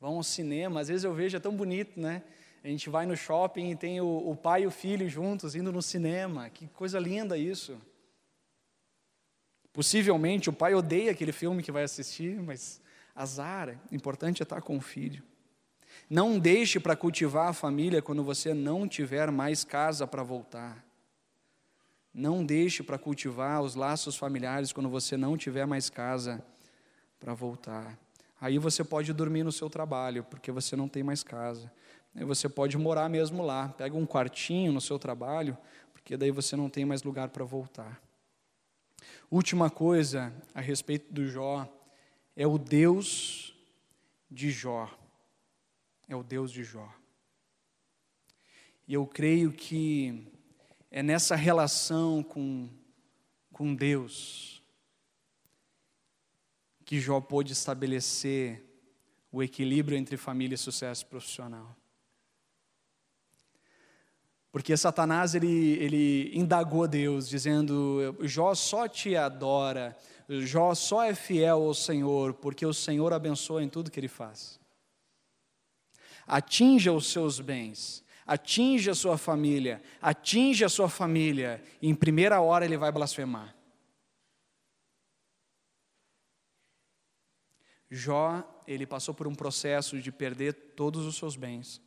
vão 0.00 0.16
ao 0.16 0.22
cinema. 0.22 0.80
Às 0.80 0.88
vezes 0.88 1.04
eu 1.04 1.14
vejo, 1.14 1.36
é 1.36 1.40
tão 1.40 1.54
bonito, 1.54 2.00
né? 2.00 2.22
A 2.64 2.68
gente 2.68 2.88
vai 2.88 3.06
no 3.06 3.16
shopping 3.16 3.70
e 3.70 3.76
tem 3.76 4.00
o, 4.00 4.30
o 4.30 4.36
pai 4.36 4.62
e 4.62 4.66
o 4.66 4.70
filho 4.70 5.08
juntos 5.08 5.56
indo 5.56 5.72
no 5.72 5.82
cinema. 5.82 6.48
Que 6.50 6.68
coisa 6.68 6.98
linda 6.98 7.36
isso. 7.36 7.76
Possivelmente 9.72 10.50
o 10.50 10.52
pai 10.52 10.74
odeia 10.74 11.10
aquele 11.10 11.32
filme 11.32 11.62
que 11.62 11.72
vai 11.72 11.82
assistir, 11.82 12.40
mas 12.40 12.80
azar, 13.14 13.76
o 13.90 13.94
importante 13.94 14.42
é 14.42 14.44
estar 14.44 14.60
com 14.60 14.76
o 14.76 14.80
filho. 14.80 15.22
Não 16.08 16.38
deixe 16.38 16.78
para 16.78 16.96
cultivar 16.96 17.48
a 17.48 17.52
família 17.52 18.02
quando 18.02 18.22
você 18.22 18.52
não 18.52 18.86
tiver 18.86 19.30
mais 19.30 19.64
casa 19.64 20.06
para 20.06 20.22
voltar. 20.22 20.84
Não 22.12 22.44
deixe 22.44 22.82
para 22.82 22.98
cultivar 22.98 23.62
os 23.62 23.74
laços 23.74 24.16
familiares 24.16 24.72
quando 24.72 24.88
você 24.88 25.16
não 25.16 25.36
tiver 25.36 25.66
mais 25.66 25.88
casa 25.88 26.44
para 27.18 27.32
voltar. 27.32 27.98
Aí 28.40 28.58
você 28.58 28.84
pode 28.84 29.12
dormir 29.12 29.44
no 29.44 29.52
seu 29.52 29.70
trabalho, 29.70 30.24
porque 30.24 30.50
você 30.50 30.76
não 30.76 30.88
tem 30.88 31.02
mais 31.02 31.22
casa. 31.22 31.72
Aí 32.14 32.24
você 32.24 32.48
pode 32.48 32.76
morar 32.76 33.08
mesmo 33.08 33.42
lá. 33.42 33.68
Pega 33.68 33.96
um 33.96 34.04
quartinho 34.04 34.72
no 34.72 34.80
seu 34.80 34.98
trabalho, 34.98 35.56
porque 35.92 36.16
daí 36.16 36.30
você 36.30 36.56
não 36.56 36.68
tem 36.68 36.84
mais 36.84 37.02
lugar 37.02 37.28
para 37.28 37.44
voltar. 37.44 38.02
Última 39.30 39.70
coisa 39.70 40.32
a 40.54 40.60
respeito 40.60 41.12
do 41.12 41.26
Jó 41.26 41.66
é 42.36 42.46
o 42.46 42.58
Deus 42.58 43.56
de 44.30 44.50
Jó. 44.50 44.90
É 46.12 46.14
o 46.14 46.22
Deus 46.22 46.52
de 46.52 46.62
Jó. 46.62 46.86
E 48.86 48.92
eu 48.92 49.06
creio 49.06 49.50
que 49.50 50.30
é 50.90 51.02
nessa 51.02 51.34
relação 51.34 52.22
com, 52.22 52.68
com 53.50 53.74
Deus 53.74 54.62
que 56.84 57.00
Jó 57.00 57.18
pôde 57.18 57.54
estabelecer 57.54 58.62
o 59.32 59.42
equilíbrio 59.42 59.96
entre 59.96 60.18
família 60.18 60.54
e 60.54 60.58
sucesso 60.58 61.06
profissional. 61.06 61.74
Porque 64.50 64.76
Satanás 64.76 65.34
ele, 65.34 65.78
ele 65.78 66.30
indagou 66.38 66.86
Deus, 66.86 67.26
dizendo: 67.26 68.14
Jó 68.20 68.54
só 68.54 68.86
te 68.86 69.16
adora, 69.16 69.96
Jó 70.28 70.74
só 70.74 71.04
é 71.04 71.14
fiel 71.14 71.62
ao 71.62 71.72
Senhor, 71.72 72.34
porque 72.34 72.66
o 72.66 72.74
Senhor 72.74 73.14
abençoa 73.14 73.62
em 73.62 73.68
tudo 73.70 73.90
que 73.90 73.98
ele 73.98 74.08
faz. 74.08 74.60
Atinja 76.26 76.92
os 76.92 77.06
seus 77.06 77.40
bens, 77.40 78.04
atinja 78.26 78.92
a 78.92 78.94
sua 78.94 79.18
família, 79.18 79.82
atinja 80.00 80.66
a 80.66 80.68
sua 80.68 80.88
família, 80.88 81.62
e 81.80 81.88
em 81.88 81.94
primeira 81.94 82.40
hora 82.40 82.64
ele 82.64 82.76
vai 82.76 82.90
blasfemar. 82.90 83.54
Jó, 87.90 88.42
ele 88.66 88.86
passou 88.86 89.12
por 89.12 89.26
um 89.26 89.34
processo 89.34 90.00
de 90.00 90.10
perder 90.10 90.54
todos 90.74 91.04
os 91.04 91.16
seus 91.16 91.36
bens. 91.36 91.80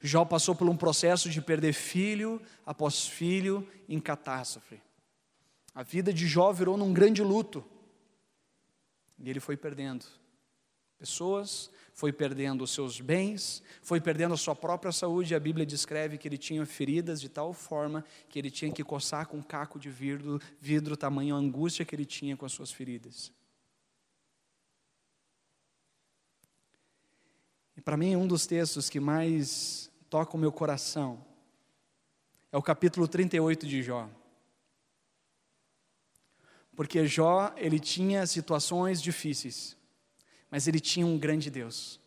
Jó 0.00 0.24
passou 0.24 0.54
por 0.54 0.68
um 0.68 0.76
processo 0.76 1.28
de 1.28 1.42
perder 1.42 1.74
filho 1.74 2.40
após 2.64 3.06
filho 3.06 3.68
em 3.88 4.00
catástrofe. 4.00 4.80
A 5.74 5.82
vida 5.82 6.12
de 6.12 6.26
Jó 6.26 6.52
virou 6.52 6.76
num 6.76 6.92
grande 6.92 7.22
luto. 7.22 7.64
E 9.18 9.28
ele 9.28 9.40
foi 9.40 9.56
perdendo 9.56 10.06
pessoas, 10.98 11.70
foi 11.98 12.12
perdendo 12.12 12.62
os 12.62 12.70
seus 12.70 13.00
bens, 13.00 13.60
foi 13.82 14.00
perdendo 14.00 14.32
a 14.32 14.36
sua 14.36 14.54
própria 14.54 14.92
saúde. 14.92 15.34
A 15.34 15.40
Bíblia 15.40 15.66
descreve 15.66 16.16
que 16.16 16.28
ele 16.28 16.38
tinha 16.38 16.64
feridas 16.64 17.20
de 17.20 17.28
tal 17.28 17.52
forma 17.52 18.04
que 18.28 18.38
ele 18.38 18.52
tinha 18.52 18.70
que 18.70 18.84
coçar 18.84 19.26
com 19.26 19.38
um 19.38 19.42
caco 19.42 19.80
de 19.80 19.90
vidro, 19.90 20.40
vidro 20.60 20.96
tamanho 20.96 21.34
a 21.34 21.38
angústia 21.38 21.84
que 21.84 21.96
ele 21.96 22.04
tinha 22.04 22.36
com 22.36 22.46
as 22.46 22.52
suas 22.52 22.70
feridas. 22.70 23.32
E 27.76 27.80
para 27.80 27.96
mim, 27.96 28.14
um 28.14 28.28
dos 28.28 28.46
textos 28.46 28.88
que 28.88 29.00
mais 29.00 29.90
toca 30.08 30.36
o 30.36 30.38
meu 30.38 30.52
coração 30.52 31.26
é 32.52 32.56
o 32.56 32.62
capítulo 32.62 33.08
38 33.08 33.66
de 33.66 33.82
Jó. 33.82 34.08
Porque 36.76 37.04
Jó, 37.08 37.52
ele 37.56 37.80
tinha 37.80 38.24
situações 38.24 39.02
difíceis, 39.02 39.76
mas 40.50 40.66
ele 40.66 40.80
tinha 40.80 41.06
um 41.06 41.18
grande 41.18 41.50
Deus. 41.50 42.00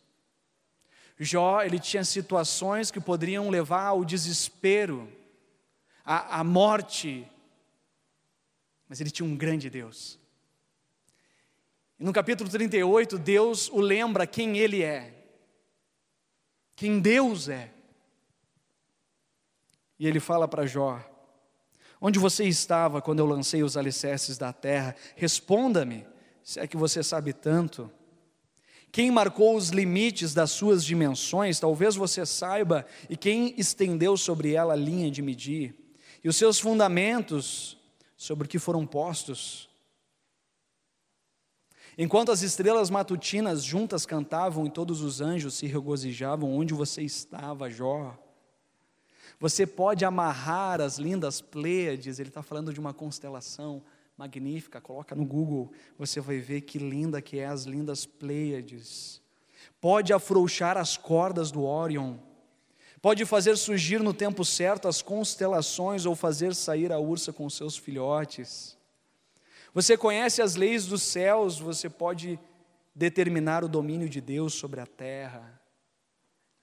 Jó, 1.18 1.62
ele 1.62 1.78
tinha 1.78 2.04
situações 2.04 2.90
que 2.90 3.00
poderiam 3.00 3.50
levar 3.50 3.86
ao 3.86 4.04
desespero, 4.04 5.10
à, 6.04 6.40
à 6.40 6.44
morte, 6.44 7.28
mas 8.88 9.00
ele 9.00 9.10
tinha 9.10 9.28
um 9.28 9.36
grande 9.36 9.70
Deus. 9.70 10.18
E 11.98 12.04
no 12.04 12.12
capítulo 12.12 12.50
38, 12.50 13.18
Deus 13.18 13.68
o 13.68 13.80
lembra 13.80 14.26
quem 14.26 14.58
ele 14.58 14.82
é 14.82 15.22
quem 16.82 16.98
Deus 16.98 17.48
é. 17.48 17.70
E 19.98 20.06
ele 20.06 20.18
fala 20.18 20.48
para 20.48 20.66
Jó: 20.66 21.00
Onde 22.00 22.18
você 22.18 22.44
estava 22.44 23.00
quando 23.00 23.20
eu 23.20 23.26
lancei 23.26 23.62
os 23.62 23.76
alicerces 23.76 24.36
da 24.36 24.52
terra? 24.52 24.96
Responda-me, 25.14 26.04
se 26.42 26.58
é 26.58 26.66
que 26.66 26.76
você 26.76 27.02
sabe 27.02 27.32
tanto. 27.32 27.88
Quem 28.92 29.10
marcou 29.10 29.56
os 29.56 29.70
limites 29.70 30.34
das 30.34 30.50
suas 30.50 30.84
dimensões, 30.84 31.58
talvez 31.58 31.96
você 31.96 32.26
saiba, 32.26 32.86
e 33.08 33.16
quem 33.16 33.54
estendeu 33.56 34.18
sobre 34.18 34.52
ela 34.52 34.74
a 34.74 34.76
linha 34.76 35.10
de 35.10 35.22
medir, 35.22 35.74
e 36.22 36.28
os 36.28 36.36
seus 36.36 36.60
fundamentos 36.60 37.78
sobre 38.18 38.46
que 38.46 38.58
foram 38.58 38.86
postos. 38.86 39.70
Enquanto 41.96 42.30
as 42.30 42.42
estrelas 42.42 42.90
matutinas 42.90 43.64
juntas 43.64 44.04
cantavam 44.04 44.66
e 44.66 44.70
todos 44.70 45.00
os 45.00 45.22
anjos 45.22 45.54
se 45.54 45.66
regozijavam, 45.66 46.54
onde 46.54 46.74
você 46.74 47.00
estava, 47.00 47.70
Jó? 47.70 48.18
Você 49.40 49.66
pode 49.66 50.04
amarrar 50.04 50.82
as 50.82 50.98
lindas 50.98 51.40
Pleiades, 51.40 52.18
ele 52.18 52.28
está 52.28 52.42
falando 52.42 52.74
de 52.74 52.78
uma 52.78 52.92
constelação 52.92 53.82
magnífica, 54.16 54.80
coloca 54.80 55.14
no 55.14 55.24
Google, 55.24 55.72
você 55.98 56.20
vai 56.20 56.38
ver 56.38 56.62
que 56.62 56.78
linda 56.78 57.22
que 57.22 57.38
é 57.38 57.46
as 57.46 57.64
lindas 57.64 58.06
Pleiades. 58.06 59.20
Pode 59.80 60.12
afrouxar 60.12 60.76
as 60.76 60.96
cordas 60.96 61.50
do 61.50 61.64
Órion, 61.64 62.16
pode 63.00 63.24
fazer 63.24 63.56
surgir 63.56 64.00
no 64.00 64.14
tempo 64.14 64.44
certo 64.44 64.86
as 64.86 65.02
constelações 65.02 66.06
ou 66.06 66.14
fazer 66.14 66.54
sair 66.54 66.92
a 66.92 66.98
ursa 66.98 67.32
com 67.32 67.48
seus 67.50 67.76
filhotes. 67.76 68.78
Você 69.74 69.96
conhece 69.96 70.42
as 70.42 70.54
leis 70.54 70.86
dos 70.86 71.02
céus, 71.02 71.58
você 71.58 71.88
pode 71.88 72.38
determinar 72.94 73.64
o 73.64 73.68
domínio 73.68 74.08
de 74.08 74.20
Deus 74.20 74.54
sobre 74.54 74.80
a 74.80 74.86
terra. 74.86 75.60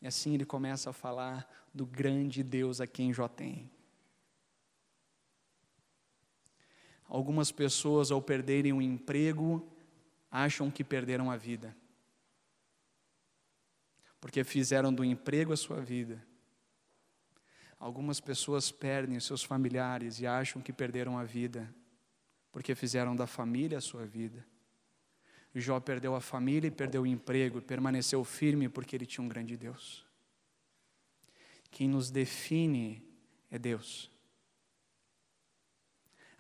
E 0.02 0.08
assim 0.08 0.36
ele 0.36 0.46
começa 0.46 0.92
a 0.92 0.94
falar 0.94 1.50
do 1.74 1.86
grande 1.86 2.44
Deus 2.44 2.80
a 2.80 2.88
quem 2.88 3.14
Jó 3.14 3.28
tem. 3.28 3.70
Algumas 7.10 7.52
pessoas, 7.52 8.12
ao 8.12 8.22
perderem 8.22 8.72
o 8.72 8.82
emprego, 8.82 9.68
acham 10.30 10.70
que 10.70 10.84
perderam 10.84 11.32
a 11.32 11.36
vida, 11.36 11.76
porque 14.22 14.44
fizeram 14.44 14.94
do 14.94 15.04
emprego 15.04 15.52
a 15.52 15.58
sua 15.58 15.82
vida. 15.82 16.24
Algumas 17.80 18.20
pessoas 18.20 18.72
perdem 18.72 19.20
seus 19.20 19.44
familiares 19.44 20.20
e 20.20 20.28
acham 20.28 20.62
que 20.62 20.72
perderam 20.72 21.18
a 21.18 21.24
vida, 21.24 21.74
porque 22.52 22.76
fizeram 22.76 23.16
da 23.16 23.26
família 23.26 23.80
a 23.80 23.82
sua 23.82 24.06
vida. 24.06 24.46
Jó 25.56 25.80
perdeu 25.80 26.14
a 26.14 26.22
família 26.22 26.68
e 26.68 26.72
perdeu 26.72 27.02
o 27.02 27.08
emprego, 27.08 27.60
permaneceu 27.60 28.24
firme 28.24 28.70
porque 28.70 28.96
ele 28.96 29.06
tinha 29.06 29.26
um 29.26 29.28
grande 29.28 29.58
Deus. 29.58 30.06
Quem 31.72 31.88
nos 31.88 32.12
define 32.12 33.04
é 33.50 33.58
Deus. 33.58 34.12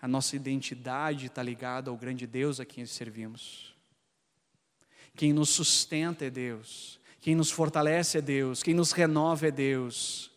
A 0.02 0.08
nossa 0.08 0.36
identidade 0.36 1.28
está 1.28 1.44
ligada 1.44 1.90
ao 1.90 1.98
grande 1.98 2.26
Deus 2.26 2.60
a 2.60 2.66
quem 2.66 2.86
servimos. 2.86 3.76
Quem 5.16 5.34
nos 5.34 5.50
sustenta 5.50 6.26
é 6.26 6.30
Deus. 6.30 7.00
Quem 7.20 7.36
nos 7.36 7.52
fortalece 7.52 8.18
é 8.18 8.22
Deus. 8.22 8.64
Quem 8.64 8.74
nos 8.74 8.92
renova 8.92 9.48
é 9.48 9.52
Deus 9.52 10.30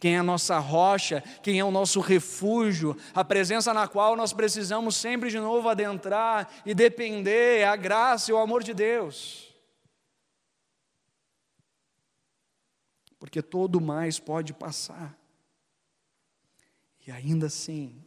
quem 0.00 0.14
é 0.14 0.18
a 0.18 0.22
nossa 0.22 0.58
rocha, 0.58 1.20
quem 1.42 1.58
é 1.58 1.64
o 1.64 1.70
nosso 1.70 2.00
refúgio, 2.00 2.96
a 3.14 3.22
presença 3.22 3.74
na 3.74 3.86
qual 3.86 4.16
nós 4.16 4.32
precisamos 4.32 4.96
sempre 4.96 5.28
de 5.28 5.38
novo 5.38 5.68
adentrar 5.68 6.50
e 6.64 6.74
depender, 6.74 7.58
é 7.58 7.66
a 7.66 7.76
graça 7.76 8.30
e 8.30 8.34
o 8.34 8.38
amor 8.38 8.62
de 8.62 8.72
Deus. 8.72 9.54
Porque 13.18 13.42
todo 13.42 13.78
mais 13.78 14.18
pode 14.18 14.54
passar, 14.54 15.14
e 17.06 17.10
ainda 17.10 17.48
assim, 17.48 18.02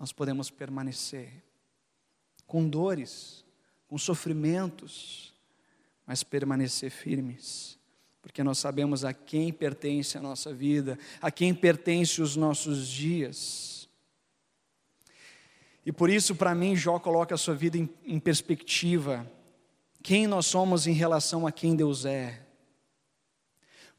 nós 0.00 0.10
podemos 0.10 0.50
permanecer 0.50 1.30
com 2.44 2.68
dores, 2.68 3.44
com 3.86 3.96
sofrimentos, 3.96 5.32
mas 6.04 6.24
permanecer 6.24 6.90
firmes 6.90 7.78
porque 8.22 8.42
nós 8.42 8.58
sabemos 8.58 9.04
a 9.04 9.12
quem 9.12 9.52
pertence 9.52 10.18
a 10.18 10.20
nossa 10.20 10.52
vida, 10.52 10.98
a 11.20 11.30
quem 11.30 11.54
pertence 11.54 12.20
os 12.20 12.36
nossos 12.36 12.86
dias. 12.86 13.88
E 15.84 15.90
por 15.90 16.10
isso, 16.10 16.34
para 16.34 16.54
mim, 16.54 16.76
Jó 16.76 16.98
coloca 16.98 17.34
a 17.34 17.38
sua 17.38 17.54
vida 17.54 17.78
em, 17.78 17.88
em 18.04 18.20
perspectiva. 18.20 19.26
Quem 20.02 20.26
nós 20.26 20.46
somos 20.46 20.86
em 20.86 20.92
relação 20.92 21.46
a 21.46 21.52
quem 21.52 21.74
Deus 21.74 22.04
é? 22.04 22.46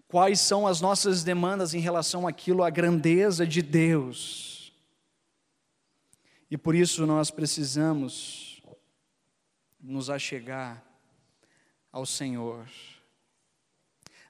Quais 0.07 0.39
são 0.39 0.67
as 0.67 0.81
nossas 0.81 1.23
demandas 1.23 1.73
em 1.73 1.79
relação 1.79 2.27
àquilo, 2.27 2.63
à 2.63 2.69
grandeza 2.69 3.47
de 3.47 3.61
Deus? 3.61 4.60
E 6.51 6.57
por 6.57 6.75
isso 6.75 7.07
nós 7.07 7.31
precisamos 7.31 8.61
nos 9.79 10.09
achegar 10.09 10.85
ao 11.91 12.05
Senhor 12.05 12.67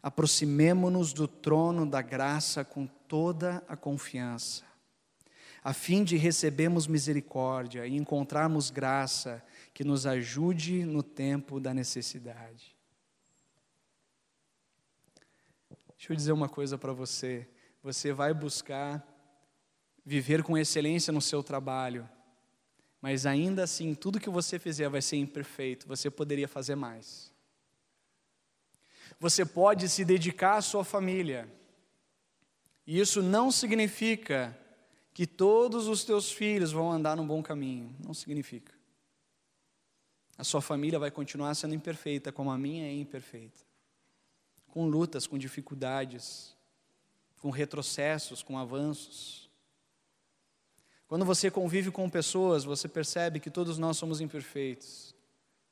aproximemo-nos 0.02 1.14
do 1.14 1.28
trono 1.28 1.86
da 1.86 2.02
graça 2.02 2.66
com 2.66 2.88
toda 2.88 3.64
a 3.68 3.78
confiança, 3.78 4.64
a 5.64 5.74
fim 5.74 6.04
de 6.04 6.18
recebermos 6.18 6.88
misericórdia 6.88 7.86
e 7.86 7.96
encontrarmos 7.96 8.72
graça 8.72 9.44
que 9.74 9.84
nos 9.84 10.08
ajude 10.08 10.84
no 10.84 11.04
tempo 11.04 11.60
da 11.60 11.74
necessidade. 11.74 12.76
Deixa 15.96 16.14
eu 16.14 16.16
dizer 16.16 16.32
uma 16.32 16.50
coisa 16.50 16.80
para 16.80 16.94
você. 16.94 17.48
Você 17.84 18.12
vai 18.12 18.34
buscar 18.34 19.08
viver 20.06 20.44
com 20.44 20.58
excelência 20.58 21.12
no 21.14 21.22
seu 21.22 21.44
trabalho, 21.44 22.10
mas 23.02 23.26
ainda 23.26 23.64
assim, 23.64 23.94
tudo 23.96 24.20
que 24.20 24.30
você 24.30 24.60
fizer 24.60 24.90
vai 24.90 25.02
ser 25.02 25.18
imperfeito, 25.18 25.88
você 25.88 26.10
poderia 26.10 26.48
fazer 26.48 26.76
mais 26.76 27.32
você 29.22 29.46
pode 29.46 29.88
se 29.88 30.04
dedicar 30.04 30.58
à 30.58 30.62
sua 30.64 30.84
família. 30.84 31.48
E 32.88 33.00
isso 33.00 33.22
não 33.22 33.52
significa 33.52 34.58
que 35.14 35.28
todos 35.28 35.88
os 35.88 36.04
teus 36.04 36.32
filhos 36.32 36.72
vão 36.72 36.92
andar 36.92 37.16
no 37.16 37.24
bom 37.24 37.44
caminho. 37.44 37.96
Não 38.04 38.16
significa. 38.16 38.74
A 40.40 40.44
sua 40.44 40.60
família 40.60 40.98
vai 40.98 41.12
continuar 41.12 41.54
sendo 41.54 41.76
imperfeita, 41.76 42.32
como 42.32 42.50
a 42.50 42.58
minha 42.58 42.88
é 42.88 42.94
imperfeita. 42.94 43.62
Com 44.68 44.88
lutas, 44.88 45.28
com 45.28 45.38
dificuldades, 45.38 46.58
com 47.38 47.52
retrocessos, 47.52 48.42
com 48.42 48.58
avanços. 48.58 49.51
Quando 51.12 51.26
você 51.26 51.52
convive 51.52 51.92
com 51.92 52.10
pessoas, 52.10 52.64
você 52.64 52.88
percebe 52.88 53.42
que 53.42 53.50
todos 53.50 53.78
nós 53.78 53.98
somos 53.98 54.22
imperfeitos. 54.22 55.14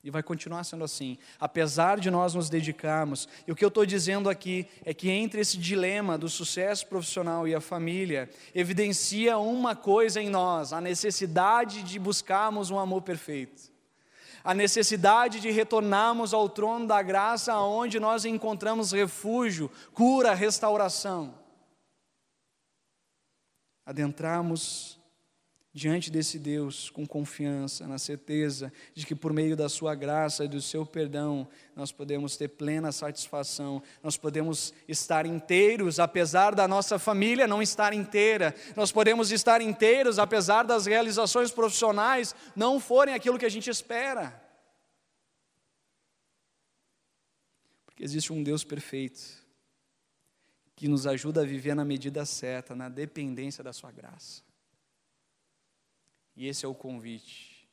E 0.03 0.11
vai 0.11 0.21
continuar 0.21 0.65
sendo 0.65 0.83
assim, 0.83 1.17
apesar 1.39 1.97
de 1.97 2.11
nós 2.11 2.33
nos 2.33 2.49
dedicarmos. 2.49 3.25
E 3.47 3.51
o 3.53 3.55
que 3.55 3.63
eu 3.63 3.69
estou 3.69 3.85
dizendo 3.85 4.29
aqui 4.29 4.67
é 4.83 4.93
que 4.93 5.09
entre 5.09 5.39
esse 5.39 5.57
dilema 5.57 6.17
do 6.17 6.27
sucesso 6.27 6.85
profissional 6.87 7.47
e 7.47 7.55
a 7.55 7.61
família, 7.61 8.29
evidencia 8.53 9.37
uma 9.37 9.77
coisa 9.77 10.21
em 10.21 10.27
nós: 10.27 10.73
a 10.73 10.81
necessidade 10.81 11.83
de 11.83 11.97
buscarmos 11.97 12.69
um 12.69 12.77
amor 12.77 13.03
perfeito, 13.03 13.71
a 14.43 14.53
necessidade 14.53 15.39
de 15.39 15.49
retornarmos 15.51 16.33
ao 16.33 16.49
trono 16.49 16.85
da 16.85 17.01
graça, 17.01 17.57
onde 17.59 17.97
nós 17.97 18.25
encontramos 18.25 18.91
refúgio, 18.91 19.71
cura, 19.93 20.33
restauração. 20.33 21.33
Adentrarmos 23.85 24.98
diante 25.71 26.09
desse 26.09 26.39
Deus 26.39 26.89
com 26.89 27.05
confiança, 27.05 27.87
na 27.87 27.99
certeza 27.99 28.73
de 28.93 29.05
que 29.05 29.13
por 29.13 29.31
meio 29.31 29.55
da 29.55 29.69
Sua 29.69 29.93
graça 29.93 30.43
e 30.43 30.47
do 30.47 30.61
Seu 30.61 30.85
perdão, 30.85 31.47
nós 31.75 31.91
podemos 31.91 32.35
ter 32.35 32.47
plena 32.47 32.91
satisfação, 32.91 33.81
nós 34.01 34.17
podemos 34.17 34.73
estar 34.87 35.25
inteiros, 35.25 35.99
apesar 35.99 36.55
da 36.55 36.67
nossa 36.67 36.97
família 36.97 37.47
não 37.47 37.61
estar 37.61 37.93
inteira, 37.93 38.55
nós 38.75 38.91
podemos 38.91 39.31
estar 39.31 39.61
inteiros, 39.61 40.17
apesar 40.17 40.63
das 40.63 40.85
realizações 40.85 41.51
profissionais 41.51 42.33
não 42.55 42.79
forem 42.79 43.13
aquilo 43.13 43.37
que 43.37 43.45
a 43.45 43.49
gente 43.49 43.69
espera. 43.69 44.41
Porque 47.85 48.03
existe 48.03 48.33
um 48.33 48.41
Deus 48.41 48.63
perfeito, 48.63 49.21
que 50.75 50.87
nos 50.87 51.05
ajuda 51.05 51.41
a 51.41 51.45
viver 51.45 51.75
na 51.75 51.85
medida 51.85 52.25
certa, 52.25 52.73
na 52.75 52.89
dependência 52.89 53.63
da 53.63 53.71
Sua 53.71 53.91
graça. 53.91 54.48
E 56.39 56.47
esse 56.47 56.65
é 56.65 56.69
o 56.69 56.73
convite, 56.73 57.67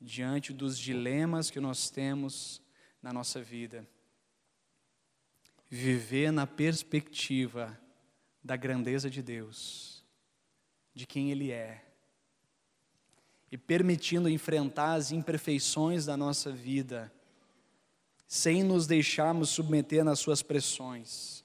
diante 0.00 0.52
dos 0.52 0.78
dilemas 0.78 1.50
que 1.50 1.58
nós 1.58 1.90
temos 1.90 2.62
na 3.02 3.12
nossa 3.12 3.42
vida. 3.42 3.84
Viver 5.68 6.30
na 6.30 6.46
perspectiva 6.46 7.76
da 8.40 8.54
grandeza 8.54 9.10
de 9.10 9.20
Deus, 9.20 10.06
de 10.94 11.04
quem 11.04 11.32
Ele 11.32 11.50
é, 11.50 11.84
e 13.50 13.58
permitindo 13.58 14.28
enfrentar 14.28 14.94
as 14.94 15.10
imperfeições 15.10 16.06
da 16.06 16.16
nossa 16.16 16.52
vida, 16.52 17.12
sem 18.28 18.62
nos 18.62 18.86
deixarmos 18.86 19.48
submeter 19.48 20.04
nas 20.04 20.20
suas 20.20 20.42
pressões, 20.42 21.44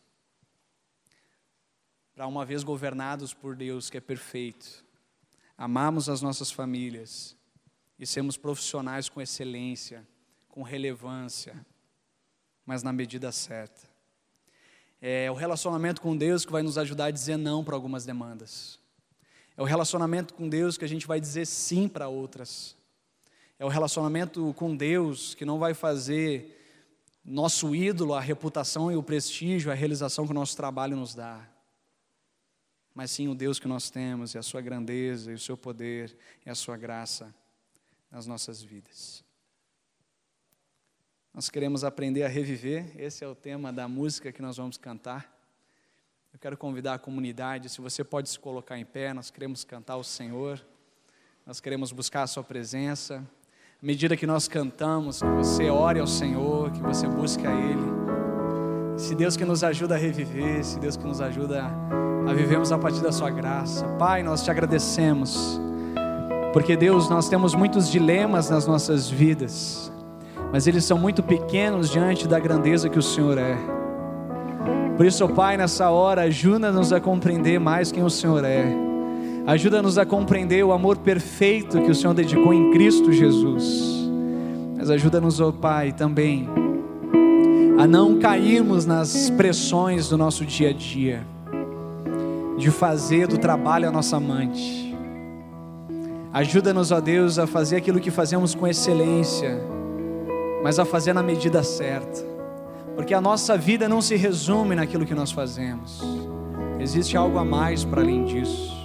para 2.13 2.27
uma 2.27 2.45
vez 2.45 2.63
governados 2.63 3.33
por 3.33 3.55
Deus 3.55 3.89
que 3.89 3.97
é 3.97 4.01
perfeito, 4.01 4.85
amarmos 5.57 6.07
as 6.07 6.21
nossas 6.21 6.51
famílias 6.51 7.35
e 7.97 8.05
sermos 8.05 8.37
profissionais 8.37 9.09
com 9.09 9.19
excelência, 9.19 10.07
com 10.47 10.61
relevância, 10.61 11.65
mas 12.65 12.83
na 12.83 12.93
medida 12.93 13.31
certa. 13.31 13.87
É 15.01 15.29
o 15.31 15.33
relacionamento 15.33 16.01
com 16.01 16.15
Deus 16.15 16.45
que 16.45 16.51
vai 16.51 16.61
nos 16.61 16.77
ajudar 16.77 17.05
a 17.05 17.11
dizer 17.11 17.37
não 17.37 17.63
para 17.63 17.75
algumas 17.75 18.05
demandas. 18.05 18.79
É 19.55 19.61
o 19.61 19.65
relacionamento 19.65 20.33
com 20.33 20.47
Deus 20.47 20.77
que 20.77 20.85
a 20.85 20.87
gente 20.87 21.07
vai 21.07 21.19
dizer 21.19 21.47
sim 21.47 21.87
para 21.87 22.07
outras. 22.07 22.75
É 23.57 23.65
o 23.65 23.69
relacionamento 23.69 24.53
com 24.55 24.75
Deus 24.75 25.33
que 25.33 25.45
não 25.45 25.57
vai 25.57 25.73
fazer 25.73 26.53
nosso 27.25 27.75
ídolo 27.75 28.13
a 28.13 28.21
reputação 28.21 28.91
e 28.91 28.95
o 28.95 29.03
prestígio, 29.03 29.71
a 29.71 29.75
realização 29.75 30.25
que 30.25 30.31
o 30.31 30.35
nosso 30.35 30.55
trabalho 30.55 30.95
nos 30.95 31.15
dá 31.15 31.47
mas 32.97 33.11
sim 33.11 33.27
o 33.27 33.35
Deus 33.35 33.59
que 33.59 33.67
nós 33.67 33.91
temos, 33.91 34.33
e 34.33 34.39
a 34.39 34.41
sua 34.41 34.59
grandeza, 34.59 35.31
e 35.31 35.35
o 35.35 35.37
seu 35.37 35.55
poder, 35.55 36.17
e 36.43 36.49
a 36.49 36.55
sua 36.55 36.75
graça 36.75 37.31
nas 38.09 38.25
nossas 38.25 38.63
vidas. 38.63 39.23
Nós 41.31 41.47
queremos 41.47 41.83
aprender 41.83 42.23
a 42.23 42.27
reviver, 42.27 42.89
esse 42.99 43.23
é 43.23 43.27
o 43.27 43.35
tema 43.35 43.71
da 43.71 43.87
música 43.87 44.31
que 44.31 44.41
nós 44.41 44.57
vamos 44.57 44.79
cantar. 44.79 45.31
Eu 46.33 46.39
quero 46.39 46.57
convidar 46.57 46.95
a 46.95 46.97
comunidade, 46.97 47.69
se 47.69 47.79
você 47.81 48.03
pode 48.03 48.29
se 48.29 48.39
colocar 48.39 48.79
em 48.79 48.85
pé, 48.85 49.13
nós 49.13 49.29
queremos 49.29 49.63
cantar 49.63 49.97
o 49.97 50.03
Senhor, 50.03 50.59
nós 51.45 51.59
queremos 51.59 51.91
buscar 51.91 52.23
a 52.23 52.27
Sua 52.27 52.43
presença. 52.43 53.17
À 53.79 53.85
medida 53.85 54.17
que 54.17 54.25
nós 54.25 54.47
cantamos, 54.47 55.21
que 55.21 55.29
você 55.29 55.69
ore 55.69 55.99
ao 55.99 56.07
Senhor, 56.07 56.71
que 56.71 56.81
você 56.81 57.07
busque 57.07 57.45
a 57.45 57.51
Ele. 57.51 58.97
Se 58.99 59.13
Deus 59.13 59.37
que 59.37 59.45
nos 59.45 59.63
ajuda 59.63 59.93
a 59.93 59.99
reviver, 59.99 60.65
se 60.65 60.79
Deus 60.79 60.97
que 60.97 61.05
nos 61.05 61.21
ajuda 61.21 61.63
a 61.63 62.06
a 62.29 62.33
vivemos 62.33 62.71
a 62.71 62.77
partir 62.77 63.01
da 63.01 63.11
Sua 63.11 63.29
graça. 63.29 63.85
Pai, 63.97 64.21
nós 64.21 64.43
te 64.43 64.51
agradecemos, 64.51 65.59
porque 66.51 66.75
Deus, 66.75 67.09
nós 67.09 67.29
temos 67.29 67.55
muitos 67.55 67.89
dilemas 67.89 68.49
nas 68.49 68.67
nossas 68.67 69.09
vidas, 69.09 69.91
mas 70.51 70.67
eles 70.67 70.83
são 70.83 70.97
muito 70.97 71.23
pequenos 71.23 71.89
diante 71.89 72.27
da 72.27 72.39
grandeza 72.39 72.89
que 72.89 72.99
o 72.99 73.01
Senhor 73.01 73.37
é. 73.37 73.57
Por 74.97 75.05
isso, 75.05 75.27
Pai, 75.29 75.55
nessa 75.55 75.89
hora, 75.89 76.23
ajuda-nos 76.23 76.91
a 76.91 76.99
compreender 76.99 77.59
mais 77.59 77.91
quem 77.91 78.03
o 78.03 78.09
Senhor 78.09 78.43
é. 78.43 78.65
Ajuda-nos 79.45 79.97
a 79.97 80.05
compreender 80.05 80.65
o 80.65 80.73
amor 80.73 80.97
perfeito 80.97 81.81
que 81.81 81.91
o 81.91 81.95
Senhor 81.95 82.13
dedicou 82.13 82.53
em 82.53 82.71
Cristo 82.71 83.13
Jesus. 83.13 84.09
Mas 84.75 84.89
ajuda-nos, 84.89 85.39
ó 85.39 85.51
Pai, 85.51 85.93
também 85.93 86.49
a 87.77 87.87
não 87.87 88.19
cairmos 88.19 88.85
nas 88.85 89.29
pressões 89.29 90.09
do 90.09 90.17
nosso 90.17 90.43
dia 90.43 90.71
a 90.71 90.73
dia 90.73 91.36
de 92.57 92.71
fazer 92.71 93.27
do 93.27 93.37
trabalho 93.37 93.87
a 93.87 93.91
nossa 93.91 94.17
amante. 94.17 94.95
Ajuda-nos, 96.33 96.91
ó 96.91 96.99
Deus, 96.99 97.39
a 97.39 97.47
fazer 97.47 97.77
aquilo 97.77 97.99
que 97.99 98.11
fazemos 98.11 98.53
com 98.53 98.67
excelência, 98.67 99.61
mas 100.63 100.79
a 100.79 100.85
fazer 100.85 101.13
na 101.13 101.23
medida 101.23 101.63
certa, 101.63 102.23
porque 102.95 103.13
a 103.13 103.21
nossa 103.21 103.57
vida 103.57 103.87
não 103.87 104.01
se 104.01 104.15
resume 104.15 104.75
naquilo 104.75 105.05
que 105.05 105.15
nós 105.15 105.31
fazemos, 105.31 106.01
existe 106.79 107.15
algo 107.15 107.37
a 107.37 107.45
mais 107.45 107.85
para 107.85 108.01
além 108.01 108.25
disso. 108.25 108.75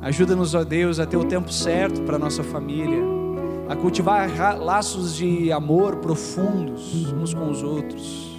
Ajuda-nos, 0.00 0.54
ó 0.54 0.64
Deus, 0.64 0.98
a 0.98 1.06
ter 1.06 1.16
o 1.16 1.24
tempo 1.24 1.52
certo 1.52 2.02
para 2.02 2.18
nossa 2.18 2.42
família, 2.42 3.02
a 3.68 3.76
cultivar 3.76 4.58
laços 4.58 5.14
de 5.14 5.50
amor 5.52 5.96
profundos 5.96 7.12
uns 7.12 7.32
com 7.32 7.48
os 7.48 7.62
outros, 7.62 8.31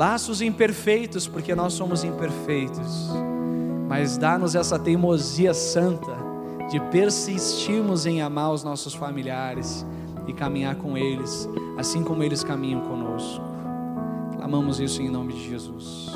laços 0.00 0.40
imperfeitos, 0.40 1.28
porque 1.28 1.54
nós 1.54 1.74
somos 1.74 2.04
imperfeitos 2.04 3.10
mas 3.90 4.16
dá-nos 4.16 4.54
essa 4.54 4.78
teimosia 4.78 5.52
santa 5.52 6.16
de 6.70 6.78
persistirmos 6.92 8.06
em 8.06 8.22
amar 8.22 8.52
os 8.52 8.62
nossos 8.62 8.94
familiares 8.94 9.84
e 10.28 10.32
caminhar 10.32 10.76
com 10.76 10.96
eles, 10.96 11.48
assim 11.76 12.04
como 12.04 12.22
eles 12.22 12.44
caminham 12.44 12.82
conosco. 12.82 13.44
Clamamos 14.36 14.78
isso 14.78 15.02
em 15.02 15.10
nome 15.10 15.32
de 15.32 15.50
Jesus. 15.50 16.12